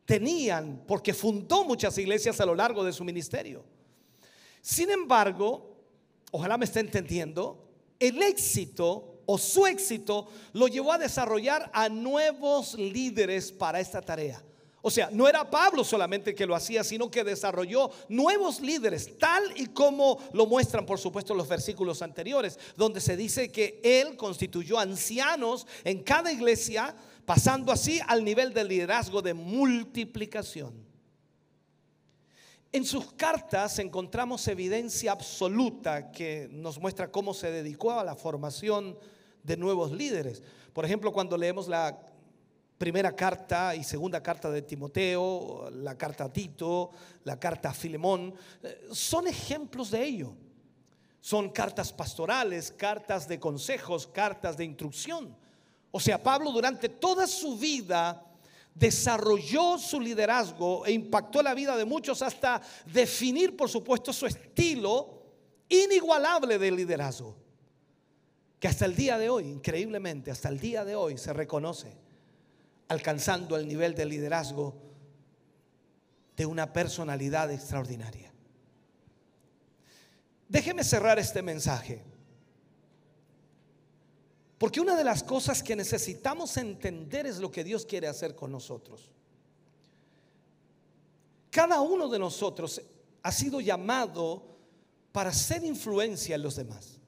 tenían, 0.05 0.85
porque 0.87 1.15
fundó 1.15 1.65
muchas 1.65 1.97
iglesias 1.99 2.41
a 2.41 2.47
lo 2.47 2.55
largo 2.55 2.85
de 2.85 2.93
su 2.93 3.05
ministerio. 3.05 3.65
Sin 4.61 4.91
embargo, 4.91 5.77
ojalá 6.31 6.57
me 6.59 6.65
esté 6.65 6.81
entendiendo, 6.81 7.72
el 8.09 8.23
éxito 8.23 9.23
o 9.27 9.39
su 9.39 9.67
éxito 9.67 10.29
lo 10.53 10.67
llevó 10.69 10.93
a 10.93 10.99
desarrollar 10.99 11.71
a 11.73 11.89
nuevos 11.89 12.75
líderes 12.75 13.53
para 13.53 13.81
esta 13.81 14.03
tarea. 14.03 14.43
O 14.85 14.91
sea, 14.91 15.11
no 15.13 15.29
era 15.29 15.49
Pablo 15.49 15.85
solamente 15.85 16.35
que 16.35 16.45
lo 16.45 16.57
hacía, 16.57 16.83
sino 16.83 17.09
que 17.09 17.23
desarrolló 17.23 17.91
nuevos 18.09 18.61
líderes, 18.61 19.17
tal 19.17 19.45
y 19.57 19.67
como 19.67 20.19
lo 20.33 20.47
muestran, 20.47 20.85
por 20.85 20.99
supuesto, 20.99 21.35
los 21.35 21.49
versículos 21.49 22.03
anteriores, 22.03 22.59
donde 22.77 23.01
se 23.01 23.17
dice 23.17 23.53
que 23.53 23.81
él 23.85 24.17
constituyó 24.17 24.81
ancianos 24.81 25.69
en 25.85 26.03
cada 26.03 26.33
iglesia, 26.33 26.97
pasando 27.25 27.71
así 27.71 28.01
al 28.09 28.25
nivel 28.25 28.53
de 28.53 28.65
liderazgo 28.65 29.23
de 29.23 29.35
multiplicación. 29.35 30.92
En 32.75 32.87
sus 32.87 33.13
cartas 33.13 33.79
encontramos 33.81 34.49
evidencia 34.49 35.13
absoluta 35.13 36.11
que 36.11 36.49
nos 36.51 36.79
muestra 36.79 37.13
cómo 37.13 37.35
se 37.35 37.51
dedicó 37.51 37.93
a 37.93 38.03
la 38.03 38.17
formación 38.17 38.99
de 39.43 39.59
nuevos 39.59 39.93
líderes. 39.93 40.43
Por 40.73 40.87
ejemplo, 40.87 41.13
cuando 41.13 41.37
leemos 41.37 41.69
la 41.69 42.01
primera 42.79 43.15
carta 43.15 43.77
y 43.77 43.85
segunda 43.85 44.23
carta 44.23 44.51
de 44.51 44.63
Timoteo, 44.63 45.69
la 45.71 45.99
carta 45.99 46.25
a 46.25 46.33
Tito, 46.33 46.93
la 47.25 47.39
carta 47.39 47.69
a 47.69 47.75
Filemón, 47.75 48.35
eh, 48.63 48.89
son 48.91 49.29
ejemplos 49.29 49.91
de 49.91 50.03
ello. 50.03 50.35
Son 51.21 51.51
cartas 51.51 51.93
pastorales, 51.93 52.73
cartas 52.73 53.29
de 53.29 53.39
consejos, 53.39 54.07
cartas 54.07 54.57
de 54.57 54.65
instrucción. 54.65 55.37
O 55.91 56.01
sea, 56.01 56.23
Pablo 56.23 56.51
durante 56.51 56.89
toda 56.89 57.27
su 57.27 57.59
vida 57.59 58.32
desarrolló 58.75 59.79
su 59.79 60.01
liderazgo 60.01 60.87
e 60.87 60.93
impactó 60.93 61.43
la 61.43 61.55
vida 61.55 61.77
de 61.77 61.85
muchos 61.85 62.23
hasta 62.23 62.61
definir, 62.87 63.57
por 63.57 63.69
supuesto, 63.69 64.13
su 64.13 64.27
estilo 64.27 65.23
inigualable 65.69 66.59
de 66.59 66.71
liderazgo. 66.71 67.37
Que 68.59 68.69
hasta 68.69 68.85
el 68.85 68.95
día 68.95 69.19
de 69.19 69.29
hoy, 69.29 69.45
increíblemente, 69.49 70.31
hasta 70.31 70.49
el 70.49 70.61
día 70.61 70.85
de 70.85 70.95
hoy 70.95 71.19
se 71.19 71.33
reconoce 71.33 71.97
alcanzando 72.89 73.57
el 73.57 73.67
nivel 73.67 73.95
de 73.95 74.05
liderazgo 74.05 74.75
de 76.37 76.47
una 76.47 76.73
personalidad 76.73 77.51
extraordinaria. 77.51 78.33
Déjeme 80.49 80.85
cerrar 80.85 81.19
este 81.19 81.41
mensaje. 81.43 82.05
Porque 84.63 84.81
una 84.81 84.95
de 84.95 85.03
las 85.03 85.25
cosas 85.25 85.61
que 85.61 85.75
necesitamos 85.75 86.57
entender 86.57 87.27
es 87.27 87.39
lo 87.39 87.51
que 87.51 87.65
Dios 87.65 87.85
quiere 87.85 88.07
hacer 88.07 88.37
con 88.37 88.53
nosotros. 88.53 89.11
Cada 91.51 91.81
uno 91.81 92.09
de 92.09 92.21
nosotros 92.21 92.81
ha 93.25 93.33
sido 93.33 93.61
llamado 93.61 94.47
para 95.11 95.31
hacer 95.31 95.65
influencia 95.65 96.37
en 96.37 96.43
los 96.45 96.55
demás. 96.55 97.01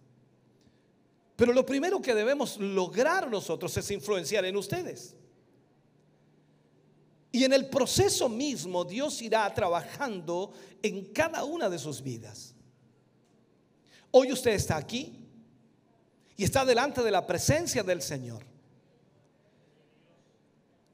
Pero 1.37 1.53
lo 1.53 1.65
primero 1.65 2.03
que 2.03 2.13
debemos 2.13 2.59
lograr 2.59 3.31
nosotros 3.31 3.77
es 3.77 3.89
influenciar 3.93 4.45
en 4.45 4.57
ustedes. 4.57 5.15
Y 7.31 7.45
en 7.45 7.53
el 7.53 7.71
proceso 7.71 8.29
mismo 8.29 8.85
Dios 8.85 9.23
irá 9.23 9.55
trabajando 9.55 10.53
en 10.83 11.05
cada 11.13 11.45
una 11.45 11.69
de 11.69 11.79
sus 11.79 12.03
vidas. 12.03 12.53
Hoy 14.11 14.33
usted 14.33 14.55
está 14.55 14.77
aquí 14.77 15.24
y 16.37 16.45
está 16.45 16.65
delante 16.65 17.03
de 17.03 17.11
la 17.11 17.27
presencia 17.27 17.83
del 17.83 18.03
Señor. 18.03 18.45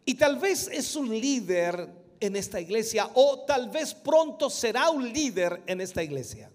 Y 0.04 0.14
tal 0.14 0.38
vez 0.38 0.68
es 0.72 0.96
un 0.96 1.08
líder 1.08 1.88
en 2.18 2.36
esta 2.36 2.60
iglesia 2.60 3.10
o 3.14 3.40
tal 3.40 3.70
vez 3.70 3.94
pronto 3.94 4.50
será 4.50 4.90
un 4.90 5.10
líder 5.10 5.62
en 5.66 5.80
esta 5.80 6.02
iglesia. 6.02 6.50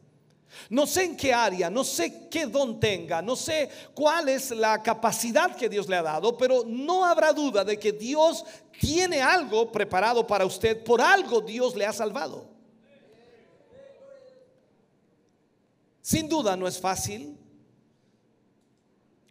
No 0.69 0.87
sé 0.87 1.03
en 1.03 1.17
qué 1.17 1.33
área, 1.33 1.69
no 1.69 1.83
sé 1.83 2.27
qué 2.29 2.45
don 2.45 2.79
tenga, 2.79 3.21
no 3.21 3.35
sé 3.35 3.69
cuál 3.93 4.29
es 4.29 4.51
la 4.51 4.81
capacidad 4.81 5.55
que 5.55 5.67
Dios 5.67 5.87
le 5.89 5.97
ha 5.97 6.03
dado, 6.03 6.37
pero 6.37 6.63
no 6.65 7.03
habrá 7.03 7.33
duda 7.33 7.63
de 7.63 7.77
que 7.77 7.91
Dios 7.91 8.45
tiene 8.79 9.21
algo 9.21 9.71
preparado 9.71 10.25
para 10.25 10.45
usted, 10.45 10.81
por 10.83 11.01
algo 11.01 11.41
Dios 11.41 11.75
le 11.75 11.85
ha 11.85 11.93
salvado. 11.93 12.47
Sin 16.01 16.29
duda 16.29 16.55
no 16.55 16.67
es 16.67 16.79
fácil 16.79 17.37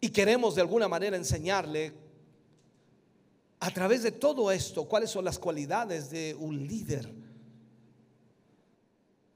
y 0.04 0.10
queremos 0.10 0.54
de 0.54 0.60
alguna 0.60 0.88
manera 0.88 1.16
enseñarle 1.16 1.92
a 3.60 3.70
través 3.70 4.02
de 4.02 4.12
todo 4.12 4.50
esto 4.50 4.86
cuáles 4.86 5.10
son 5.10 5.24
las 5.24 5.38
cualidades 5.38 6.10
de 6.10 6.34
un 6.38 6.66
líder 6.66 7.24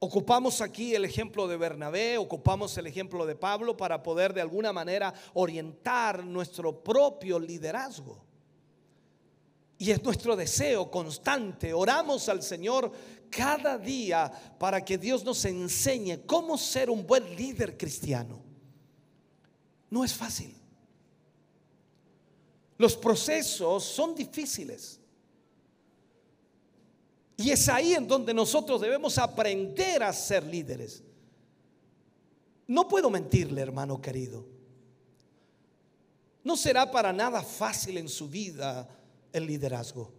Ocupamos 0.01 0.61
aquí 0.61 0.95
el 0.95 1.05
ejemplo 1.05 1.49
de 1.49 1.57
Bernabé, 1.57 2.19
ocupamos 2.19 2.77
el 2.79 2.87
ejemplo 2.87 3.27
de 3.27 3.35
Pablo 3.35 3.77
para 3.77 4.01
poder 4.01 4.33
de 4.33 4.41
alguna 4.41 4.73
manera 4.73 5.13
orientar 5.35 6.25
nuestro 6.25 6.85
propio 6.85 7.41
liderazgo. 7.41 8.25
Y 9.77 9.91
es 9.91 10.03
nuestro 10.05 10.37
deseo 10.37 10.89
constante. 10.89 11.73
Oramos 11.73 12.29
al 12.29 12.45
Señor 12.45 12.93
cada 13.29 13.77
día 13.77 14.31
para 14.59 14.85
que 14.85 14.99
Dios 14.99 15.25
nos 15.25 15.45
enseñe 15.45 16.19
cómo 16.27 16.57
ser 16.57 16.91
un 16.91 17.05
buen 17.05 17.35
líder 17.35 17.77
cristiano. 17.77 18.41
No 19.91 20.05
es 20.05 20.15
fácil. 20.15 20.58
Los 22.79 22.97
procesos 22.97 23.83
son 23.83 24.15
difíciles. 24.15 25.01
Y 27.37 27.51
es 27.51 27.69
ahí 27.69 27.95
en 27.95 28.07
donde 28.07 28.33
nosotros 28.33 28.81
debemos 28.81 29.19
aprender 29.19 30.03
a 30.03 30.13
ser 30.13 30.45
líderes. 30.45 31.03
No 32.69 32.87
puedo 32.87 33.11
mentirle, 33.11 33.61
hermano 33.61 34.01
querido. 34.01 34.47
No 36.45 36.57
será 36.57 36.91
para 36.91 37.13
nada 37.13 37.43
fácil 37.43 37.99
en 37.99 38.09
su 38.09 38.29
vida 38.29 38.89
el 39.33 39.47
liderazgo. 39.47 40.13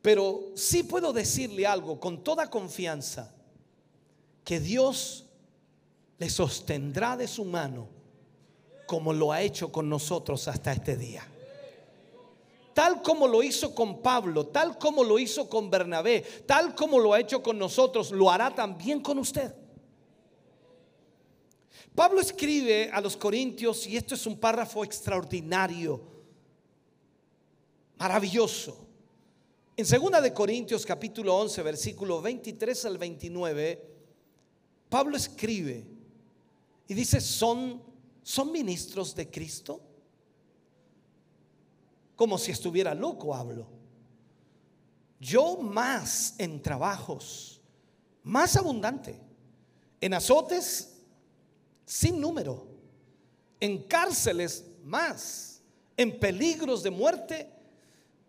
Pero 0.00 0.52
sí 0.54 0.84
puedo 0.84 1.12
decirle 1.12 1.66
algo 1.66 1.98
con 1.98 2.22
toda 2.22 2.48
confianza, 2.48 3.34
que 4.44 4.60
Dios 4.60 5.26
le 6.18 6.30
sostendrá 6.30 7.16
de 7.16 7.26
su 7.26 7.44
mano 7.44 7.88
como 8.86 9.12
lo 9.12 9.32
ha 9.32 9.42
hecho 9.42 9.70
con 9.70 9.88
nosotros 9.88 10.48
hasta 10.48 10.72
este 10.72 10.96
día 10.96 11.26
tal 12.74 13.02
como 13.02 13.26
lo 13.26 13.42
hizo 13.42 13.74
con 13.74 14.00
Pablo, 14.02 14.46
tal 14.46 14.78
como 14.78 15.04
lo 15.04 15.18
hizo 15.18 15.48
con 15.48 15.70
Bernabé, 15.70 16.22
tal 16.46 16.74
como 16.74 16.98
lo 16.98 17.12
ha 17.12 17.20
hecho 17.20 17.42
con 17.42 17.58
nosotros, 17.58 18.10
lo 18.10 18.30
hará 18.30 18.54
también 18.54 19.00
con 19.00 19.18
usted. 19.18 19.54
Pablo 21.94 22.20
escribe 22.20 22.90
a 22.92 23.00
los 23.00 23.16
Corintios, 23.16 23.86
y 23.86 23.96
esto 23.96 24.14
es 24.14 24.24
un 24.26 24.38
párrafo 24.38 24.84
extraordinario, 24.84 26.00
maravilloso. 27.98 28.86
En 29.76 29.86
2 29.86 30.22
de 30.22 30.32
Corintios 30.32 30.86
capítulo 30.86 31.36
11, 31.36 31.62
versículo 31.62 32.20
23 32.20 32.84
al 32.84 32.98
29, 32.98 33.88
Pablo 34.88 35.16
escribe 35.16 35.86
y 36.86 36.94
dice, 36.94 37.20
"¿Son 37.20 37.82
son 38.22 38.52
ministros 38.52 39.14
de 39.14 39.30
Cristo?" 39.30 39.89
Como 42.20 42.36
si 42.36 42.50
estuviera 42.50 42.94
loco 42.94 43.34
hablo. 43.34 43.66
Yo 45.18 45.56
más 45.56 46.34
en 46.36 46.60
trabajos, 46.62 47.62
más 48.22 48.56
abundante, 48.56 49.18
en 50.02 50.12
azotes 50.12 50.98
sin 51.86 52.20
número, 52.20 52.66
en 53.58 53.84
cárceles 53.84 54.66
más, 54.84 55.62
en 55.96 56.20
peligros 56.20 56.82
de 56.82 56.90
muerte 56.90 57.50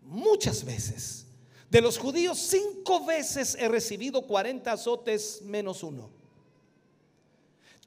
muchas 0.00 0.64
veces. 0.64 1.26
De 1.68 1.82
los 1.82 1.98
judíos 1.98 2.38
cinco 2.38 3.04
veces 3.04 3.58
he 3.60 3.68
recibido 3.68 4.26
40 4.26 4.72
azotes 4.72 5.42
menos 5.42 5.82
uno. 5.82 6.08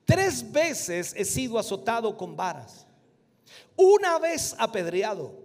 Tres 0.05 0.51
veces 0.51 1.15
he 1.17 1.25
sido 1.25 1.57
azotado 1.57 2.15
con 2.15 2.35
varas. 2.35 2.85
Una 3.75 4.19
vez 4.19 4.53
apedreado. 4.59 5.44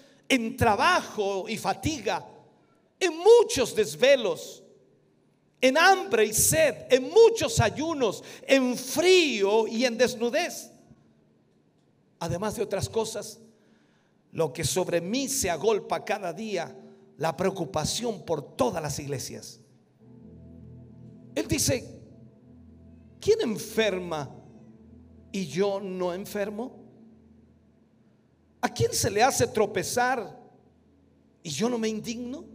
en 0.31 0.55
trabajo 0.55 1.49
y 1.49 1.57
fatiga, 1.57 2.25
en 2.97 3.17
muchos 3.17 3.75
desvelos, 3.75 4.63
en 5.59 5.77
hambre 5.77 6.25
y 6.25 6.33
sed, 6.33 6.85
en 6.89 7.09
muchos 7.09 7.59
ayunos, 7.59 8.23
en 8.47 8.77
frío 8.77 9.67
y 9.67 9.83
en 9.83 9.97
desnudez. 9.97 10.71
Además 12.19 12.55
de 12.55 12.63
otras 12.63 12.87
cosas, 12.87 13.39
lo 14.31 14.53
que 14.53 14.63
sobre 14.63 15.01
mí 15.01 15.27
se 15.27 15.49
agolpa 15.49 16.05
cada 16.05 16.31
día, 16.31 16.73
la 17.17 17.35
preocupación 17.35 18.23
por 18.23 18.55
todas 18.55 18.81
las 18.81 18.97
iglesias. 18.99 19.59
Él 21.35 21.45
dice, 21.45 22.01
¿Quién 23.19 23.41
enferma 23.41 24.33
y 25.29 25.45
yo 25.45 25.81
no 25.81 26.13
enfermo? 26.13 26.80
¿A 28.61 28.69
quién 28.69 28.93
se 28.93 29.09
le 29.09 29.23
hace 29.23 29.47
tropezar 29.47 30.39
y 31.41 31.49
yo 31.49 31.67
no 31.67 31.79
me 31.79 31.89
indigno? 31.89 32.45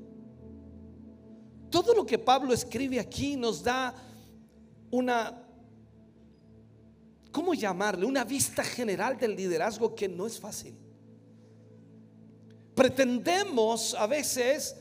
Todo 1.68 1.94
lo 1.94 2.06
que 2.06 2.18
Pablo 2.18 2.54
escribe 2.54 3.00
aquí 3.00 3.36
nos 3.36 3.62
da 3.62 3.92
una, 4.90 5.42
¿cómo 7.32 7.54
llamarle? 7.54 8.06
Una 8.06 8.22
vista 8.22 8.62
general 8.62 9.18
del 9.18 9.34
liderazgo 9.34 9.94
que 9.94 10.08
no 10.08 10.26
es 10.26 10.38
fácil. 10.38 10.76
Pretendemos 12.76 13.94
a 13.94 14.06
veces 14.06 14.76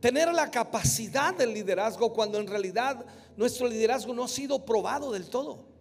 tener 0.00 0.32
la 0.34 0.50
capacidad 0.50 1.34
del 1.34 1.54
liderazgo 1.54 2.12
cuando 2.12 2.38
en 2.38 2.46
realidad 2.46 3.06
nuestro 3.36 3.68
liderazgo 3.68 4.12
no 4.12 4.24
ha 4.24 4.28
sido 4.28 4.64
probado 4.64 5.12
del 5.12 5.30
todo. 5.30 5.75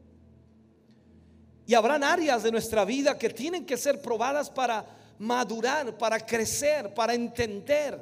Y 1.68 1.74
habrán 1.74 2.04
áreas 2.04 2.44
de 2.44 2.52
nuestra 2.52 2.86
vida 2.86 3.18
que 3.18 3.30
tienen 3.30 3.66
que 3.66 3.78
ser 3.78 4.02
probadas 4.02 4.50
para 4.50 4.86
madurar, 5.18 5.98
para 5.98 6.20
crecer, 6.20 6.94
para 6.94 7.14
entender, 7.14 8.00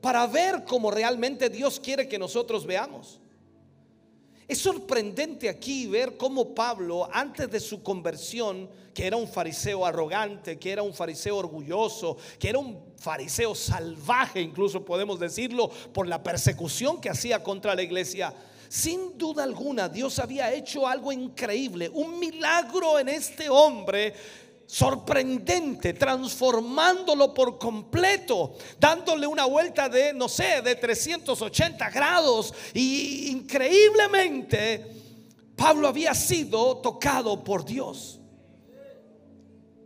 para 0.00 0.26
ver 0.26 0.64
cómo 0.64 0.90
realmente 0.90 1.48
Dios 1.48 1.80
quiere 1.80 2.08
que 2.08 2.18
nosotros 2.18 2.66
veamos. 2.66 3.20
Es 4.50 4.58
sorprendente 4.58 5.48
aquí 5.48 5.86
ver 5.86 6.16
cómo 6.16 6.56
Pablo, 6.56 7.08
antes 7.12 7.48
de 7.50 7.60
su 7.60 7.84
conversión, 7.84 8.68
que 8.92 9.06
era 9.06 9.16
un 9.16 9.28
fariseo 9.28 9.86
arrogante, 9.86 10.58
que 10.58 10.72
era 10.72 10.82
un 10.82 10.92
fariseo 10.92 11.36
orgulloso, 11.36 12.16
que 12.36 12.48
era 12.48 12.58
un 12.58 12.76
fariseo 12.98 13.54
salvaje, 13.54 14.40
incluso 14.40 14.84
podemos 14.84 15.20
decirlo, 15.20 15.68
por 15.68 16.08
la 16.08 16.22
persecución 16.24 17.00
que 17.00 17.08
hacía 17.08 17.44
contra 17.44 17.76
la 17.76 17.82
iglesia, 17.82 18.34
sin 18.70 19.18
duda 19.18 19.42
alguna 19.42 19.88
Dios 19.88 20.20
había 20.20 20.52
hecho 20.52 20.86
algo 20.86 21.10
increíble, 21.10 21.88
un 21.88 22.20
milagro 22.20 23.00
en 23.00 23.08
este 23.08 23.48
hombre 23.48 24.14
sorprendente, 24.64 25.92
transformándolo 25.94 27.34
por 27.34 27.58
completo, 27.58 28.54
dándole 28.78 29.26
una 29.26 29.44
vuelta 29.44 29.88
de, 29.88 30.12
no 30.12 30.28
sé, 30.28 30.62
de 30.62 30.76
380 30.76 31.90
grados. 31.90 32.54
Y 32.72 33.30
increíblemente, 33.30 34.86
Pablo 35.56 35.88
había 35.88 36.14
sido 36.14 36.76
tocado 36.76 37.42
por 37.42 37.64
Dios. 37.64 38.20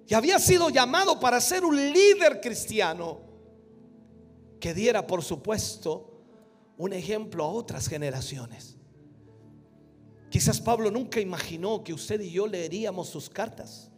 Y 0.06 0.12
había 0.12 0.38
sido 0.38 0.68
llamado 0.68 1.18
para 1.18 1.40
ser 1.40 1.64
un 1.64 1.74
líder 1.74 2.42
cristiano 2.42 3.22
que 4.60 4.74
diera, 4.74 5.06
por 5.06 5.24
supuesto, 5.24 6.10
un 6.76 6.92
ejemplo 6.92 7.44
a 7.44 7.48
otras 7.48 7.88
generaciones. 7.88 8.73
Quizás 10.34 10.60
Pablo 10.60 10.90
nunca 10.90 11.20
imaginó 11.20 11.84
que 11.84 11.94
usted 11.94 12.20
y 12.20 12.32
yo 12.32 12.48
leeríamos 12.48 13.08
sus 13.08 13.30
cartas. 13.30 13.88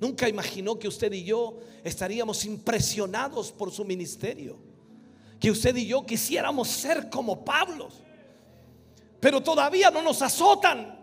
Nunca 0.00 0.28
imaginó 0.28 0.76
que 0.76 0.88
usted 0.88 1.12
y 1.12 1.22
yo 1.22 1.60
estaríamos 1.84 2.44
impresionados 2.44 3.52
por 3.52 3.70
su 3.70 3.84
ministerio. 3.84 4.58
Que 5.38 5.52
usted 5.52 5.76
y 5.76 5.86
yo 5.86 6.04
quisiéramos 6.04 6.66
ser 6.66 7.10
como 7.10 7.44
Pablo. 7.44 7.90
Pero 9.20 9.40
todavía 9.40 9.88
no 9.88 10.02
nos 10.02 10.20
azotan. 10.20 10.98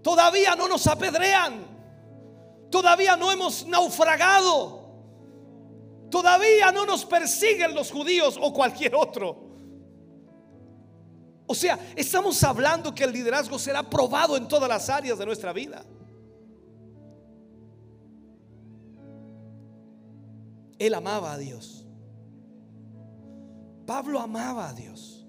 Todavía 0.00 0.54
no 0.54 0.68
nos 0.68 0.86
apedrean. 0.86 1.66
Todavía 2.70 3.16
no 3.16 3.32
hemos 3.32 3.66
naufragado. 3.66 4.92
Todavía 6.08 6.70
no 6.70 6.86
nos 6.86 7.04
persiguen 7.04 7.74
los 7.74 7.90
judíos 7.90 8.38
o 8.40 8.52
cualquier 8.52 8.94
otro. 8.94 9.45
O 11.46 11.54
sea, 11.54 11.78
estamos 11.94 12.42
hablando 12.42 12.94
que 12.94 13.04
el 13.04 13.12
liderazgo 13.12 13.58
será 13.58 13.82
probado 13.88 14.36
en 14.36 14.48
todas 14.48 14.68
las 14.68 14.88
áreas 14.90 15.18
de 15.18 15.26
nuestra 15.26 15.52
vida. 15.52 15.84
Él 20.78 20.94
amaba 20.94 21.32
a 21.32 21.38
Dios. 21.38 21.86
Pablo 23.86 24.20
amaba 24.20 24.68
a 24.68 24.72
Dios. 24.74 25.26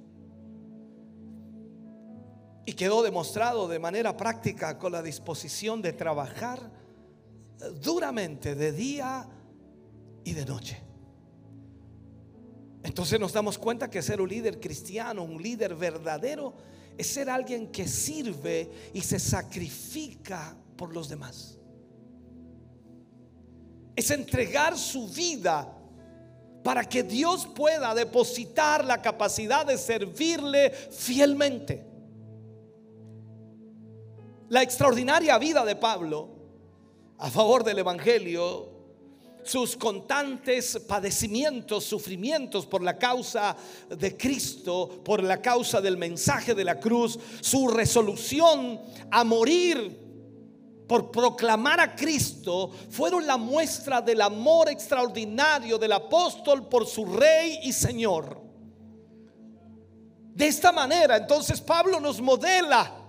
Y 2.65 2.73
quedó 2.73 3.03
demostrado 3.03 3.67
de 3.67 3.79
manera 3.79 4.17
práctica 4.17 4.77
con 4.77 4.91
la 4.91 5.01
disposición 5.01 5.81
de 5.81 5.93
trabajar 5.93 6.59
duramente 7.81 8.55
de 8.55 8.71
día 8.71 9.29
y 10.23 10.33
de 10.33 10.45
noche. 10.45 10.86
Entonces 12.87 13.19
nos 13.19 13.33
damos 13.33 13.57
cuenta 13.57 13.89
que 13.89 14.01
ser 14.01 14.19
un 14.21 14.29
líder 14.29 14.59
cristiano, 14.59 15.23
un 15.23 15.41
líder 15.41 15.75
verdadero, 15.75 16.55
es 16.97 17.05
ser 17.07 17.29
alguien 17.29 17.67
que 17.67 17.87
sirve 17.87 18.71
y 18.93 19.01
se 19.01 19.19
sacrifica 19.19 20.57
por 20.75 20.93
los 20.93 21.09
demás 21.09 21.57
es 23.97 24.11
entregar 24.11 24.77
su 24.77 25.09
vida 25.09 25.73
para 26.63 26.87
que 26.87 27.01
Dios 27.01 27.47
pueda 27.47 27.95
depositar 27.95 28.85
la 28.85 29.01
capacidad 29.01 29.65
de 29.65 29.75
servirle 29.75 30.69
fielmente. 30.69 31.83
La 34.49 34.61
extraordinaria 34.61 35.35
vida 35.39 35.65
de 35.65 35.75
Pablo 35.75 36.29
a 37.17 37.31
favor 37.31 37.63
del 37.63 37.79
Evangelio, 37.79 38.69
sus 39.47 39.75
constantes 39.75 40.79
padecimientos, 40.87 41.85
sufrimientos 41.85 42.65
por 42.65 42.81
la 42.81 42.97
causa 42.97 43.55
de 43.89 44.17
Cristo, 44.17 45.01
por 45.03 45.23
la 45.23 45.41
causa 45.41 45.81
del 45.81 45.97
mensaje 45.97 46.53
de 46.53 46.63
la 46.63 46.79
cruz, 46.79 47.17
su 47.41 47.67
resolución 47.69 48.81
a 49.09 49.23
morir 49.23 50.05
por 50.87 51.11
proclamar 51.11 51.79
a 51.79 51.95
Cristo 51.95 52.71
fueron 52.89 53.27
la 53.27 53.37
muestra 53.37 54.01
del 54.01 54.21
amor 54.21 54.69
extraordinario 54.69 55.77
del 55.77 55.91
apóstol 55.91 56.67
por 56.67 56.87
su 56.87 57.05
rey 57.05 57.59
y 57.63 57.73
señor. 57.73 58.41
De 60.33 60.47
esta 60.47 60.71
manera, 60.71 61.17
entonces 61.17 61.59
Pablo 61.59 61.99
nos 61.99 62.21
modela 62.21 63.06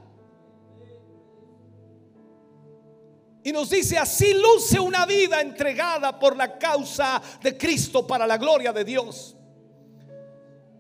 y 3.49 3.53
nos 3.53 3.70
dice, 3.70 3.96
así 3.96 4.34
luce 4.34 4.78
una 4.78 5.07
vida 5.07 5.40
entregada 5.40 6.18
por 6.18 6.36
la 6.36 6.59
causa 6.59 7.22
de 7.42 7.57
Cristo 7.57 8.07
para 8.07 8.26
la 8.26 8.36
gloria 8.36 8.74
de 8.74 8.84
Dios. 8.84 9.34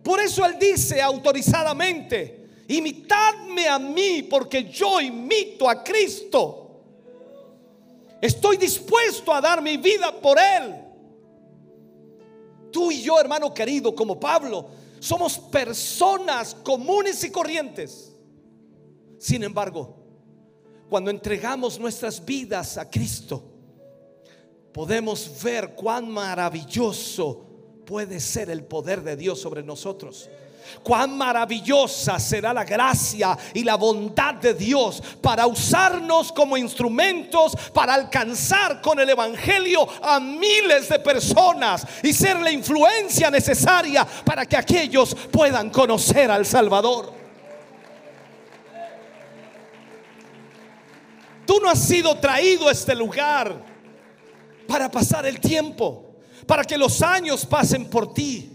Por 0.02 0.20
eso 0.20 0.44
él 0.44 0.58
dice 0.58 1.00
autorizadamente, 1.00 2.64
imitadme 2.68 3.68
a 3.68 3.78
mí 3.78 4.22
porque 4.24 4.64
yo 4.64 5.00
imito 5.00 5.66
a 5.66 5.82
Cristo. 5.82 6.82
Estoy 8.20 8.58
dispuesto 8.58 9.32
a 9.32 9.40
dar 9.40 9.62
mi 9.62 9.78
vida 9.78 10.12
por 10.20 10.38
Él. 10.38 10.74
Tú 12.70 12.90
y 12.90 13.00
yo, 13.00 13.18
hermano 13.18 13.54
querido, 13.54 13.94
como 13.94 14.20
Pablo, 14.20 14.68
somos 15.00 15.38
personas 15.38 16.54
comunes 16.54 17.24
y 17.24 17.30
corrientes. 17.30 18.14
Sin 19.18 19.42
embargo, 19.42 19.97
cuando 20.88 21.10
entregamos 21.10 21.78
nuestras 21.78 22.24
vidas 22.24 22.78
a 22.78 22.88
Cristo, 22.88 23.42
podemos 24.72 25.30
ver 25.42 25.74
cuán 25.74 26.08
maravilloso 26.08 27.44
puede 27.84 28.20
ser 28.20 28.50
el 28.50 28.64
poder 28.64 29.02
de 29.02 29.16
Dios 29.16 29.40
sobre 29.40 29.62
nosotros. 29.62 30.28
Cuán 30.82 31.16
maravillosa 31.16 32.18
será 32.18 32.52
la 32.52 32.64
gracia 32.64 33.36
y 33.54 33.64
la 33.64 33.76
bondad 33.76 34.34
de 34.34 34.52
Dios 34.54 35.02
para 35.20 35.46
usarnos 35.46 36.30
como 36.30 36.56
instrumentos 36.56 37.56
para 37.72 37.94
alcanzar 37.94 38.82
con 38.82 39.00
el 39.00 39.08
Evangelio 39.08 39.88
a 40.02 40.20
miles 40.20 40.88
de 40.90 40.98
personas 40.98 41.86
y 42.02 42.12
ser 42.12 42.38
la 42.40 42.50
influencia 42.50 43.30
necesaria 43.30 44.06
para 44.24 44.44
que 44.44 44.56
aquellos 44.56 45.14
puedan 45.30 45.70
conocer 45.70 46.30
al 46.30 46.44
Salvador. 46.44 47.17
Tú 51.48 51.58
no 51.60 51.68
has 51.68 51.80
sido 51.80 52.14
traído 52.18 52.68
a 52.68 52.72
este 52.72 52.94
lugar 52.94 53.64
para 54.68 54.88
pasar 54.88 55.24
el 55.26 55.40
tiempo, 55.40 56.14
para 56.46 56.62
que 56.62 56.76
los 56.76 57.02
años 57.02 57.44
pasen 57.44 57.88
por 57.88 58.12
ti 58.12 58.54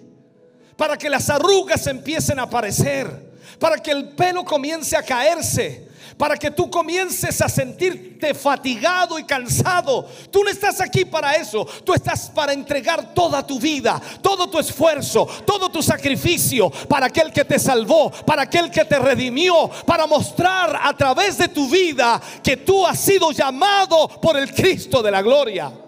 para 0.76 0.98
que 0.98 1.10
las 1.10 1.30
arrugas 1.30 1.86
empiecen 1.88 2.40
a 2.40 2.44
aparecer, 2.44 3.34
para 3.60 3.78
que 3.78 3.92
el 3.92 4.10
pelo 4.10 4.44
comience 4.44 4.96
a 4.98 5.04
caerse, 5.04 5.88
para 6.18 6.38
que 6.38 6.52
tú 6.52 6.70
comiences 6.70 7.42
a 7.42 7.50
sentirte 7.50 8.34
fatigado 8.34 9.20
y 9.20 9.24
cansado. 9.24 10.08
Tú 10.32 10.44
no 10.44 10.50
estás 10.50 10.82
aquí 10.82 11.06
para 11.06 11.36
eso, 11.36 11.66
tú 11.84 11.94
estás 11.94 12.30
para 12.30 12.54
entregar 12.54 13.14
toda 13.14 13.46
tu 13.46 13.60
vida, 13.60 14.02
todo 14.22 14.50
tu 14.50 14.60
esfuerzo, 14.60 15.28
todo 15.46 15.70
tu 15.70 15.82
sacrificio 15.84 16.70
para 16.88 17.08
aquel 17.08 17.32
que 17.32 17.46
te 17.46 17.60
salvó, 17.60 18.12
para 18.12 18.44
aquel 18.44 18.72
que 18.72 18.86
te 18.86 19.00
redimió, 19.00 19.70
para 19.86 20.08
mostrar 20.08 20.80
a 20.82 20.96
través 20.96 21.38
de 21.38 21.48
tu 21.48 21.70
vida 21.70 22.22
que 22.44 22.58
tú 22.58 22.86
has 22.86 23.00
sido 23.00 23.32
llamado 23.32 24.08
por 24.08 24.38
el 24.38 24.54
Cristo 24.54 25.02
de 25.02 25.12
la 25.12 25.22
gloria. 25.22 25.83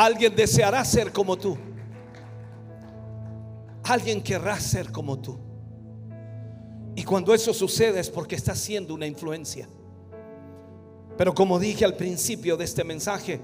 Alguien 0.00 0.34
deseará 0.34 0.82
ser 0.82 1.12
como 1.12 1.36
tú. 1.36 1.58
Alguien 3.84 4.22
querrá 4.22 4.58
ser 4.58 4.90
como 4.90 5.18
tú. 5.18 5.38
Y 6.94 7.04
cuando 7.04 7.34
eso 7.34 7.52
sucede 7.52 8.00
es 8.00 8.08
porque 8.08 8.34
está 8.34 8.54
siendo 8.54 8.94
una 8.94 9.06
influencia. 9.06 9.68
Pero 11.18 11.34
como 11.34 11.58
dije 11.58 11.84
al 11.84 11.96
principio 11.96 12.56
de 12.56 12.64
este 12.64 12.82
mensaje, 12.82 13.42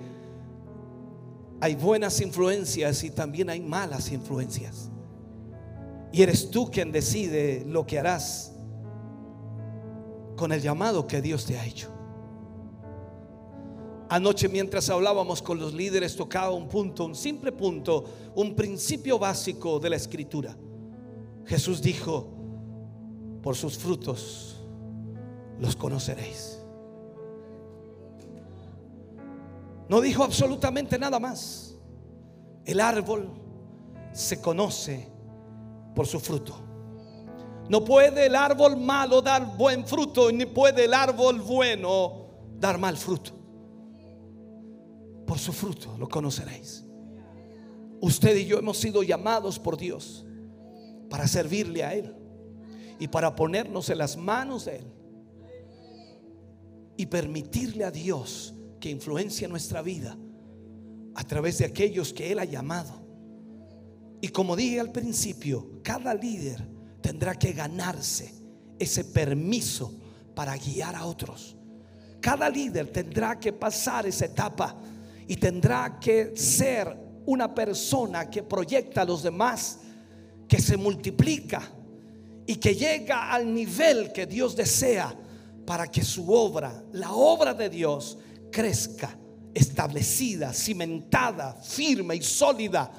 hay 1.61 1.75
buenas 1.75 2.23
influencias 2.23 3.05
y 3.05 3.11
también 3.11 3.51
hay 3.51 3.61
malas 3.61 4.11
influencias. 4.11 4.89
Y 6.11 6.23
eres 6.23 6.51
tú 6.51 6.71
quien 6.71 6.91
decide 6.91 7.65
lo 7.67 7.87
que 7.87 7.99
harás 7.99 8.55
con 10.37 10.53
el 10.53 10.63
llamado 10.63 11.07
que 11.07 11.21
Dios 11.21 11.45
te 11.45 11.59
ha 11.59 11.67
hecho. 11.67 11.96
Anoche 14.09 14.49
mientras 14.49 14.89
hablábamos 14.89 15.43
con 15.43 15.59
los 15.59 15.75
líderes 15.75 16.15
tocaba 16.15 16.51
un 16.51 16.69
punto, 16.69 17.05
un 17.05 17.15
simple 17.15 17.51
punto, 17.51 18.05
un 18.35 18.55
principio 18.55 19.19
básico 19.19 19.81
de 19.81 19.91
la 19.91 19.97
escritura. 19.97 20.57
Jesús 21.45 21.83
dijo, 21.83 22.29
por 23.43 23.57
sus 23.57 23.79
frutos 23.79 24.57
los 25.59 25.75
conoceréis. 25.75 26.61
No 29.89 30.01
dijo 30.01 30.25
absolutamente 30.25 30.99
nada 30.99 31.19
más. 31.21 31.77
El 32.65 32.81
árbol 32.81 33.31
se 34.13 34.41
conoce 34.41 35.09
por 35.95 36.07
su 36.07 36.19
fruto. 36.19 36.57
No 37.69 37.85
puede 37.85 38.27
el 38.27 38.35
árbol 38.35 38.77
malo 38.77 39.23
dar 39.23 39.57
buen 39.57 39.87
fruto, 39.87 40.31
ni 40.31 40.47
puede 40.47 40.85
el 40.85 40.95
árbol 40.95 41.41
bueno 41.41 42.27
dar 42.59 42.79
mal 42.79 42.97
fruto. 42.97 43.33
Por 45.27 45.39
su 45.39 45.53
fruto 45.53 45.97
lo 45.99 46.09
conoceréis. 46.09 46.85
Usted 48.01 48.37
y 48.37 48.47
yo 48.47 48.59
hemos 48.59 48.79
sido 48.79 49.03
llamados 49.03 49.59
por 49.59 49.77
Dios 49.77 50.25
para 51.09 51.27
servirle 51.27 51.83
a 51.85 51.95
Él 51.95 52.15
y 52.99 53.09
para 53.09 53.35
ponernos 53.35 53.91
en 53.91 53.99
las 53.99 54.17
manos 54.17 54.67
de 54.67 54.77
Él 54.77 54.87
y 56.97 57.07
permitirle 57.07 57.85
a 57.85 57.91
Dios 57.91 58.55
que 58.81 58.91
influencie 58.91 59.49
nuestra 59.49 59.83
vida 59.83 60.17
a 61.15 61.25
través 61.25 61.59
de 61.59 61.65
aquellos 61.65 62.13
que 62.13 62.31
Él 62.33 62.39
ha 62.39 62.45
llamado. 62.45 63.03
Y 64.21 64.29
como 64.29 64.57
dije 64.57 64.81
al 64.81 64.93
principio, 64.93 65.81
cada 65.83 66.15
líder 66.15 66.67
tendrá 67.01 67.35
que 67.35 67.53
ganarse 67.53 68.35
ese 68.79 69.05
permiso 69.05 69.95
para 70.35 70.57
guiar 70.57 70.95
a 70.95 71.07
otros. 71.07 71.57
Cada 72.21 72.49
líder 72.49 72.89
tendrá 72.93 73.39
que 73.39 73.53
pasar 73.53 74.07
esa 74.07 74.27
etapa 74.27 74.77
y 75.29 75.37
tendrá 75.37 75.99
que 76.01 76.37
ser 76.37 76.97
una 77.27 77.55
persona 77.55 78.31
que 78.31 78.43
proyecta 78.43 79.03
a 79.03 79.05
los 79.05 79.23
demás, 79.23 79.81
que 80.49 80.61
se 80.61 80.77
multiplica 80.77 81.63
y 82.47 82.57
que 82.57 82.75
llega 82.75 83.33
al 83.33 83.53
nivel 83.53 84.13
que 84.13 84.27
Dios 84.27 84.55
desea 84.55 85.13
para 85.67 85.89
que 85.89 86.05
su 86.05 86.33
obra, 86.33 86.85
la 86.93 87.13
obra 87.13 87.53
de 87.53 87.69
Dios, 87.69 88.19
crezca 88.53 89.19
establecida, 89.53 90.53
cimentada, 90.53 91.55
firme 91.55 92.15
y 92.15 92.23
sólida 92.23 92.93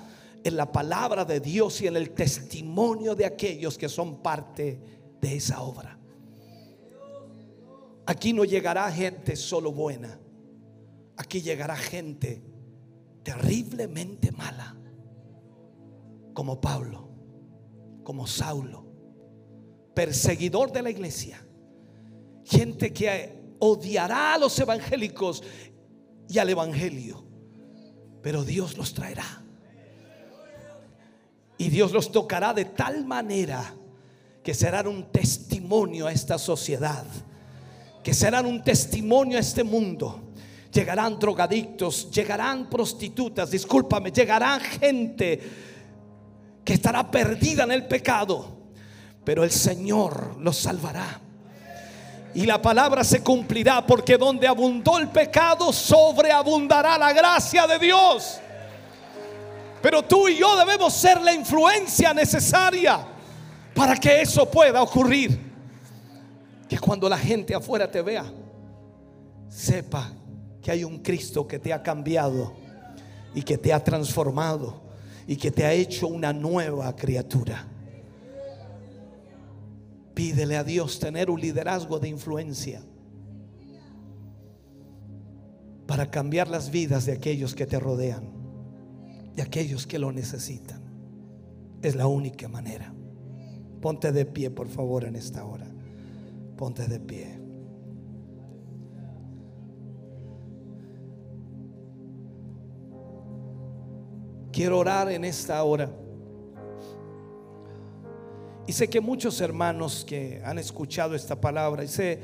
en 0.43 0.57
la 0.57 0.69
palabra 0.69 1.23
de 1.23 1.39
Dios 1.39 1.81
y 1.81 1.87
en 1.87 1.95
el 1.95 2.11
testimonio 2.11 3.15
de 3.15 3.25
aquellos 3.25 3.77
que 3.77 3.87
son 3.87 4.21
parte 4.21 4.79
de 5.21 5.35
esa 5.35 5.61
obra. 5.61 5.97
Aquí 8.05 8.33
no 8.33 8.43
llegará 8.43 8.91
gente 8.91 9.35
solo 9.35 9.71
buena 9.71 10.19
aquí 11.17 11.41
llegará 11.41 11.75
gente 11.75 12.43
terriblemente 13.23 14.31
mala, 14.31 14.77
como 16.33 16.61
Pablo, 16.61 17.09
como 18.03 18.27
Saulo, 18.27 18.85
perseguidor 19.93 20.71
de 20.71 20.81
la 20.83 20.91
iglesia, 20.91 21.45
gente 22.45 22.93
que 22.93 23.55
odiará 23.59 24.35
a 24.35 24.37
los 24.37 24.57
evangélicos 24.59 25.43
y 26.29 26.37
al 26.37 26.49
evangelio, 26.49 27.25
pero 28.21 28.43
Dios 28.43 28.77
los 28.77 28.93
traerá. 28.93 29.43
Y 31.57 31.69
Dios 31.69 31.91
los 31.91 32.11
tocará 32.11 32.53
de 32.53 32.65
tal 32.65 33.03
manera 33.03 33.73
que 34.43 34.53
serán 34.53 34.87
un 34.87 35.11
testimonio 35.11 36.05
a 36.05 36.11
esta 36.11 36.37
sociedad, 36.37 37.03
que 38.03 38.13
serán 38.13 38.45
un 38.45 38.63
testimonio 38.63 39.37
a 39.37 39.41
este 39.41 39.63
mundo 39.63 40.26
llegarán 40.77 41.17
drogadictos, 41.17 42.11
llegarán 42.11 42.69
prostitutas, 42.69 43.49
discúlpame, 43.49 44.11
llegará 44.11 44.59
gente 44.59 45.41
que 46.63 46.73
estará 46.73 47.09
perdida 47.09 47.63
en 47.63 47.71
el 47.71 47.87
pecado, 47.87 48.57
pero 49.23 49.43
el 49.43 49.49
Señor 49.49 50.37
los 50.39 50.55
salvará. 50.57 51.19
Y 52.35 52.45
la 52.45 52.61
palabra 52.61 53.03
se 53.03 53.23
cumplirá 53.23 53.87
porque 53.87 54.17
donde 54.17 54.47
abundó 54.47 54.99
el 54.99 55.07
pecado, 55.07 55.73
sobreabundará 55.73 56.95
la 56.99 57.11
gracia 57.11 57.65
de 57.65 57.79
Dios. 57.79 58.39
Pero 59.81 60.03
tú 60.03 60.27
y 60.27 60.37
yo 60.37 60.55
debemos 60.57 60.93
ser 60.93 61.19
la 61.21 61.33
influencia 61.33 62.13
necesaria 62.13 62.99
para 63.73 63.95
que 63.95 64.21
eso 64.21 64.47
pueda 64.51 64.83
ocurrir. 64.83 65.39
Que 66.69 66.77
cuando 66.77 67.09
la 67.09 67.17
gente 67.17 67.55
afuera 67.55 67.89
te 67.89 68.01
vea, 68.03 68.25
sepa 69.49 70.11
que 70.67 70.73
hay 70.73 70.83
un 70.83 70.97
Cristo 70.97 71.47
que 71.47 71.59
te 71.59 71.71
ha 71.71 71.81
cambiado 71.81 72.51
y 73.33 73.41
que 73.41 73.57
te 73.57 73.71
ha 73.71 73.81
transformado 73.81 74.81
y 75.25 75.37
que 75.37 75.49
te 75.49 75.63
ha 75.63 75.71
hecho 75.71 76.09
una 76.09 76.33
nueva 76.33 76.93
criatura. 76.93 77.65
Pídele 80.13 80.57
a 80.57 80.65
Dios 80.65 80.99
tener 80.99 81.29
un 81.29 81.39
liderazgo 81.39 81.99
de 81.99 82.09
influencia 82.09 82.81
para 85.85 86.11
cambiar 86.11 86.49
las 86.49 86.69
vidas 86.69 87.05
de 87.05 87.13
aquellos 87.13 87.55
que 87.55 87.65
te 87.65 87.79
rodean, 87.79 88.29
de 89.37 89.43
aquellos 89.43 89.87
que 89.87 89.99
lo 89.99 90.11
necesitan. 90.11 90.81
Es 91.81 91.95
la 91.95 92.07
única 92.07 92.49
manera. 92.49 92.93
Ponte 93.79 94.11
de 94.11 94.25
pie, 94.25 94.51
por 94.51 94.67
favor, 94.67 95.05
en 95.05 95.15
esta 95.15 95.45
hora. 95.45 95.67
Ponte 96.57 96.87
de 96.87 96.99
pie. 96.99 97.36
Quiero 104.57 104.79
orar 104.79 105.11
en 105.11 105.23
esta 105.23 105.63
hora. 105.63 105.87
Y 108.65 108.73
sé 108.73 108.89
que 108.89 108.99
muchos 108.99 109.39
hermanos 109.39 110.03
que 110.03 110.41
han 110.43 110.57
escuchado 110.57 111.13
esta 111.13 111.39
palabra, 111.39 111.83
y 111.83 111.87
sé 111.87 112.19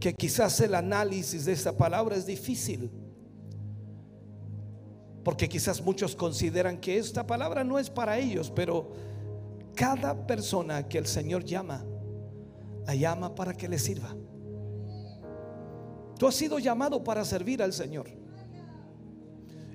que 0.00 0.12
quizás 0.12 0.60
el 0.60 0.74
análisis 0.74 1.44
de 1.44 1.52
esta 1.52 1.70
palabra 1.70 2.16
es 2.16 2.26
difícil. 2.26 2.90
Porque 5.22 5.48
quizás 5.48 5.80
muchos 5.80 6.16
consideran 6.16 6.76
que 6.76 6.98
esta 6.98 7.24
palabra 7.24 7.62
no 7.62 7.78
es 7.78 7.88
para 7.88 8.18
ellos, 8.18 8.50
pero 8.50 8.90
cada 9.76 10.26
persona 10.26 10.88
que 10.88 10.98
el 10.98 11.06
Señor 11.06 11.44
llama 11.44 11.84
la 12.88 12.96
llama 12.96 13.36
para 13.36 13.54
que 13.54 13.68
le 13.68 13.78
sirva. 13.78 14.16
Tú 16.18 16.26
has 16.26 16.34
sido 16.34 16.58
llamado 16.58 17.04
para 17.04 17.24
servir 17.24 17.62
al 17.62 17.72
Señor. 17.72 18.17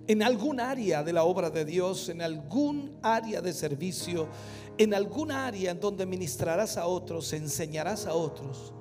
En 0.08 0.22
algún 0.22 0.60
área 0.60 1.04
de 1.04 1.14
la 1.14 1.24
obra 1.24 1.50
de 1.50 1.64
Dios, 1.64 2.10
en 2.10 2.22
algún 2.22 2.98
área 3.02 3.42
de 3.42 3.54
servicio, 3.54 4.28
en 4.78 4.94
algún 4.94 5.32
área 5.32 5.72
en 5.72 5.80
donde 5.80 6.06
ministrarás 6.06 6.78
a 6.78 6.88
otros, 6.88 7.32
enseñarás 7.32 8.06
a 8.06 8.14
otros. 8.14 8.74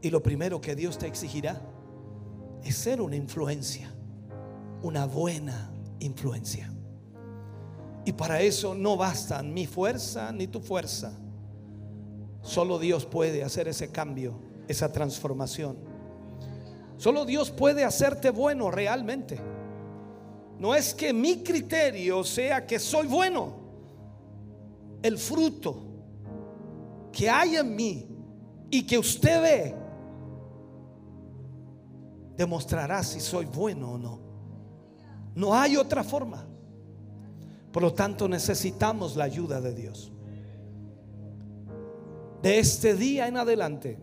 Y 0.00 0.10
lo 0.10 0.22
primero 0.22 0.60
que 0.60 0.76
Dios 0.76 0.96
te 0.96 1.06
exigirá 1.06 1.60
es 2.62 2.76
ser 2.76 3.00
una 3.00 3.16
influencia, 3.16 3.92
una 4.82 5.06
buena 5.06 5.72
influencia. 5.98 6.72
Y 8.04 8.12
para 8.12 8.40
eso 8.40 8.74
no 8.74 8.96
bastan 8.96 9.52
mi 9.52 9.66
fuerza 9.66 10.30
ni 10.32 10.46
tu 10.46 10.60
fuerza. 10.60 11.12
Solo 12.42 12.78
Dios 12.78 13.04
puede 13.06 13.42
hacer 13.42 13.66
ese 13.66 13.90
cambio, 13.90 14.40
esa 14.68 14.92
transformación. 14.92 15.87
Solo 16.98 17.24
Dios 17.24 17.50
puede 17.50 17.84
hacerte 17.84 18.30
bueno 18.30 18.70
realmente. 18.70 19.40
No 20.58 20.74
es 20.74 20.92
que 20.92 21.12
mi 21.12 21.44
criterio 21.44 22.24
sea 22.24 22.66
que 22.66 22.80
soy 22.80 23.06
bueno. 23.06 23.52
El 25.00 25.16
fruto 25.16 25.84
que 27.12 27.30
hay 27.30 27.56
en 27.56 27.74
mí 27.74 28.06
y 28.68 28.84
que 28.84 28.98
usted 28.98 29.40
ve 29.40 29.74
demostrará 32.36 33.02
si 33.04 33.20
soy 33.20 33.46
bueno 33.46 33.92
o 33.92 33.98
no. 33.98 34.20
No 35.36 35.54
hay 35.54 35.76
otra 35.76 36.02
forma. 36.02 36.46
Por 37.72 37.82
lo 37.82 37.92
tanto, 37.92 38.28
necesitamos 38.28 39.14
la 39.14 39.22
ayuda 39.22 39.60
de 39.60 39.72
Dios. 39.72 40.10
De 42.42 42.58
este 42.58 42.94
día 42.94 43.28
en 43.28 43.36
adelante, 43.36 43.98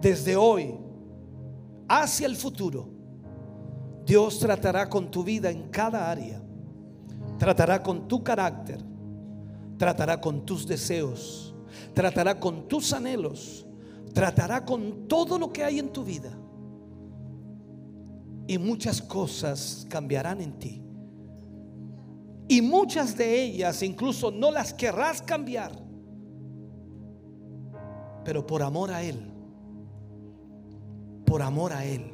desde 0.00 0.36
hoy, 0.36 0.76
hacia 1.92 2.26
el 2.26 2.36
futuro, 2.36 2.88
Dios 4.06 4.38
tratará 4.38 4.88
con 4.88 5.10
tu 5.10 5.22
vida 5.22 5.50
en 5.50 5.68
cada 5.68 6.10
área. 6.10 6.42
Tratará 7.38 7.82
con 7.82 8.08
tu 8.08 8.24
carácter. 8.24 8.80
Tratará 9.76 10.20
con 10.20 10.46
tus 10.46 10.66
deseos. 10.66 11.54
Tratará 11.92 12.40
con 12.40 12.66
tus 12.66 12.94
anhelos. 12.94 13.66
Tratará 14.14 14.64
con 14.64 15.06
todo 15.06 15.38
lo 15.38 15.52
que 15.52 15.64
hay 15.64 15.78
en 15.78 15.92
tu 15.92 16.02
vida. 16.02 16.30
Y 18.46 18.56
muchas 18.56 19.02
cosas 19.02 19.86
cambiarán 19.88 20.40
en 20.40 20.58
ti. 20.58 20.82
Y 22.48 22.62
muchas 22.62 23.16
de 23.16 23.42
ellas 23.42 23.82
incluso 23.82 24.30
no 24.30 24.50
las 24.50 24.72
querrás 24.72 25.20
cambiar. 25.20 25.72
Pero 28.24 28.46
por 28.46 28.62
amor 28.62 28.90
a 28.90 29.02
Él 29.02 29.31
por 31.32 31.40
amor 31.40 31.72
a 31.72 31.86
Él, 31.86 32.12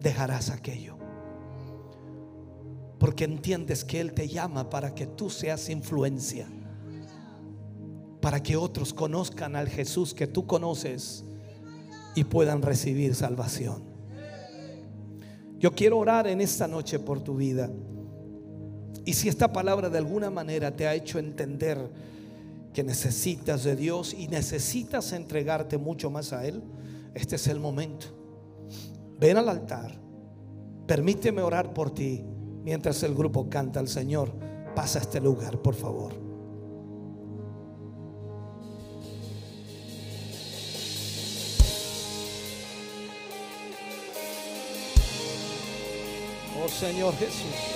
dejarás 0.00 0.50
aquello. 0.50 0.96
Porque 2.98 3.22
entiendes 3.22 3.84
que 3.84 4.00
Él 4.00 4.12
te 4.12 4.26
llama 4.26 4.70
para 4.70 4.92
que 4.92 5.06
tú 5.06 5.30
seas 5.30 5.68
influencia. 5.68 6.48
Para 8.20 8.42
que 8.42 8.56
otros 8.56 8.92
conozcan 8.92 9.54
al 9.54 9.68
Jesús 9.68 10.14
que 10.14 10.26
tú 10.26 10.48
conoces 10.48 11.22
y 12.16 12.24
puedan 12.24 12.60
recibir 12.60 13.14
salvación. 13.14 13.84
Yo 15.60 15.76
quiero 15.76 15.98
orar 15.98 16.26
en 16.26 16.40
esta 16.40 16.66
noche 16.66 16.98
por 16.98 17.22
tu 17.22 17.36
vida. 17.36 17.70
Y 19.04 19.12
si 19.12 19.28
esta 19.28 19.52
palabra 19.52 19.88
de 19.88 19.98
alguna 19.98 20.28
manera 20.28 20.74
te 20.74 20.88
ha 20.88 20.94
hecho 20.96 21.20
entender 21.20 21.88
que 22.72 22.82
necesitas 22.82 23.62
de 23.62 23.76
Dios 23.76 24.12
y 24.12 24.26
necesitas 24.26 25.12
entregarte 25.12 25.78
mucho 25.78 26.10
más 26.10 26.32
a 26.32 26.44
Él, 26.48 26.60
este 27.14 27.36
es 27.36 27.46
el 27.48 27.60
momento. 27.60 28.06
Ven 29.18 29.36
al 29.36 29.48
altar. 29.48 30.00
Permíteme 30.86 31.42
orar 31.42 31.72
por 31.72 31.92
ti 31.92 32.24
mientras 32.64 33.02
el 33.02 33.14
grupo 33.14 33.48
canta 33.48 33.80
al 33.80 33.88
Señor. 33.88 34.32
Pasa 34.74 34.98
a 34.98 35.02
este 35.02 35.20
lugar, 35.20 35.62
por 35.62 35.74
favor. 35.74 36.12
Oh 46.62 46.68
Señor 46.68 47.14
Jesús. 47.14 47.73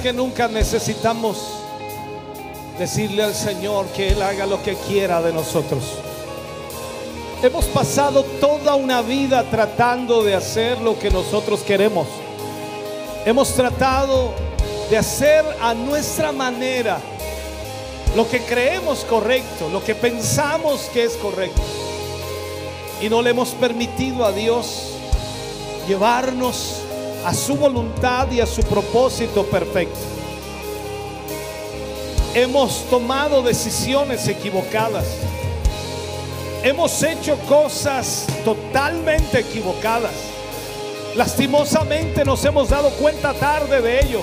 Que 0.00 0.12
nunca 0.12 0.48
necesitamos 0.48 1.38
decirle 2.78 3.22
al 3.22 3.34
Señor 3.34 3.86
que 3.88 4.10
Él 4.10 4.22
haga 4.22 4.46
lo 4.46 4.62
que 4.62 4.74
quiera 4.74 5.20
de 5.20 5.32
nosotros. 5.32 5.82
Hemos 7.42 7.66
pasado 7.66 8.22
toda 8.40 8.74
una 8.74 9.02
vida 9.02 9.44
tratando 9.50 10.22
de 10.22 10.34
hacer 10.34 10.80
lo 10.80 10.98
que 10.98 11.10
nosotros 11.10 11.60
queremos. 11.60 12.06
Hemos 13.24 13.54
tratado 13.54 14.32
de 14.90 14.96
hacer 14.96 15.44
a 15.60 15.74
nuestra 15.74 16.32
manera 16.32 16.98
lo 18.16 18.28
que 18.28 18.40
creemos 18.40 19.04
correcto, 19.04 19.68
lo 19.68 19.84
que 19.84 19.94
pensamos 19.94 20.88
que 20.92 21.04
es 21.04 21.16
correcto. 21.16 21.62
Y 23.02 23.08
no 23.08 23.22
le 23.22 23.30
hemos 23.30 23.50
permitido 23.50 24.24
a 24.24 24.32
Dios 24.32 24.94
llevarnos 25.86 26.79
a 27.24 27.34
su 27.34 27.54
voluntad 27.56 28.30
y 28.30 28.40
a 28.40 28.46
su 28.46 28.62
propósito 28.62 29.44
perfecto. 29.44 29.98
Hemos 32.34 32.84
tomado 32.88 33.42
decisiones 33.42 34.26
equivocadas. 34.28 35.04
Hemos 36.62 37.02
hecho 37.02 37.36
cosas 37.48 38.26
totalmente 38.44 39.40
equivocadas. 39.40 40.12
Lastimosamente 41.16 42.24
nos 42.24 42.44
hemos 42.44 42.68
dado 42.68 42.90
cuenta 42.90 43.34
tarde 43.34 43.80
de 43.80 44.00
ello. 44.00 44.20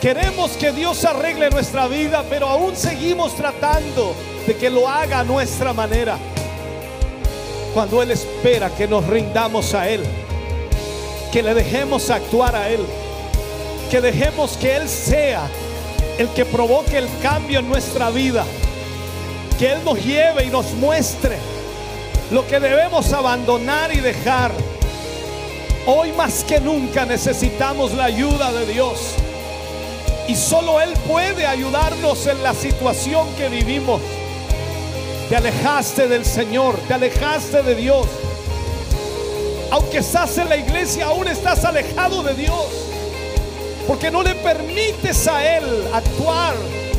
Queremos 0.00 0.52
que 0.52 0.70
Dios 0.70 1.04
arregle 1.04 1.50
nuestra 1.50 1.88
vida, 1.88 2.24
pero 2.28 2.46
aún 2.46 2.76
seguimos 2.76 3.34
tratando 3.34 4.14
de 4.46 4.54
que 4.54 4.70
lo 4.70 4.86
haga 4.88 5.20
a 5.20 5.24
nuestra 5.24 5.72
manera. 5.72 6.18
Cuando 7.74 8.02
Él 8.02 8.10
espera 8.10 8.70
que 8.70 8.86
nos 8.86 9.06
rindamos 9.06 9.74
a 9.74 9.88
Él 9.88 10.02
que 11.32 11.42
le 11.42 11.54
dejemos 11.54 12.10
actuar 12.10 12.56
a 12.56 12.68
Él, 12.70 12.80
que 13.90 14.00
dejemos 14.00 14.56
que 14.56 14.76
Él 14.76 14.88
sea 14.88 15.48
el 16.18 16.28
que 16.30 16.44
provoque 16.44 16.98
el 16.98 17.08
cambio 17.22 17.60
en 17.60 17.68
nuestra 17.68 18.10
vida, 18.10 18.44
que 19.58 19.72
Él 19.72 19.78
nos 19.84 20.04
lleve 20.04 20.44
y 20.44 20.50
nos 20.50 20.72
muestre 20.74 21.36
lo 22.30 22.46
que 22.46 22.60
debemos 22.60 23.12
abandonar 23.12 23.94
y 23.94 24.00
dejar. 24.00 24.52
Hoy 25.86 26.12
más 26.12 26.44
que 26.44 26.60
nunca 26.60 27.06
necesitamos 27.06 27.94
la 27.94 28.04
ayuda 28.04 28.52
de 28.52 28.66
Dios. 28.66 29.14
Y 30.26 30.34
solo 30.34 30.80
Él 30.80 30.92
puede 31.06 31.46
ayudarnos 31.46 32.26
en 32.26 32.42
la 32.42 32.52
situación 32.52 33.26
que 33.36 33.48
vivimos. 33.48 34.00
Te 35.30 35.36
alejaste 35.36 36.08
del 36.08 36.24
Señor, 36.24 36.78
te 36.86 36.94
alejaste 36.94 37.62
de 37.62 37.74
Dios. 37.74 38.06
Aunque 39.70 39.98
estás 39.98 40.38
en 40.38 40.48
la 40.48 40.56
iglesia, 40.56 41.06
aún 41.06 41.28
estás 41.28 41.64
alejado 41.64 42.22
de 42.22 42.34
Dios. 42.34 42.66
Porque 43.86 44.10
no 44.10 44.22
le 44.22 44.34
permites 44.36 45.26
a 45.28 45.56
Él 45.56 45.64
actuar. 45.92 46.54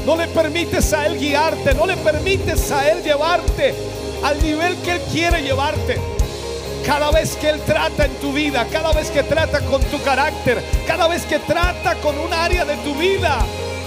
No 0.06 0.16
le 0.16 0.28
permites 0.28 0.94
a 0.94 1.06
Él 1.08 1.18
guiarte. 1.20 1.74
No 1.74 1.86
le 1.86 1.98
permites 1.98 2.72
a 2.72 2.90
Él 2.92 3.04
llevarte 3.04 3.74
al 4.24 4.42
nivel 4.44 4.76
que 4.78 4.94
Él 4.94 5.02
quiere 5.12 5.42
llevarte. 5.42 5.98
Cada 6.86 7.12
vez 7.12 7.36
que 7.36 7.50
Él 7.50 7.60
trata 7.66 8.06
en 8.06 8.14
tu 8.16 8.32
vida, 8.34 8.66
cada 8.72 8.92
vez 8.94 9.10
que 9.10 9.24
trata 9.24 9.60
con 9.62 9.82
tu 9.84 10.02
carácter, 10.02 10.64
cada 10.88 11.08
vez 11.08 11.24
que 11.24 11.40
trata 11.40 11.96
con 11.96 12.18
un 12.18 12.34
área 12.34 12.66
de 12.66 12.76
tu 12.78 12.96
vida, 12.96 13.40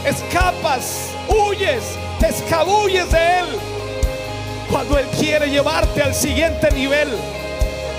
escapas, 0.05 1.09
huyes, 1.29 1.83
te 2.21 2.29
escabulles 2.29 3.11
de 3.11 3.39
Él. 3.41 3.47
Cuando 4.71 4.99
Él 4.99 5.07
quiere 5.19 5.51
llevarte 5.51 6.03
al 6.03 6.15
siguiente 6.15 6.71
nivel, 6.73 7.09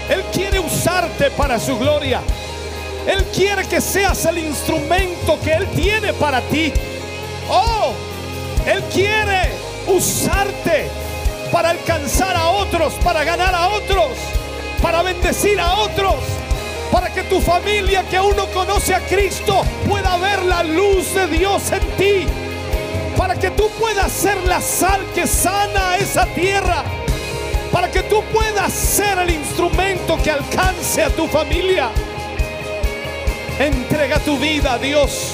él 0.09 0.23
quiere 0.33 0.59
usarte 0.59 1.31
para 1.31 1.59
su 1.59 1.77
gloria. 1.77 2.21
Él 3.07 3.23
quiere 3.35 3.65
que 3.67 3.81
seas 3.81 4.25
el 4.25 4.37
instrumento 4.37 5.39
que 5.43 5.53
Él 5.53 5.67
tiene 5.75 6.13
para 6.13 6.41
ti. 6.41 6.71
Oh, 7.49 7.93
Él 8.65 8.81
quiere 8.93 9.51
usarte 9.87 10.89
para 11.51 11.69
alcanzar 11.69 12.35
a 12.35 12.49
otros, 12.49 12.93
para 13.03 13.23
ganar 13.23 13.53
a 13.53 13.69
otros, 13.69 14.11
para 14.81 15.03
bendecir 15.03 15.59
a 15.59 15.75
otros, 15.75 16.15
para 16.91 17.09
que 17.13 17.23
tu 17.23 17.41
familia 17.41 18.03
que 18.09 18.17
aún 18.17 18.35
no 18.35 18.47
conoce 18.47 18.95
a 18.95 19.01
Cristo 19.01 19.63
pueda 19.87 20.17
ver 20.17 20.43
la 20.43 20.63
luz 20.63 21.13
de 21.13 21.27
Dios 21.27 21.71
en 21.71 21.97
ti, 21.97 22.25
para 23.17 23.35
que 23.35 23.51
tú 23.51 23.69
puedas 23.79 24.11
ser 24.11 24.37
la 24.47 24.61
sal 24.61 25.01
que 25.13 25.27
sana 25.27 25.97
esa 25.97 26.25
tierra 26.27 26.83
para 27.73 27.89
que 27.89 28.03
tú 28.03 28.23
puedas 28.31 28.71
ser 28.71 29.17
el 29.17 29.31
instrumento 29.31 30.15
que 30.23 30.29
alcance 30.29 31.01
a 31.01 31.09
tu 31.09 31.27
familia. 31.27 31.89
Entrega 33.57 34.19
tu 34.19 34.37
vida 34.37 34.73
a 34.73 34.77
Dios. 34.77 35.33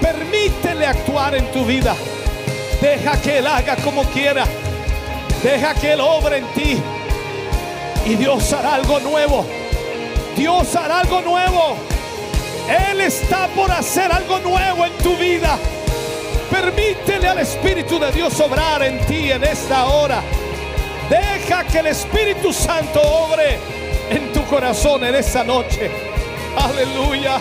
Permítele 0.00 0.86
actuar 0.86 1.34
en 1.34 1.52
tu 1.52 1.62
vida. 1.66 1.94
Deja 2.80 3.20
que 3.20 3.38
Él 3.38 3.46
haga 3.46 3.76
como 3.76 4.02
quiera. 4.04 4.46
Deja 5.42 5.74
que 5.74 5.92
Él 5.92 6.00
obre 6.00 6.38
en 6.38 6.46
ti. 6.54 6.82
Y 8.06 8.14
Dios 8.14 8.50
hará 8.54 8.76
algo 8.76 8.98
nuevo. 9.00 9.44
Dios 10.34 10.74
hará 10.74 11.00
algo 11.00 11.20
nuevo. 11.20 11.76
Él 12.90 13.02
está 13.02 13.46
por 13.48 13.70
hacer 13.70 14.10
algo 14.10 14.38
nuevo 14.38 14.86
en 14.86 14.92
tu 15.02 15.16
vida. 15.18 15.58
Permítele 16.50 17.28
al 17.28 17.40
Espíritu 17.40 17.98
de 17.98 18.10
Dios 18.10 18.40
obrar 18.40 18.82
en 18.82 18.98
ti 19.04 19.30
en 19.30 19.44
esta 19.44 19.84
hora. 19.84 20.22
Deja 21.08 21.64
que 21.64 21.78
el 21.78 21.88
Espíritu 21.88 22.52
Santo 22.52 23.00
obre 23.00 23.58
en 24.10 24.32
tu 24.32 24.44
corazón 24.44 25.04
en 25.04 25.14
esta 25.14 25.44
noche. 25.44 25.90
Aleluya. 26.56 27.40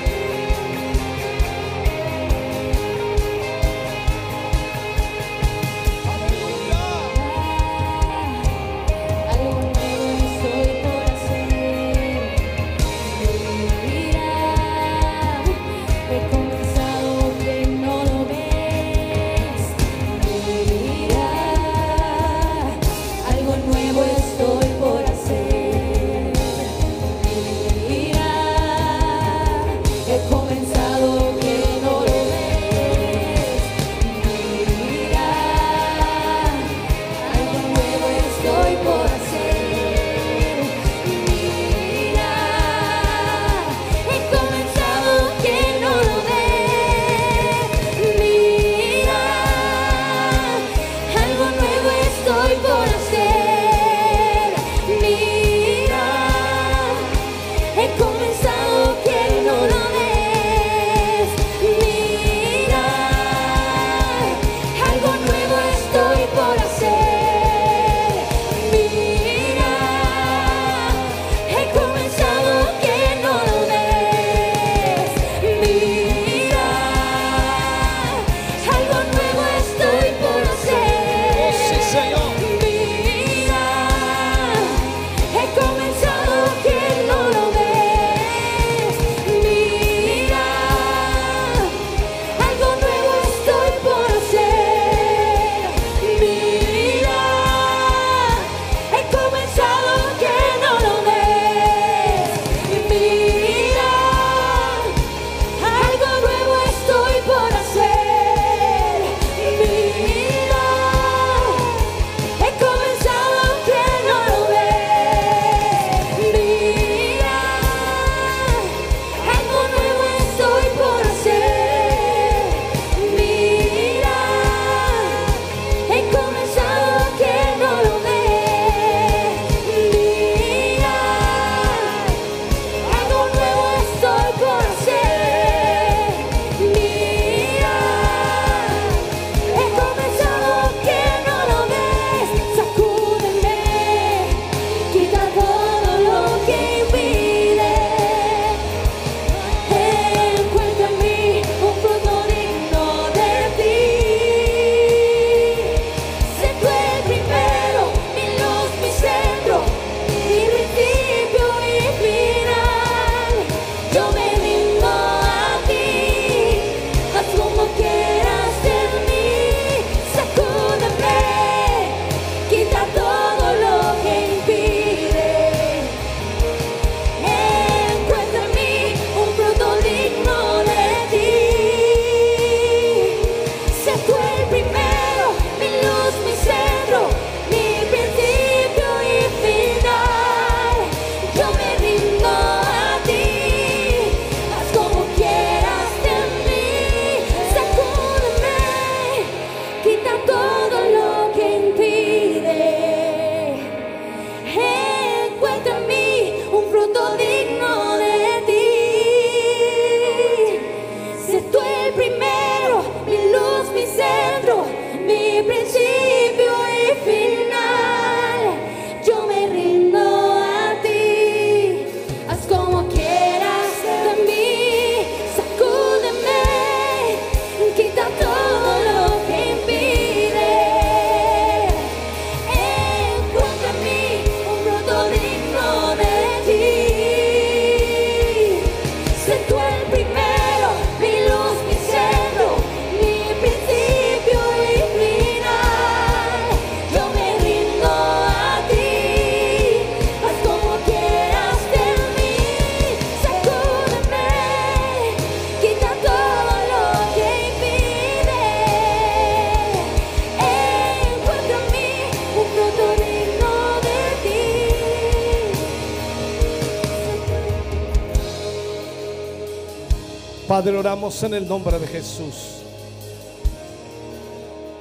En 271.04 271.34
el 271.34 271.46
nombre 271.46 271.78
de 271.80 271.86
Jesús. 271.86 272.64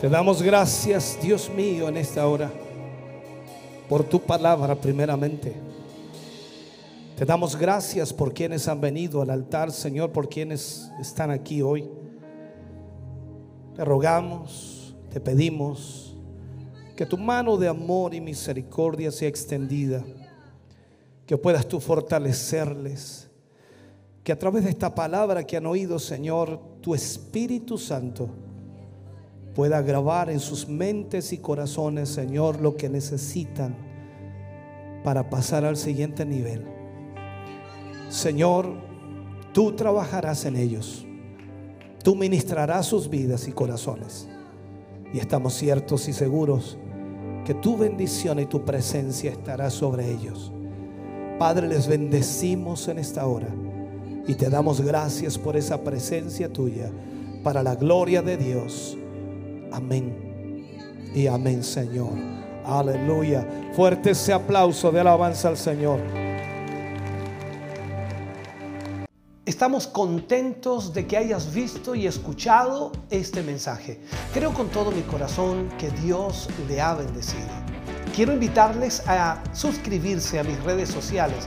Te 0.00 0.08
damos 0.08 0.40
gracias, 0.40 1.18
Dios 1.20 1.50
mío, 1.50 1.88
en 1.88 1.96
esta 1.96 2.28
hora, 2.28 2.48
por 3.88 4.04
tu 4.04 4.20
palabra 4.20 4.76
primeramente. 4.76 5.52
Te 7.16 7.24
damos 7.24 7.56
gracias 7.56 8.12
por 8.12 8.32
quienes 8.32 8.68
han 8.68 8.80
venido 8.80 9.20
al 9.20 9.30
altar, 9.30 9.72
Señor, 9.72 10.12
por 10.12 10.28
quienes 10.28 10.92
están 11.00 11.32
aquí 11.32 11.60
hoy. 11.60 11.90
Te 13.74 13.84
rogamos, 13.84 14.94
te 15.10 15.18
pedimos 15.18 16.14
que 16.94 17.04
tu 17.04 17.18
mano 17.18 17.56
de 17.56 17.66
amor 17.66 18.14
y 18.14 18.20
misericordia 18.20 19.10
sea 19.10 19.28
extendida, 19.28 20.04
que 21.26 21.36
puedas 21.36 21.66
tú 21.66 21.80
fortalecerles, 21.80 23.21
que 24.24 24.32
a 24.32 24.38
través 24.38 24.64
de 24.64 24.70
esta 24.70 24.94
palabra 24.94 25.44
que 25.44 25.56
han 25.56 25.66
oído, 25.66 25.98
Señor, 25.98 26.60
tu 26.80 26.94
Espíritu 26.94 27.76
Santo 27.76 28.28
pueda 29.54 29.82
grabar 29.82 30.30
en 30.30 30.40
sus 30.40 30.68
mentes 30.68 31.32
y 31.32 31.38
corazones, 31.38 32.08
Señor, 32.08 32.60
lo 32.60 32.76
que 32.76 32.88
necesitan 32.88 33.74
para 35.02 35.28
pasar 35.28 35.64
al 35.64 35.76
siguiente 35.76 36.24
nivel. 36.24 36.64
Señor, 38.08 38.74
tú 39.52 39.72
trabajarás 39.72 40.44
en 40.44 40.56
ellos. 40.56 41.04
Tú 42.04 42.14
ministrarás 42.14 42.86
sus 42.86 43.10
vidas 43.10 43.48
y 43.48 43.52
corazones. 43.52 44.28
Y 45.12 45.18
estamos 45.18 45.54
ciertos 45.54 46.08
y 46.08 46.12
seguros 46.12 46.78
que 47.44 47.54
tu 47.54 47.76
bendición 47.76 48.38
y 48.38 48.46
tu 48.46 48.64
presencia 48.64 49.32
estará 49.32 49.68
sobre 49.68 50.10
ellos. 50.10 50.52
Padre, 51.38 51.66
les 51.66 51.88
bendecimos 51.88 52.86
en 52.86 52.98
esta 52.98 53.26
hora 53.26 53.48
y 54.26 54.34
te 54.34 54.48
damos 54.48 54.80
gracias 54.80 55.36
por 55.36 55.56
esa 55.56 55.82
presencia 55.82 56.52
tuya 56.52 56.90
para 57.42 57.62
la 57.62 57.74
gloria 57.74 58.22
de 58.22 58.36
Dios. 58.36 58.96
Amén. 59.72 60.70
Y 61.14 61.26
amén, 61.26 61.62
Señor. 61.62 62.12
Aleluya. 62.64 63.46
Fuerte 63.74 64.10
ese 64.10 64.32
aplauso 64.32 64.90
de 64.92 65.00
alabanza 65.00 65.48
al 65.48 65.56
Señor. 65.56 66.00
Estamos 69.44 69.88
contentos 69.88 70.94
de 70.94 71.06
que 71.06 71.16
hayas 71.16 71.52
visto 71.52 71.96
y 71.96 72.06
escuchado 72.06 72.92
este 73.10 73.42
mensaje. 73.42 74.00
Creo 74.32 74.54
con 74.54 74.68
todo 74.68 74.92
mi 74.92 75.02
corazón 75.02 75.68
que 75.78 75.90
Dios 75.90 76.48
le 76.68 76.80
ha 76.80 76.94
bendecido. 76.94 77.48
Quiero 78.14 78.32
invitarles 78.32 79.02
a 79.08 79.42
suscribirse 79.52 80.38
a 80.38 80.44
mis 80.44 80.62
redes 80.62 80.90
sociales, 80.90 81.46